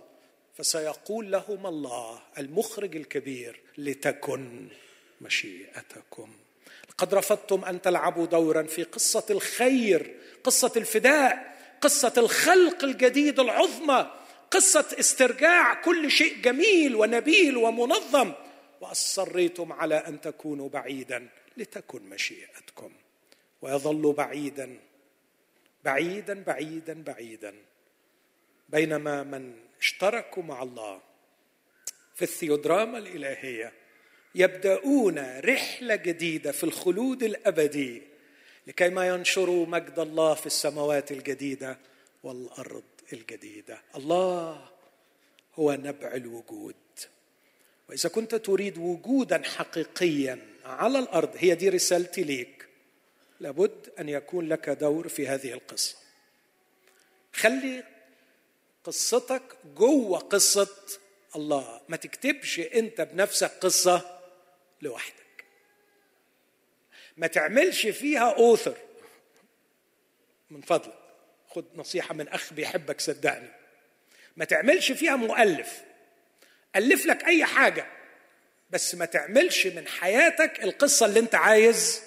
فسيقول 0.58 1.32
لهم 1.32 1.68
الله 1.68 2.20
المخرج 2.38 2.96
الكبير 2.96 3.60
لتكن 3.78 4.68
مشيئتكم. 5.22 6.30
لقد 6.90 7.14
رفضتم 7.14 7.66
أن 7.66 7.82
تلعبوا 7.82 8.26
دورا 8.26 8.64
في 8.64 8.84
قصة 8.84 9.26
الخير 9.30 10.16
قصة 10.44 10.72
الفداء 10.76 11.58
قصة 11.82 12.14
الخلق 12.18 12.84
الجديد 12.84 13.40
العظمى. 13.40 14.21
قصة 14.52 14.96
استرجاع 15.00 15.74
كل 15.74 16.12
شيء 16.12 16.42
جميل 16.42 16.96
ونبيل 16.96 17.58
ومنظم 17.58 18.34
وأصريتم 18.82 19.74
على 19.74 19.96
أن 19.96 20.22
تكونوا 20.22 20.70
بعيدا 20.70 21.30
لتكن 21.58 22.04
مشيئتكم. 22.04 22.92
ويظل 23.62 24.14
بعيدا 24.14 24.80
بعيدا 25.84 26.44
بعيدا 26.44 27.04
بعيدا 27.04 27.56
بينما 28.70 29.24
من 29.24 29.54
اشتركوا 29.80 30.44
مع 30.44 30.64
الله 30.64 31.02
في 32.16 32.22
الثيودراما 32.22 32.98
الإلهية 32.98 33.74
يبدأون 34.36 35.40
رحلة 35.40 35.96
جديدة 35.96 36.52
في 36.52 36.64
الخلود 36.64 37.24
الأبدي 37.24 38.02
لكي 38.68 38.90
ما 38.90 39.08
ينشروا 39.08 39.66
مجد 39.66 40.00
الله 40.00 40.34
في 40.34 40.46
السماوات 40.46 41.12
الجديدة 41.12 41.78
والأرض. 42.24 42.84
الجديدة. 43.14 43.82
الله 43.96 44.70
هو 45.56 45.74
نبع 45.74 46.14
الوجود. 46.14 46.76
وإذا 47.90 48.10
كنت 48.10 48.36
تريد 48.36 48.78
وجودا 48.78 49.44
حقيقيا 49.44 50.40
على 50.66 51.00
الأرض 51.00 51.36
هي 51.38 51.56
دي 51.56 51.70
رسالتي 51.70 52.24
ليك. 52.24 52.68
لابد 53.40 53.90
أن 54.00 54.10
يكون 54.10 54.50
لك 54.50 54.70
دور 54.70 55.08
في 55.08 55.28
هذه 55.28 55.54
القصة. 55.54 55.98
خلي 57.34 57.84
قصتك 58.84 59.44
جوه 59.76 60.20
قصة 60.20 60.68
الله. 61.36 61.82
ما 61.90 61.98
تكتبش 61.98 62.60
أنت 62.60 63.02
بنفسك 63.02 63.52
قصة 63.52 64.20
لوحدك. 64.82 65.46
ما 67.18 67.28
تعملش 67.28 67.88
فيها 67.88 68.32
اوثر 68.32 68.78
من 70.50 70.62
فضلك. 70.62 71.01
خد 71.56 71.66
نصيحة 71.76 72.14
من 72.14 72.28
أخ 72.28 72.54
بيحبك 72.54 73.02
صدقني. 73.02 73.50
ما 74.38 74.46
تعملش 74.46 74.92
فيها 74.92 75.16
مؤلف. 75.16 75.82
ألف 76.76 77.06
لك 77.06 77.24
أي 77.26 77.46
حاجة 77.46 77.86
بس 78.70 78.96
ما 78.96 79.06
تعملش 79.06 79.68
من 79.68 79.88
حياتك 79.88 80.64
القصة 80.64 81.06
اللي 81.06 81.20
أنت 81.20 81.36
عايز 81.36 82.02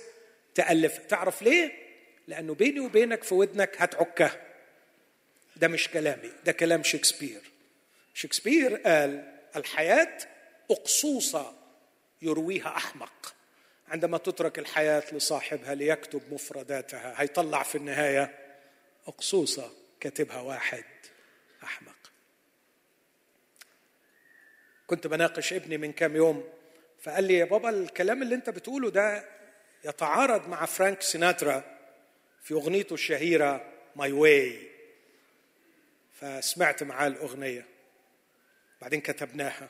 تألفها. 0.55 1.05
تعرف 1.07 1.43
ليه؟ 1.43 1.73
لأنه 2.29 2.55
بيني 2.55 2.81
وبينك 2.81 3.23
في 3.23 3.35
ودنك 3.35 3.77
هتعكها. 3.79 4.41
ده 5.57 5.69
مش 5.69 5.89
كلامي 5.89 6.33
ده 6.45 6.53
كلام 6.53 6.83
شكسبير. 6.83 7.41
شكسبير 8.15 8.77
قال 8.77 9.35
الحياة 9.57 10.19
أقصوصة 10.71 11.55
يرويها 12.23 12.77
أحمق. 12.77 13.35
عندما 13.89 14.19
تترك 14.19 14.59
الحياة 14.59 15.03
لصاحبها 15.13 15.75
ليكتب 15.75 16.23
مفرداتها. 16.33 17.15
هيطلع 17.17 17.63
في 17.63 17.75
النهاية 17.79 18.44
اقصوصه 19.07 19.73
كاتبها 20.01 20.41
واحد 20.41 20.85
أحمق. 21.65 21.97
كنت 24.87 25.07
بناقش 25.07 25.53
ابني 25.53 25.79
من 25.79 25.93
كام 25.93 26.17
يوم 26.17 26.49
فقال 27.01 27.25
لي 27.25 27.35
يا 27.35 27.45
بابا 27.45 27.71
الكلام 27.71 28.23
اللي 28.23 28.35
انت 28.35 28.51
بتقوله 28.51 28.91
ده 28.91 29.25
يتعارض 29.85 30.49
مع 30.49 30.67
فرانك 30.67 31.03
سيناترا 31.03 31.79
في 32.43 32.55
أغنيته 32.55 32.95
الشهيرة 32.95 33.73
My 33.97 34.13
Way 34.13 34.71
فسمعت 36.21 36.83
معاه 36.83 37.07
الأغنية. 37.07 37.67
بعدين 38.81 39.01
كتبناها. 39.01 39.69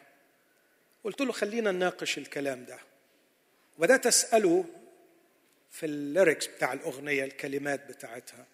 قلت 1.04 1.20
له 1.20 1.32
خلينا 1.32 1.72
نناقش 1.72 2.18
الكلام 2.18 2.64
ده. 2.64 2.78
وبدأت 3.78 4.06
أسأله 4.06 4.64
في 5.70 5.86
ال 5.86 5.95
lyrics 5.95 6.46
بتاع 6.46 6.72
الأغنية 6.72 7.24
الكلمات 7.24 7.86
بتاعتها. 7.88 8.46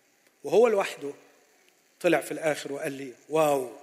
وهو 0.45 0.69
لوحده. 0.69 1.13
طلع 2.01 2.21
في 2.21 2.33
الآخر 2.33 2.73
وقال 2.73 2.93
لي 2.93 3.15
wow 3.29 3.77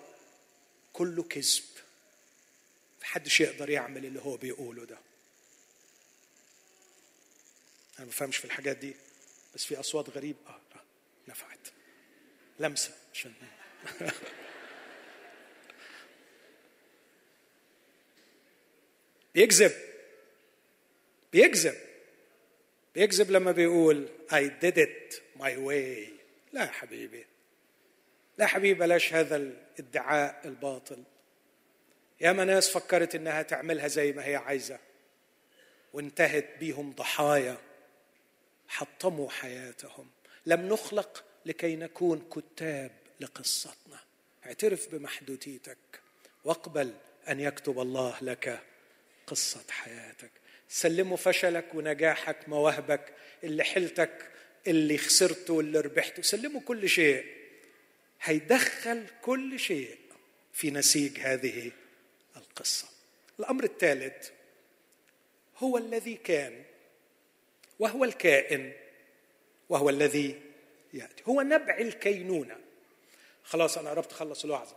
كله 0.93 1.23
كذب. 1.23 1.63
محدش 3.01 3.41
يقدر 3.41 3.69
يعمل 3.69 4.05
اللي 4.05 4.21
هو 4.21 4.37
بيقوله 4.37 4.85
ده. 4.85 4.97
أنا 7.97 8.05
ما 8.05 8.11
بفهمش 8.11 8.37
في 8.37 8.45
الحاجات 8.45 8.77
دي 8.77 8.95
بس 9.55 9.65
في 9.65 9.79
أصوات 9.79 10.09
غريبة. 10.09 10.39
آه 10.47 10.61
نفعت. 11.27 11.67
لمسة 12.59 12.91
عشان 13.13 13.33
بيكذب 19.35 19.71
بيكذب 21.33 21.75
بيكذب 22.95 23.31
لما 23.31 23.51
بيقول 23.51 24.07
I 24.31 24.43
did 24.63 24.77
it 24.77 25.21
my 25.39 25.55
way. 25.67 26.07
لا 26.57 26.63
يا 26.63 26.71
حبيبي 26.71 27.25
لا 28.37 28.45
يا 28.45 28.47
حبيبي 28.47 28.79
بلاش 28.79 29.13
هذا 29.13 29.35
الادعاء 29.35 30.41
الباطل؟ 30.45 31.03
ياما 32.21 32.45
ناس 32.45 32.69
فكرت 32.69 33.15
إنها 33.15 33.41
تعملها 33.41 33.87
زي 33.87 34.11
ما 34.11 34.25
هي 34.25 34.35
عايزة 34.35 34.79
وانتهت 35.93 36.57
بيهم 36.59 36.91
ضحايا 36.91 37.57
حطموا 38.67 39.29
حياتهم. 39.29 40.09
لم 40.45 40.67
نخلق 40.67 41.23
لكي 41.45 41.75
نكون 41.75 42.29
كتاب 42.31 42.91
لقصتنا. 43.19 43.99
اعترف 44.45 44.87
بمحدوديتك 44.95 45.77
واقبل 46.43 46.93
أن 47.29 47.39
يكتب 47.39 47.79
الله 47.79 48.17
لك 48.21 48.63
قصة 49.27 49.63
حياتك. 49.69 50.31
سلموا 50.69 51.17
فشلك 51.17 51.75
ونجاحك 51.75 52.49
مواهبك 52.49 53.13
اللي 53.43 53.63
حلتك 53.63 54.31
اللي 54.67 54.97
خسرته 54.97 55.53
واللي 55.53 55.79
ربحته. 55.79 56.21
سلموا 56.21 56.61
كل 56.61 56.89
شيء. 56.89 57.25
هيدخل 58.21 59.05
كل 59.21 59.59
شيء 59.59 59.97
في 60.53 60.71
نسيج 60.71 61.19
هذه 61.19 61.71
القصة. 62.37 62.87
الأمر 63.39 63.63
الثالث 63.63 64.29
هو 65.57 65.77
الذي 65.77 66.15
كان 66.15 66.63
وهو 67.79 68.03
الكائن 68.03 68.73
وهو 69.69 69.89
الذي 69.89 70.41
يأتي. 70.93 71.23
هو 71.27 71.41
نبع 71.41 71.77
الكينونة. 71.77 72.57
خلاص 73.43 73.77
أنا 73.77 73.89
قربت 73.89 74.11
أخلص 74.11 74.43
الوعظة 74.43 74.75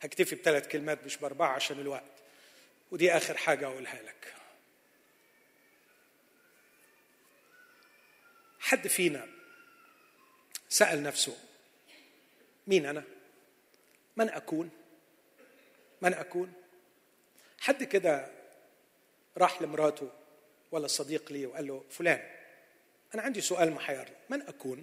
هكتفي 0.00 0.34
بثلاث 0.34 0.68
كلمات 0.68 1.04
مش 1.04 1.16
بأربعة 1.16 1.48
عشان 1.48 1.80
الوقت. 1.80 2.12
ودي 2.90 3.12
آخر 3.12 3.36
حاجة 3.36 3.66
أقولها 3.66 4.02
لك. 4.02 4.34
حد 8.72 8.88
فينا 8.88 9.28
سأل 10.68 11.02
نفسه 11.02 11.36
مين 12.66 12.86
أنا؟ 12.86 13.04
من 14.16 14.28
أكون؟ 14.28 14.70
من 16.02 16.14
أكون؟ 16.14 16.52
حد 17.60 17.84
كده 17.84 18.32
راح 19.36 19.62
لمراته 19.62 20.10
ولا 20.70 20.86
صديق 20.86 21.32
لي 21.32 21.46
وقال 21.46 21.66
له 21.66 21.84
فلان 21.90 22.30
أنا 23.14 23.22
عندي 23.22 23.40
سؤال 23.40 23.70
محيرني 23.70 24.16
من 24.28 24.42
أكون؟ 24.42 24.78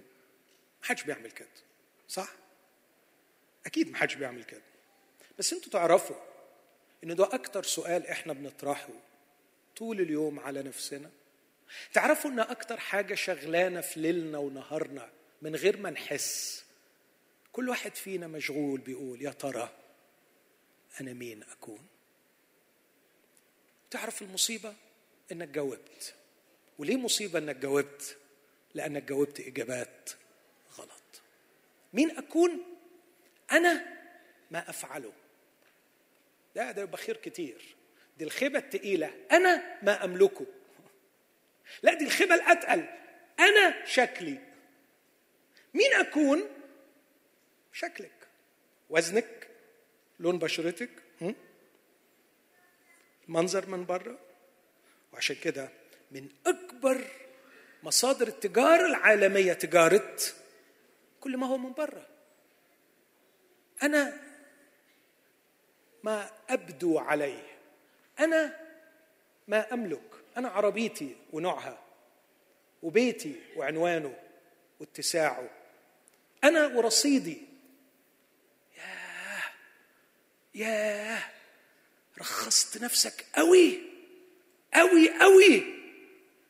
ما 0.80 0.86
حدش 0.86 1.02
بيعمل 1.02 1.30
كده 1.30 1.48
صح؟ 2.08 2.28
أكيد 3.66 3.90
ما 3.90 3.96
حدش 3.96 4.14
بيعمل 4.14 4.44
كده 4.44 4.62
بس 5.38 5.52
أنتوا 5.52 5.72
تعرفوا 5.72 6.16
إن 7.04 7.14
ده 7.16 7.24
أكتر 7.24 7.62
سؤال 7.62 8.06
إحنا 8.06 8.32
بنطرحه 8.32 8.92
طول 9.76 10.00
اليوم 10.00 10.40
على 10.40 10.62
نفسنا 10.62 11.10
تعرفوا 11.92 12.30
إن 12.30 12.40
أكتر 12.40 12.80
حاجة 12.80 13.14
شغلانة 13.14 13.80
في 13.80 14.00
ليلنا 14.00 14.38
ونهارنا 14.38 15.10
من 15.42 15.56
غير 15.56 15.76
ما 15.76 15.90
نحس 15.90 16.64
كل 17.52 17.68
واحد 17.68 17.94
فينا 17.96 18.26
مشغول 18.26 18.80
بيقول 18.80 19.22
يا 19.22 19.30
ترى 19.30 19.76
أنا 21.00 21.12
مين 21.12 21.42
أكون؟ 21.42 21.86
تعرف 23.90 24.22
المصيبة؟ 24.22 24.74
إنك 25.32 25.48
جاوبت. 25.48 26.14
وليه 26.78 26.96
مصيبة 26.96 27.38
إنك 27.38 27.56
جاوبت؟ 27.56 28.16
لأنك 28.74 29.02
جاوبت 29.02 29.40
إجابات 29.40 30.10
غلط. 30.78 31.22
مين 31.92 32.10
أكون؟ 32.18 32.62
أنا 33.52 33.86
ما 34.50 34.70
أفعله. 34.70 35.12
لا 36.54 36.72
ده 36.72 36.82
يبقى 36.82 36.98
خير 36.98 37.16
كتير. 37.16 37.74
دي 38.18 38.24
الخيبة 38.24 38.58
التقيلة. 38.58 39.14
أنا 39.32 39.78
ما 39.82 40.04
أملكه. 40.04 40.46
لا 41.82 41.94
دي 41.94 42.04
الخيبة 42.04 42.34
الأتقل. 42.34 42.84
أنا 43.38 43.86
شكلي. 43.86 44.38
مين 45.74 45.94
أكون؟ 45.94 46.48
شكلك. 47.72 48.28
وزنك. 48.90 49.48
لون 50.20 50.38
بشرتك. 50.38 50.90
منظر 53.28 53.66
من 53.66 53.86
بره. 53.86 54.18
وعشان 55.12 55.36
كده 55.36 55.68
من 56.10 56.28
أكبر 56.46 57.04
مصادر 57.82 58.28
التجارة 58.28 58.86
العالمية 58.86 59.52
تجارة 59.52 60.16
كل 61.20 61.36
ما 61.36 61.46
هو 61.46 61.58
من 61.58 61.72
بره. 61.72 62.06
أنا 63.82 64.20
ما 66.02 66.30
أبدو 66.48 66.98
عليه. 66.98 67.56
أنا 68.20 68.60
ما 69.48 69.74
أملك. 69.74 70.10
أنا 70.40 70.48
عربيتي 70.48 71.16
ونوعها 71.32 71.82
وبيتي 72.82 73.40
وعنوانه 73.56 74.16
واتساعه. 74.80 75.50
أنا 76.44 76.66
ورصيدي. 76.66 77.42
ياه 78.76 79.42
ياه 80.54 81.22
رخصت 82.18 82.82
نفسك 82.82 83.24
قوي 83.34 83.80
قوي 84.74 85.18
قوي 85.20 85.62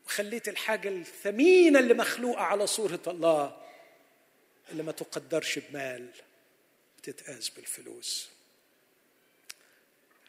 وخليت 0.07 0.49
الحاجة 0.49 0.89
الثمينة 0.89 1.79
اللي 1.79 1.95
مخلوقة 1.95 2.43
على 2.43 2.67
صورة 2.67 3.03
الله 3.07 3.63
اللي 4.71 4.83
ما 4.83 4.93
تقدرش 4.93 5.59
بمال 5.59 6.09
تتقاس 7.03 7.49
بالفلوس. 7.49 8.31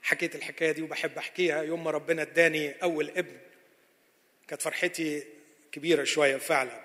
حكيت 0.02 0.36
الحكاية 0.36 0.72
دي 0.72 0.82
وبحب 0.82 1.18
أحكيها. 1.18 1.62
يوم 1.62 1.84
ما 1.84 1.92
ربنا 1.92 2.22
اداني 2.22 2.72
أول 2.72 3.10
ابن 3.10 3.51
كانت 4.52 4.62
فرحتي 4.62 5.24
كبيرة 5.72 6.04
شوية 6.04 6.38
فعلا 6.38 6.82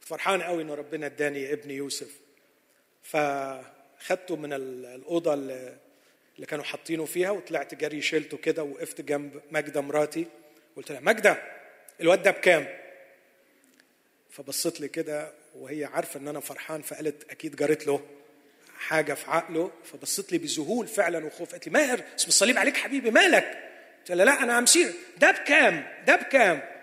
فرحان 0.00 0.42
قوي 0.42 0.62
إن 0.62 0.70
ربنا 0.70 1.06
اداني 1.06 1.52
ابني 1.52 1.74
يوسف 1.74 2.10
فخدته 3.02 4.36
من 4.36 4.52
الأوضة 4.52 5.34
اللي 5.34 6.46
كانوا 6.48 6.64
حاطينه 6.64 7.04
فيها 7.04 7.30
وطلعت 7.30 7.74
جري 7.74 8.02
شيلته 8.02 8.36
كده 8.36 8.62
وقفت 8.62 9.00
جنب 9.00 9.40
ماجدة 9.50 9.80
مراتي 9.80 10.26
قلت 10.76 10.92
لها 10.92 11.00
ماجدة 11.00 11.42
الواد 12.00 12.22
ده 12.22 12.30
بكام؟ 12.30 12.68
فبصت 14.30 14.80
لي 14.80 14.88
كده 14.88 15.32
وهي 15.54 15.84
عارفة 15.84 16.20
إن 16.20 16.28
أنا 16.28 16.40
فرحان 16.40 16.82
فقالت 16.82 17.30
أكيد 17.30 17.56
جريت 17.56 17.86
له 17.86 18.00
حاجة 18.78 19.14
في 19.14 19.30
عقله 19.30 19.70
فبصت 19.84 20.32
لي 20.32 20.38
بذهول 20.38 20.86
فعلا 20.86 21.26
وخوف 21.26 21.50
قالت 21.50 21.66
لي 21.66 21.72
ماهر 21.72 22.02
اسم 22.16 22.28
الصليب 22.28 22.58
عليك 22.58 22.76
حبيبي 22.76 23.10
مالك؟ 23.10 23.70
قلت 23.98 24.10
لها 24.10 24.24
لا 24.24 24.42
أنا 24.42 24.58
همسير 24.58 24.92
ده 25.18 25.30
بكام؟ 25.30 25.86
ده 26.06 26.16
بكام؟ 26.16 26.79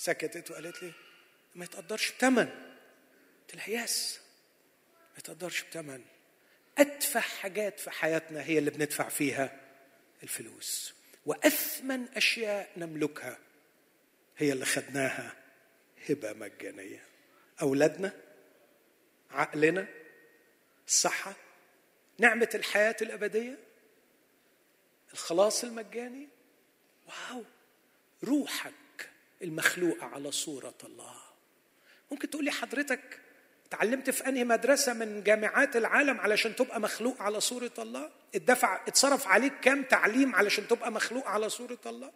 سكتت 0.00 0.50
وقالت 0.50 0.82
لي 0.82 0.92
ما 1.54 1.64
يتقدرش 1.64 2.12
بثمن 2.12 2.48
قلت 3.40 3.54
لها 3.54 3.84
يس. 3.84 4.20
ما 5.12 5.18
يتقدرش 5.18 5.62
بثمن 5.62 6.04
أدفع 6.78 7.20
حاجات 7.20 7.80
في 7.80 7.90
حياتنا 7.90 8.42
هي 8.42 8.58
اللي 8.58 8.70
بندفع 8.70 9.08
فيها 9.08 9.60
الفلوس. 10.22 10.94
وأثمن 11.26 12.08
أشياء 12.08 12.70
نملكها 12.76 13.38
هي 14.36 14.52
اللي 14.52 14.64
خدناها 14.64 15.36
هبة 16.08 16.32
مجانية. 16.32 17.04
أولادنا 17.62 18.12
عقلنا 19.30 19.88
الصحة 20.86 21.34
نعمة 22.18 22.50
الحياة 22.54 22.96
الأبدية 23.02 23.58
الخلاص 25.12 25.64
المجاني. 25.64 26.28
واو! 27.06 27.44
روحك 28.24 28.72
المخلوقة 29.42 30.06
على 30.06 30.32
صورة 30.32 30.74
الله. 30.84 31.14
ممكن 32.10 32.30
تقول 32.30 32.44
لي 32.44 32.50
حضرتك 32.50 33.20
تعلمت 33.70 34.10
في 34.10 34.28
أنهي 34.28 34.44
مدرسة 34.44 34.92
من 34.92 35.22
جامعات 35.22 35.76
العالم 35.76 36.20
علشان 36.20 36.56
تبقى 36.56 36.80
مخلوق 36.80 37.22
على 37.22 37.40
صورة 37.40 37.72
الله؟ 37.78 38.10
اتدفع 38.34 38.80
اتصرف 38.86 39.28
عليك 39.28 39.52
كام 39.60 39.82
تعليم 39.82 40.34
علشان 40.34 40.68
تبقى 40.68 40.92
مخلوق 40.92 41.26
على 41.26 41.48
صورة 41.48 41.78
الله؟ 41.86 42.12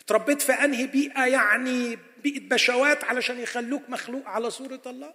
اتربيت 0.00 0.42
في 0.42 0.52
أنهي 0.52 0.86
بيئة 0.86 1.24
يعني 1.26 1.98
بيئة 2.22 2.48
بشوات 2.48 3.04
علشان 3.04 3.40
يخلوك 3.40 3.82
مخلوق 3.90 4.28
على 4.28 4.50
صورة 4.50 4.82
الله؟ 4.86 5.14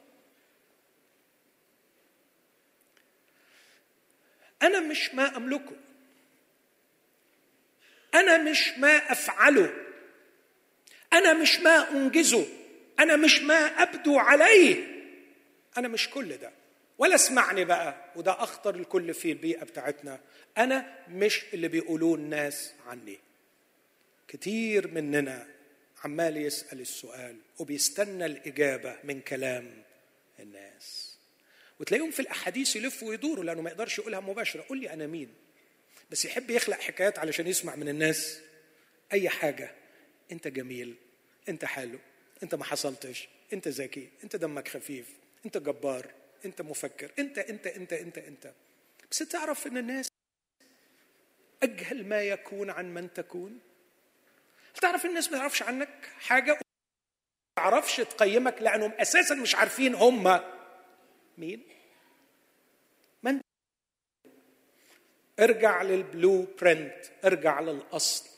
أنا 4.62 4.80
مش 4.80 5.14
ما 5.14 5.38
أملكه. 5.38 5.76
أنا 8.14 8.38
مش 8.38 8.70
ما 8.78 9.12
أفعله. 9.12 9.87
أنا 11.18 11.34
مش 11.34 11.60
ما 11.60 11.92
أنجزه. 11.92 12.46
أنا 13.00 13.16
مش 13.16 13.42
ما 13.42 13.54
أبدو 13.56 14.20
عليه. 14.20 14.88
أنا 15.78 15.88
مش 15.88 16.10
كل 16.10 16.38
ده. 16.38 16.52
ولا 16.98 17.16
اسمعني 17.16 17.66
بقى 17.66 18.12
وده 18.16 18.32
أخطر 18.32 18.76
الكل 18.76 19.14
في 19.14 19.32
البيئة 19.32 19.64
بتاعتنا. 19.64 20.20
أنا 20.58 20.98
مش 21.10 21.42
اللي 21.54 21.68
بيقولوه 21.68 22.16
الناس 22.16 22.74
عني. 22.88 23.20
كتير 24.28 24.88
مننا 24.88 25.48
عمال 26.04 26.38
يسأل 26.38 26.82
السؤال 26.82 27.36
وبيستنى 27.60 28.26
الإجابة 28.26 28.96
من 29.04 29.22
كلام 29.22 29.84
الناس. 30.40 31.18
وتلاقيهم 31.80 32.12
في 32.12 32.20
الأحاديث 32.20 32.76
يلفوا 32.76 33.10
ويدوروا 33.10 33.44
لأنه 33.44 33.62
ما 33.62 33.70
يقدرش 33.70 34.00
يقولها 34.00 34.20
مباشرة. 34.20 34.66
قول 34.70 34.80
لي 34.82 34.94
أنا 34.94 35.08
مين؟ 35.08 35.34
بس 36.12 36.26
يحب 36.26 36.50
يخلق 36.50 36.80
حكايات 36.80 37.20
علشان 37.20 37.48
يسمع 37.48 37.76
من 37.76 37.90
الناس. 37.90 38.40
أي 39.14 39.30
حاجة. 39.30 39.72
أنت 40.32 40.48
جميل. 40.48 40.96
انت 41.50 41.66
حلو 41.66 42.00
انت 42.44 42.56
ما 42.56 42.64
حصلتش 42.64 43.28
انت 43.54 43.68
ذكي 43.68 44.10
انت 44.24 44.36
دمك 44.36 44.68
خفيف 44.68 45.10
انت 45.46 45.58
جبار 45.58 46.14
انت 46.46 46.62
مفكر 46.62 47.12
انت 47.20 47.38
انت 47.38 47.68
انت 47.68 47.94
انت 47.94 48.18
انت. 48.18 48.54
بس 49.12 49.18
تعرف 49.18 49.68
إن 49.68 49.78
الناس 49.78 50.08
أجهل 51.64 52.08
ما 52.08 52.22
يكون 52.22 52.70
عن 52.70 52.94
من 52.94 53.14
تكون؟ 53.14 53.60
تعرف 54.82 55.06
الناس 55.06 55.32
ما 55.32 55.38
تعرفش 55.38 55.64
عنك 55.64 56.10
حاجة 56.20 56.52
ما 56.52 56.62
تعرفش 57.56 57.98
تقيمك 57.98 58.62
لأنهم 58.62 58.92
أساسا 58.92 59.36
مش 59.36 59.56
عارفين 59.56 59.96
هم 59.96 60.42
مين؟ 61.38 61.64
من؟ 63.24 63.42
ارجع 65.40 65.82
للبلو 65.82 66.48
برنت 66.62 67.06
ارجع 67.26 67.60
للأصل 67.60 68.30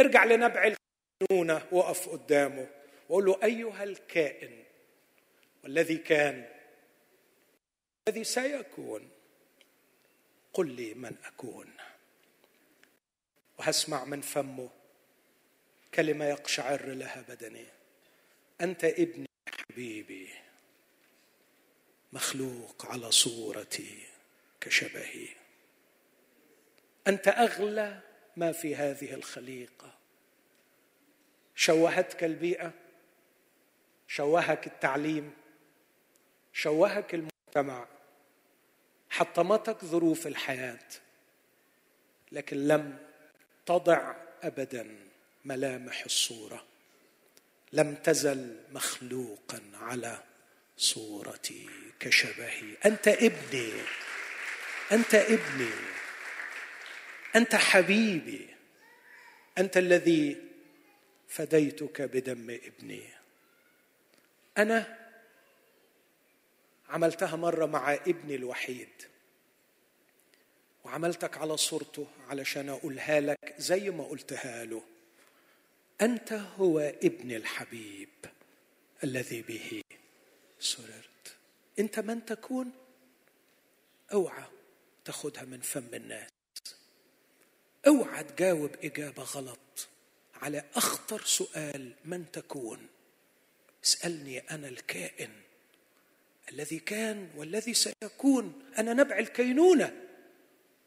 ارجع 0.00 0.24
لنبع 0.24 0.74
الكنونه 1.22 1.66
وقف 1.72 2.08
قدامه. 2.08 2.68
وقول 3.08 3.24
له 3.24 3.40
أيها 3.44 3.84
الكائن 3.84 4.64
والذي 5.64 5.98
كان 5.98 6.48
الذي 8.08 8.24
سيكون 8.24 9.10
قل 10.52 10.70
لي 10.70 10.94
من 10.94 11.16
أكون. 11.24 11.76
وهسمع 13.58 14.04
من 14.04 14.20
فمه 14.20 14.70
كلمة 15.94 16.24
يقشعر 16.24 16.86
لها 16.86 17.24
بدني. 17.28 17.66
أنت 18.60 18.84
ابني 18.84 19.28
حبيبي 19.48 20.30
مخلوق 22.12 22.86
على 22.86 23.10
صورتي 23.10 24.06
كشبهي. 24.60 25.28
أنت 27.06 27.28
أغلى 27.28 28.00
ما 28.36 28.52
في 28.52 28.76
هذه 28.76 29.14
الخليقة. 29.14 29.95
شوهتك 31.56 32.24
البيئه 32.24 32.72
شوهك 34.08 34.66
التعليم 34.66 35.32
شوهك 36.52 37.14
المجتمع 37.14 37.86
حطمتك 39.10 39.84
ظروف 39.84 40.26
الحياة 40.26 40.88
لكن 42.32 42.68
لم 42.68 42.98
تضع 43.66 44.14
ابدا 44.42 44.96
ملامح 45.44 46.04
الصورة 46.04 46.64
لم 47.72 47.94
تزل 47.94 48.56
مخلوقا 48.72 49.60
على 49.74 50.22
صورتي 50.76 51.68
كشبهي. 52.00 52.76
أنت 52.86 53.08
ابني 53.08 53.72
أنت 54.92 55.14
ابني 55.14 55.70
أنت 57.36 57.54
حبيبي 57.54 58.48
أنت 59.58 59.76
الذي 59.76 60.45
فديتك 61.28 62.02
بدم 62.02 62.50
ابني. 62.50 63.02
أنا 64.58 65.08
عملتها 66.88 67.36
مرة 67.36 67.66
مع 67.66 67.94
ابني 67.94 68.34
الوحيد. 68.34 68.88
وعملتك 70.84 71.38
على 71.38 71.56
صورته 71.56 72.06
علشان 72.28 72.68
أقولها 72.68 73.20
لك 73.20 73.54
زي 73.58 73.90
ما 73.90 74.04
قلتها 74.04 74.64
له. 74.64 74.82
أنت 76.00 76.32
هو 76.32 76.78
ابن 76.78 77.30
الحبيب 77.30 78.08
الذي 79.04 79.42
به 79.42 79.82
سررت. 80.60 81.36
أنت 81.78 81.98
من 81.98 82.24
تكون؟ 82.24 82.72
أوعى 84.12 84.44
تاخدها 85.04 85.44
من 85.44 85.60
فم 85.60 85.94
الناس. 85.94 86.30
أوعى 87.86 88.24
تجاوب 88.24 88.70
إجابة 88.84 89.22
غلط. 89.22 89.88
على 90.42 90.64
أخطر 90.76 91.22
سؤال 91.24 91.92
من 92.04 92.24
تكون. 92.32 92.86
اسألني 93.84 94.38
أنا 94.50 94.68
الكائن 94.68 95.30
الذي 96.52 96.78
كان 96.78 97.28
والذي 97.36 97.74
سيكون. 97.74 98.62
أنا 98.78 98.92
نبع 98.92 99.18
الكينونة. 99.18 99.92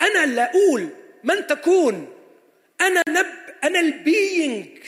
أنا 0.02 0.24
اللي 0.24 0.42
أقول 0.42 0.90
من 1.24 1.48
تكون. 1.48 2.16
أنا 2.82 3.04
نب 3.10 3.26
أنا 3.64 3.80
البينج 3.80 4.80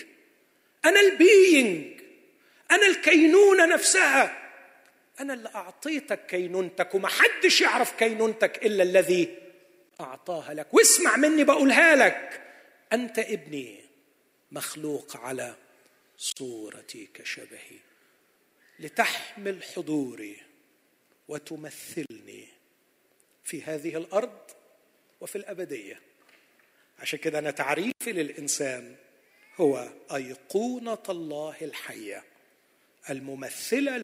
أنا 0.86 0.99
ال 1.00 1.17
being 1.17 2.02
أنا 2.72 2.88
الكينونة 2.88 3.66
نفسها. 3.66 4.51
أنا 5.20 5.34
اللي 5.34 5.49
أعطيتك 5.55 6.26
كينونتك 6.26 6.95
ومحدش 6.95 7.62
يعرف 7.62 7.91
كينونتك 7.91 8.66
إلا 8.66 8.84
الذي 8.84 9.38
أعطاها 10.01 10.53
لك. 10.53 10.74
واسمع 10.74 11.16
مني 11.16 11.43
بقولها 11.43 11.95
لك. 11.95 12.41
أنت 12.93 13.20
ابني. 13.20 13.81
مخلوق 14.52 15.18
على 15.18 15.56
صورتي 16.18 17.10
كشبهي 17.14 17.80
لتحمل 18.80 19.64
حضوري 19.64 20.38
وتمثلني 21.28 22.47
في 23.43 23.64
هذه 23.64 23.97
الأرض 23.97 24.52
وفي 25.22 25.38
الأبدية. 25.38 25.99
عشان 26.99 27.20
كده 27.20 27.39
أنا 27.39 27.52
تعريفي 27.52 28.12
للإنسان 28.12 28.95
هو 29.56 29.89
أيقونة 30.16 31.04
الله 31.10 31.56
الحية 31.62 32.24
الممثلة 33.10 33.97
له 33.97 34.04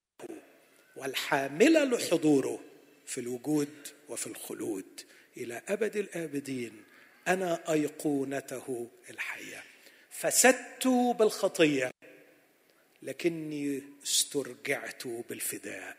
والحاملة 0.96 1.84
لحضوره 1.84 2.60
في 3.06 3.18
الوجود 3.22 3.88
وفي 4.10 4.28
الخلود. 4.28 5.02
إلى 5.38 5.62
أبد 5.68 5.96
الآبدين 5.96 6.84
أنا 7.28 7.74
أيقونته 7.74 8.88
الحية. 9.10 9.64
فسدت 10.18 10.88
بالخطية 10.88 11.92
لكني 13.02 13.84
استرجعت 14.04 15.08
بالفداء 15.08 15.98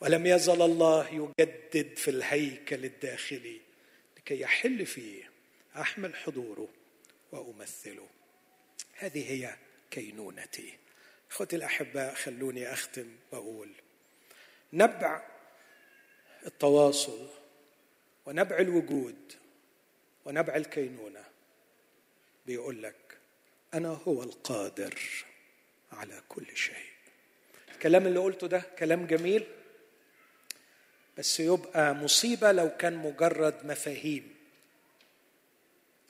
ولم 0.00 0.26
يزل 0.26 0.62
الله 0.62 1.08
يجدد 1.08 1.96
في 1.96 2.10
الهيكل 2.10 2.84
الداخلي 2.84 3.60
لكي 4.16 4.40
يحل 4.40 4.86
فيه 4.86 5.30
أحمل 5.76 6.16
حضوره 6.16 6.68
وأمثله. 7.32 8.08
هذه 8.94 9.30
هي 9.30 9.56
كينونتي. 9.90 10.72
إخوتي 11.30 11.56
الأحباء 11.56 12.14
خلوني 12.14 12.72
أختم 12.72 13.16
وأقول 13.32 13.70
نبع 14.72 15.22
التواصل 16.46 17.28
ونبع 18.26 18.58
الوجود 18.58 19.32
ونبع 20.24 20.56
الكينونة 20.56 21.24
بيقول 22.46 22.82
لك 22.82 23.03
أنا 23.74 23.98
هو 24.08 24.22
القادر 24.22 24.94
على 25.92 26.20
كل 26.28 26.56
شيء. 26.56 26.74
الكلام 27.72 28.06
اللي 28.06 28.18
قلته 28.20 28.46
ده 28.46 28.62
كلام 28.78 29.06
جميل 29.06 29.46
بس 31.18 31.40
يبقى 31.40 31.94
مصيبة 31.94 32.52
لو 32.52 32.70
كان 32.78 32.96
مجرد 32.96 33.66
مفاهيم. 33.66 34.34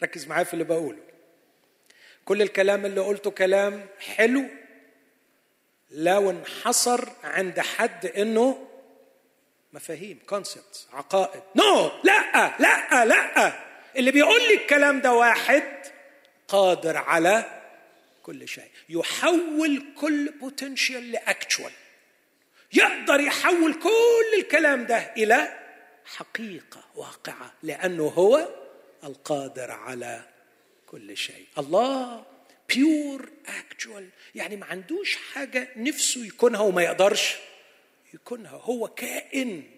ركز 0.03 0.27
معايا 0.27 0.45
في 0.45 0.53
اللي 0.55 0.65
بقوله. 0.65 1.03
كل 2.25 2.43
الكلام 2.43 2.87
اللي 2.87 3.01
قلته 3.01 3.31
كلام 3.31 3.87
حلو 3.99 4.45
لو 5.91 6.31
انحصر 6.31 7.09
عند 7.25 7.61
حد 7.61 8.07
إنه 8.07 8.69
مفاهيم 9.73 10.19
concepts 10.27 10.87
عقائد. 10.93 11.43
no 11.57 11.89
no, 11.89 11.93
لا! 12.05 12.55
لا! 12.59 13.05
لا! 13.05 13.53
اللي 13.97 14.11
بيقول 14.11 14.41
لي 14.49 14.55
الكلام 14.55 15.01
ده 15.01 15.13
واحد 15.13 15.94
قادر 16.49 16.97
على 16.97 17.63
كل 18.23 18.49
شيء. 18.49 18.71
يحول 18.89 19.87
كل 20.01 20.31
potential 20.41 21.13
ل 21.13 21.21
actual 21.21 21.73
يقدر 22.73 23.21
يحول 23.21 23.75
كل 23.75 24.39
الكلام 24.39 24.87
ده 24.87 24.97
إلى 24.97 25.59
حقيقة 26.05 26.85
واقعة 26.95 27.53
لأنه 27.63 28.05
هو 28.05 28.49
القادر 29.05 29.71
على 29.71 30.25
كل 30.87 31.17
شيء. 31.17 31.47
الله 31.59 32.27
بيور 32.69 33.29
اكتوال 33.47 34.09
يعني 34.35 34.57
ما 34.57 34.67
عندوش 34.67 35.17
حاجة 35.17 35.69
نفسه 35.77 36.27
يكونها 36.27 36.61
وما 36.61 36.83
يقدرش 36.83 37.37
يكونها. 38.15 38.51
هو 38.57 38.89
كائن 38.89 39.71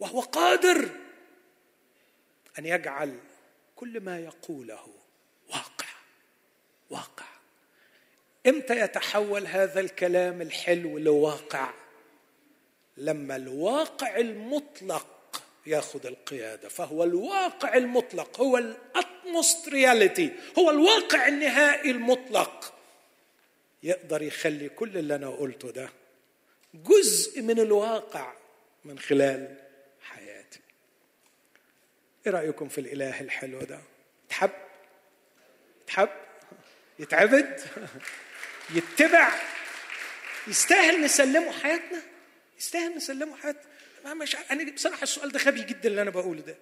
وهو 0.00 0.20
قادر 0.20 0.88
أن 2.58 2.66
يجعل 2.66 3.18
كل 3.76 4.00
ما 4.00 4.18
يقوله 4.20 4.86
واقع. 6.90 7.24
إمتى 8.46 8.80
يتحول 8.80 9.46
هذا 9.46 9.80
الكلام 9.80 10.42
الحلو 10.42 10.98
لواقع؟ 10.98 11.70
لما 12.96 13.36
الواقع 13.36 14.16
المطلق 14.16 15.42
ياخذ 15.66 16.06
القيادة 16.06 16.68
فهو 16.68 17.04
الواقع 17.04 17.76
المطلق 17.76 18.40
هو 18.40 18.58
الاتموست 18.58 19.68
رياليتي 19.68 20.32
هو 20.58 20.70
الواقع 20.70 21.28
النهائي 21.28 21.90
المطلق. 21.90 22.74
يقدر 23.82 24.22
يخلي 24.22 24.68
كل 24.68 24.98
اللي 24.98 25.14
أنا 25.14 25.28
قلته 25.28 25.70
ده 25.70 25.90
جزء 26.74 27.42
من 27.42 27.60
الواقع 27.60 28.32
من 28.84 28.98
خلال 28.98 29.56
حياتي. 30.02 30.60
إيه 32.26 32.32
رأيكم 32.32 32.68
في 32.68 32.80
الإله 32.80 33.20
الحلو 33.20 33.60
ده؟ 33.60 33.80
تحب؟ 34.28 34.50
تحب؟ 35.86 36.08
يتعبد 37.00 37.60
يتبع 38.74 39.32
يستاهل 40.46 41.00
نسلمه 41.00 41.52
حياتنا 41.52 42.02
يستاهل 42.58 42.96
نسلمه 42.96 43.36
حياتنا. 43.36 43.62
ما 44.04 44.14
مش 44.14 44.36
أنا 44.50 44.72
بصراحة 44.72 45.02
السؤال 45.02 45.32
ده 45.32 45.38
غبي 45.38 45.62
جدا 45.62 45.88
اللي 45.88 46.02
أنا 46.02 46.10
بقوله 46.10 46.40
ده. 46.40 46.56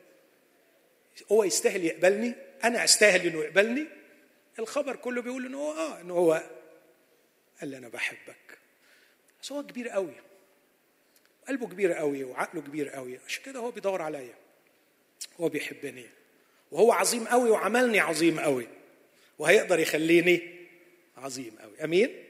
هو 1.32 1.44
يستاهل 1.44 1.84
يقبلني؟ 1.84 2.34
أنا 2.64 2.84
أستاهل 2.84 3.26
إنه 3.26 3.38
يقبلني؟ 3.38 3.86
الخبر 4.58 4.96
كله 4.96 5.22
بيقول 5.22 5.46
إنه 5.46 5.58
هو 5.58 5.72
آه 5.72 6.00
إنه 6.00 6.14
هو 6.14 6.42
قال 7.60 7.74
أنا 7.74 7.88
بحبك. 7.88 8.58
بس 9.42 9.52
هو 9.52 9.62
كبير 9.62 9.88
قوي. 9.88 10.14
قلبه 11.48 11.66
كبير 11.66 11.92
قوي 11.92 12.24
وعقله 12.24 12.60
كبير 12.60 12.88
قوي. 12.88 13.18
عشان 13.26 13.42
كده 13.44 13.60
هو 13.60 13.70
بيدور 13.70 14.02
عليا. 14.02 14.34
هو 15.40 15.48
بيحبني. 15.48 16.06
وهو 16.70 16.92
عظيم 16.92 17.28
قوي 17.28 17.50
وعملني 17.50 18.00
عظيم 18.00 18.40
قوي. 18.40 18.68
وهيقدر 19.38 19.78
يخليني 19.78 20.42
عظيم 21.16 21.58
قوي 21.62 21.84
أمين؟ 21.84 22.24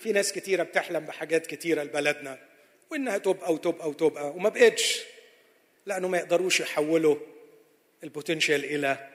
في 0.00 0.12
ناس 0.12 0.32
كتيرة 0.32 0.62
بتحلم 0.62 1.04
بحاجات 1.04 1.46
كتيرة 1.46 1.82
لبلدنا 1.82 2.38
وإنها 2.90 3.18
تبقى 3.18 3.52
وتبقى 3.52 3.88
وتبقى 3.88 4.30
وما 4.30 4.48
بقتش 4.48 5.00
لأنه 5.86 6.08
ما 6.08 6.18
يقدروش 6.18 6.60
يحولوا 6.60 7.16
البوتنشال 8.04 8.64
إلى 8.64 9.08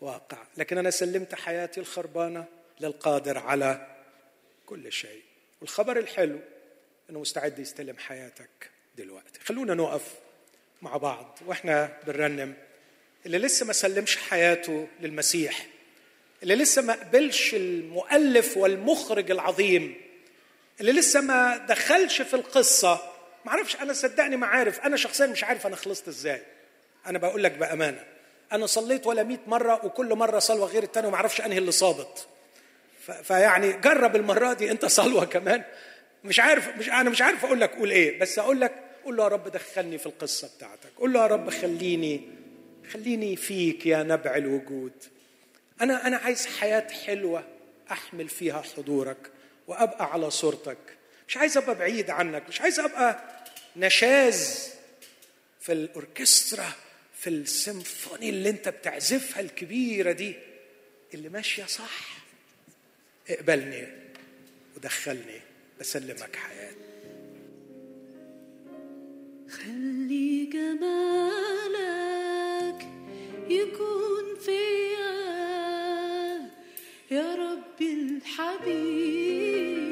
واقع. 0.00 0.38
لكن 0.56 0.78
أنا 0.78 0.90
سلمت 0.90 1.34
حياتي 1.34 1.80
الخربانة 1.80 2.44
للقادر 2.80 3.38
على 3.38 3.86
كل 4.66 4.92
شيء. 4.92 5.22
والخبر 5.60 5.98
الحلو 5.98 6.38
إنه 7.10 7.20
مستعد 7.20 7.58
يستلم 7.58 7.96
حياتك 7.98 8.70
دلوقتي. 8.96 9.40
خلونا 9.40 9.74
نقف 9.74 10.14
مع 10.82 10.96
بعض 10.96 11.38
وإحنا 11.46 11.98
بنرنم. 12.06 12.54
اللي 13.26 13.38
لسه 13.38 13.66
ما 13.66 13.72
سلمش 13.72 14.16
حياته 14.16 14.88
للمسيح 15.00 15.66
اللي 16.42 16.54
لسه 16.54 16.82
ما 16.82 16.92
قبلش 16.92 17.54
المؤلف 17.54 18.56
والمخرج 18.56 19.30
العظيم 19.30 19.94
اللي 20.80 20.92
لسه 20.92 21.20
ما 21.20 21.56
دخلش 21.56 22.22
في 22.22 22.34
القصة. 22.34 23.12
ما 23.44 23.52
أعرفش 23.52 23.76
أنا 23.76 23.92
صدقني 23.92 24.36
ما 24.36 24.46
عارف. 24.46 24.80
أنا 24.80 24.96
شخصيا 24.96 25.26
مش 25.26 25.44
عارف 25.44 25.66
أنا 25.66 25.76
خلصت 25.76 26.08
إزاي. 26.08 26.42
أنا 27.06 27.18
بقول 27.18 27.42
لك 27.42 27.52
بأمانة. 27.52 28.04
أنا 28.52 28.66
صليت 28.66 29.06
ولا 29.06 29.22
100 29.22 29.38
مرة 29.46 29.84
وكل 29.84 30.14
مرة 30.14 30.38
صلوة 30.38 30.66
غير 30.66 30.82
الثانية 30.82 31.08
وما 31.08 31.16
أعرفش 31.16 31.40
أنهي 31.40 31.58
اللي 31.58 31.72
صابت. 31.72 32.26
فيعني 33.22 33.72
جرب 33.72 34.16
المرة 34.16 34.52
دي 34.52 34.70
أنت 34.70 34.84
صلوة 34.84 35.24
كمان. 35.24 35.62
مش 36.24 36.40
عارف 36.40 36.68
مش 36.78 36.88
أنا 36.88 37.10
مش 37.10 37.22
عارف 37.22 37.44
أقول 37.44 37.60
لك 37.60 37.70
قول 37.74 37.90
إيه 37.90 38.20
بس 38.20 38.38
أقول 38.38 38.60
لك 38.60 38.72
قول 39.04 39.16
له 39.16 39.22
يا 39.24 39.28
رب 39.28 39.48
دخلني 39.48 39.98
في 39.98 40.06
القصة 40.06 40.50
بتاعتك. 40.56 40.90
قول 40.98 41.12
له 41.12 41.20
يا 41.22 41.26
رب 41.26 41.50
خليني 41.50 42.28
خليني 42.92 43.36
فيك 43.36 43.86
يا 43.86 44.02
نبع 44.02 44.36
الوجود. 44.36 44.92
أنا 45.80 46.06
أنا 46.06 46.16
عايز 46.16 46.46
حياة 46.46 46.88
حلوة 47.06 47.44
أحمل 47.90 48.28
فيها 48.28 48.62
حضورك 48.62 49.30
وأبقى 49.66 50.12
على 50.12 50.30
صورتك. 50.30 50.78
مش 51.28 51.36
عايز 51.36 51.56
أبقى 51.56 51.74
بعيد 51.74 52.10
عنك 52.10 52.48
مش 52.48 52.60
عايز 52.60 52.80
أبقى 52.80 53.20
نشاز 53.76 54.70
في 55.60 55.72
الأوركسترا 55.72 56.72
في 57.18 57.30
السيمفوني 57.30 58.30
اللي 58.30 58.48
أنت 58.50 58.68
بتعزفها 58.68 59.40
الكبيرة 59.40 60.12
دي. 60.12 60.34
اللي 61.14 61.28
ماشية 61.28 61.64
صح. 61.64 62.16
اقبلني 63.30 63.86
ودخلني 64.76 65.40
بسلمك 65.80 66.36
حياتي 66.36 66.76
خلي 69.50 70.46
جمالك 70.46 71.76
يكون 73.50 74.38
فيا 74.44 74.95
يا 77.10 77.34
ربي 77.34 77.92
الحبيب. 77.92 79.85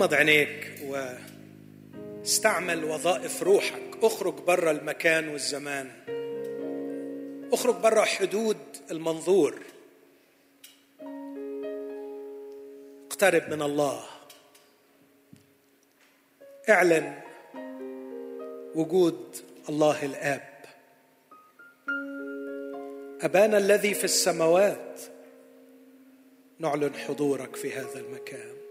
غمض 0.00 0.14
عينيك 0.14 0.72
واستعمل 2.22 2.84
وظائف 2.84 3.42
روحك. 3.42 3.82
اخرج 4.02 4.34
بره 4.34 4.70
المكان 4.70 5.28
والزمان. 5.28 5.90
اخرج 7.52 7.74
بره 7.74 8.04
حدود 8.04 8.56
المنظور. 8.90 9.62
اقترب 13.06 13.50
من 13.50 13.62
الله. 13.62 14.04
اعلن 16.68 17.20
وجود 18.74 19.36
الله 19.68 20.04
الآب. 20.04 20.64
أبانا 23.22 23.58
الذي 23.58 23.94
في 23.94 24.04
السماوات 24.04 25.00
نعلن 26.58 26.94
حضورك 26.94 27.56
في 27.56 27.72
هذا 27.72 28.00
المكان. 28.00 28.69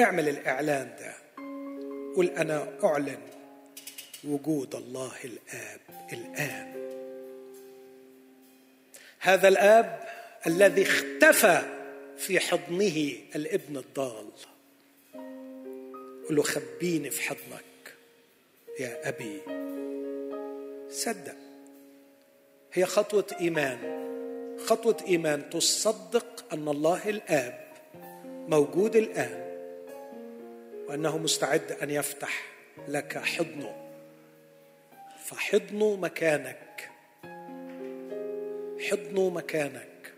اعمل 0.00 0.28
الإعلان 0.28 0.90
ده. 1.00 1.14
قل 2.16 2.30
أنا 2.30 2.68
أعلن 2.84 3.18
وجود 4.24 4.74
الله 4.74 5.12
الآب 5.24 5.80
الآن. 6.12 6.90
هذا 9.18 9.48
الآب 9.48 10.08
الذي 10.46 10.82
اختفى 10.82 11.62
في 12.18 12.40
حضنه 12.40 13.12
الابن 13.36 13.76
الضال. 13.76 14.26
قل 16.28 16.36
له 16.36 16.42
خبيني 16.42 17.10
في 17.10 17.22
حضنك 17.22 17.94
يا 18.80 19.08
أبي. 19.08 19.40
صدق. 20.90 21.36
هي 22.72 22.86
خطوة 22.86 23.26
إيمان. 23.40 24.00
خطوة 24.66 24.96
إيمان 25.08 25.50
تصدق 25.50 26.44
أن 26.52 26.68
الله 26.68 27.08
الآب 27.08 27.64
موجود 28.48 28.96
الآن. 28.96 29.49
وأنه 30.90 31.18
مستعد 31.18 31.72
أن 31.82 31.90
يفتح 31.90 32.46
لك 32.88 33.18
حضنه. 33.18 33.92
فحضنه 35.24 35.96
مكانك. 35.96 36.90
حضنه 38.90 39.30
مكانك. 39.30 40.12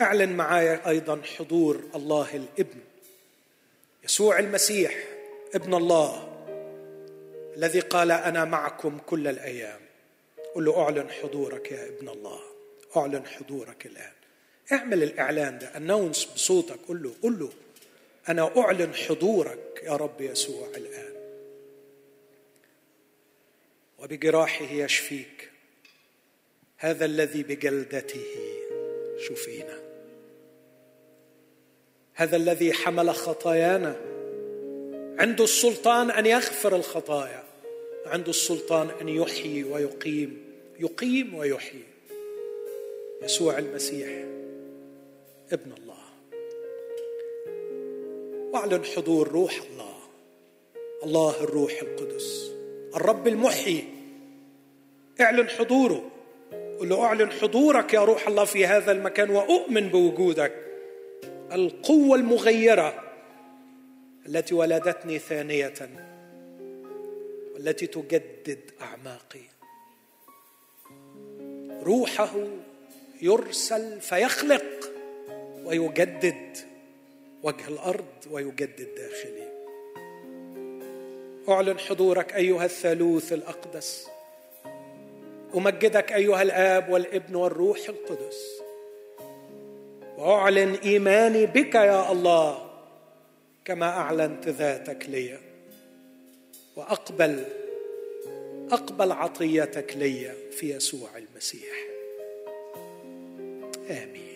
أعلن 0.00 0.32
معايا 0.32 0.88
أيضا 0.88 1.22
حضور 1.22 1.82
الله 1.94 2.36
الإبن 2.36 2.80
يسوع 4.04 4.38
المسيح 4.38 4.94
ابن 5.54 5.74
الله 5.74 6.28
الذي 7.56 7.80
قال 7.80 8.10
أنا 8.10 8.44
معكم 8.44 8.98
كل 8.98 9.28
الأيام. 9.28 9.80
قل 10.54 10.64
له 10.64 10.82
أعلن 10.82 11.10
حضورك 11.10 11.72
يا 11.72 11.86
ابن 11.86 12.08
الله. 12.08 12.40
أعلن 12.96 13.26
حضورك 13.26 13.86
الآن. 13.86 14.21
اعمل 14.72 15.02
الإعلان 15.02 15.58
ده 15.58 15.76
انونس 15.76 16.24
بصوتك 16.24 16.78
قل 16.88 17.02
له 17.02 17.14
قل 17.22 17.38
له 17.38 17.50
أنا 18.28 18.58
أعلن 18.58 18.94
حضورك 18.94 19.82
يا 19.84 19.96
رب 19.96 20.20
يسوع 20.20 20.68
الآن. 20.76 21.12
وبجراحه 23.98 24.64
يشفيك. 24.64 25.50
هذا 26.76 27.04
الذي 27.04 27.42
بجلدته 27.42 28.24
شفينا. 29.28 29.78
هذا 32.14 32.36
الذي 32.36 32.72
حمل 32.72 33.14
خطايانا. 33.14 33.96
عنده 35.18 35.44
السلطان 35.44 36.10
أن 36.10 36.26
يغفر 36.26 36.76
الخطايا. 36.76 37.44
عنده 38.06 38.30
السلطان 38.30 38.90
أن 39.00 39.08
يحيي 39.08 39.64
ويقيم. 39.64 40.44
يقيم 40.80 41.34
ويحيي. 41.34 41.84
يسوع 43.22 43.58
المسيح. 43.58 44.41
ابن 45.52 45.72
الله. 45.72 46.02
واعلن 48.52 48.84
حضور 48.84 49.28
روح 49.28 49.60
الله. 49.70 49.96
الله 51.04 51.44
الروح 51.44 51.82
القدس. 51.82 52.52
الرب 52.96 53.28
المحيي. 53.28 53.84
اعلن 55.20 55.48
حضوره. 55.48 56.10
قل 56.80 56.88
له 56.88 57.04
اعلن 57.04 57.30
حضورك 57.30 57.94
يا 57.94 58.04
روح 58.04 58.28
الله 58.28 58.44
في 58.44 58.66
هذا 58.66 58.92
المكان 58.92 59.30
وأؤمن 59.30 59.88
بوجودك. 59.88 60.52
القوة 61.52 62.16
المغيرة 62.16 63.02
التي 64.26 64.54
ولدتني 64.54 65.18
ثانية 65.18 65.74
والتي 67.54 67.86
تجدد 67.86 68.70
أعماقي. 68.80 69.44
روحه 71.84 72.34
يرسل 73.22 74.00
فيخلق. 74.00 74.91
ويجدد 75.64 76.58
وجه 77.42 77.68
الأرض 77.68 78.04
ويجدد 78.30 78.88
داخلي. 78.96 79.52
أعلن 81.48 81.78
حضورك 81.78 82.34
أيها 82.34 82.64
الثالوث 82.64 83.32
الأقدس. 83.32 84.08
أمجدك 85.56 86.12
أيها 86.12 86.42
الآب 86.42 86.88
والابن 86.88 87.34
والروح 87.34 87.78
القدس. 87.88 88.62
وأعلن 90.18 90.74
إيماني 90.74 91.46
بك 91.46 91.74
يا 91.74 92.12
الله 92.12 92.70
كما 93.64 93.86
أعلنت 93.86 94.48
ذاتك 94.48 95.06
لي. 95.08 95.38
وأقبل 96.76 97.44
أقبل 98.70 99.12
عطيتك 99.12 99.96
لي 99.96 100.32
في 100.50 100.70
يسوع 100.70 101.08
المسيح. 101.16 101.76
آمين. 103.90 104.31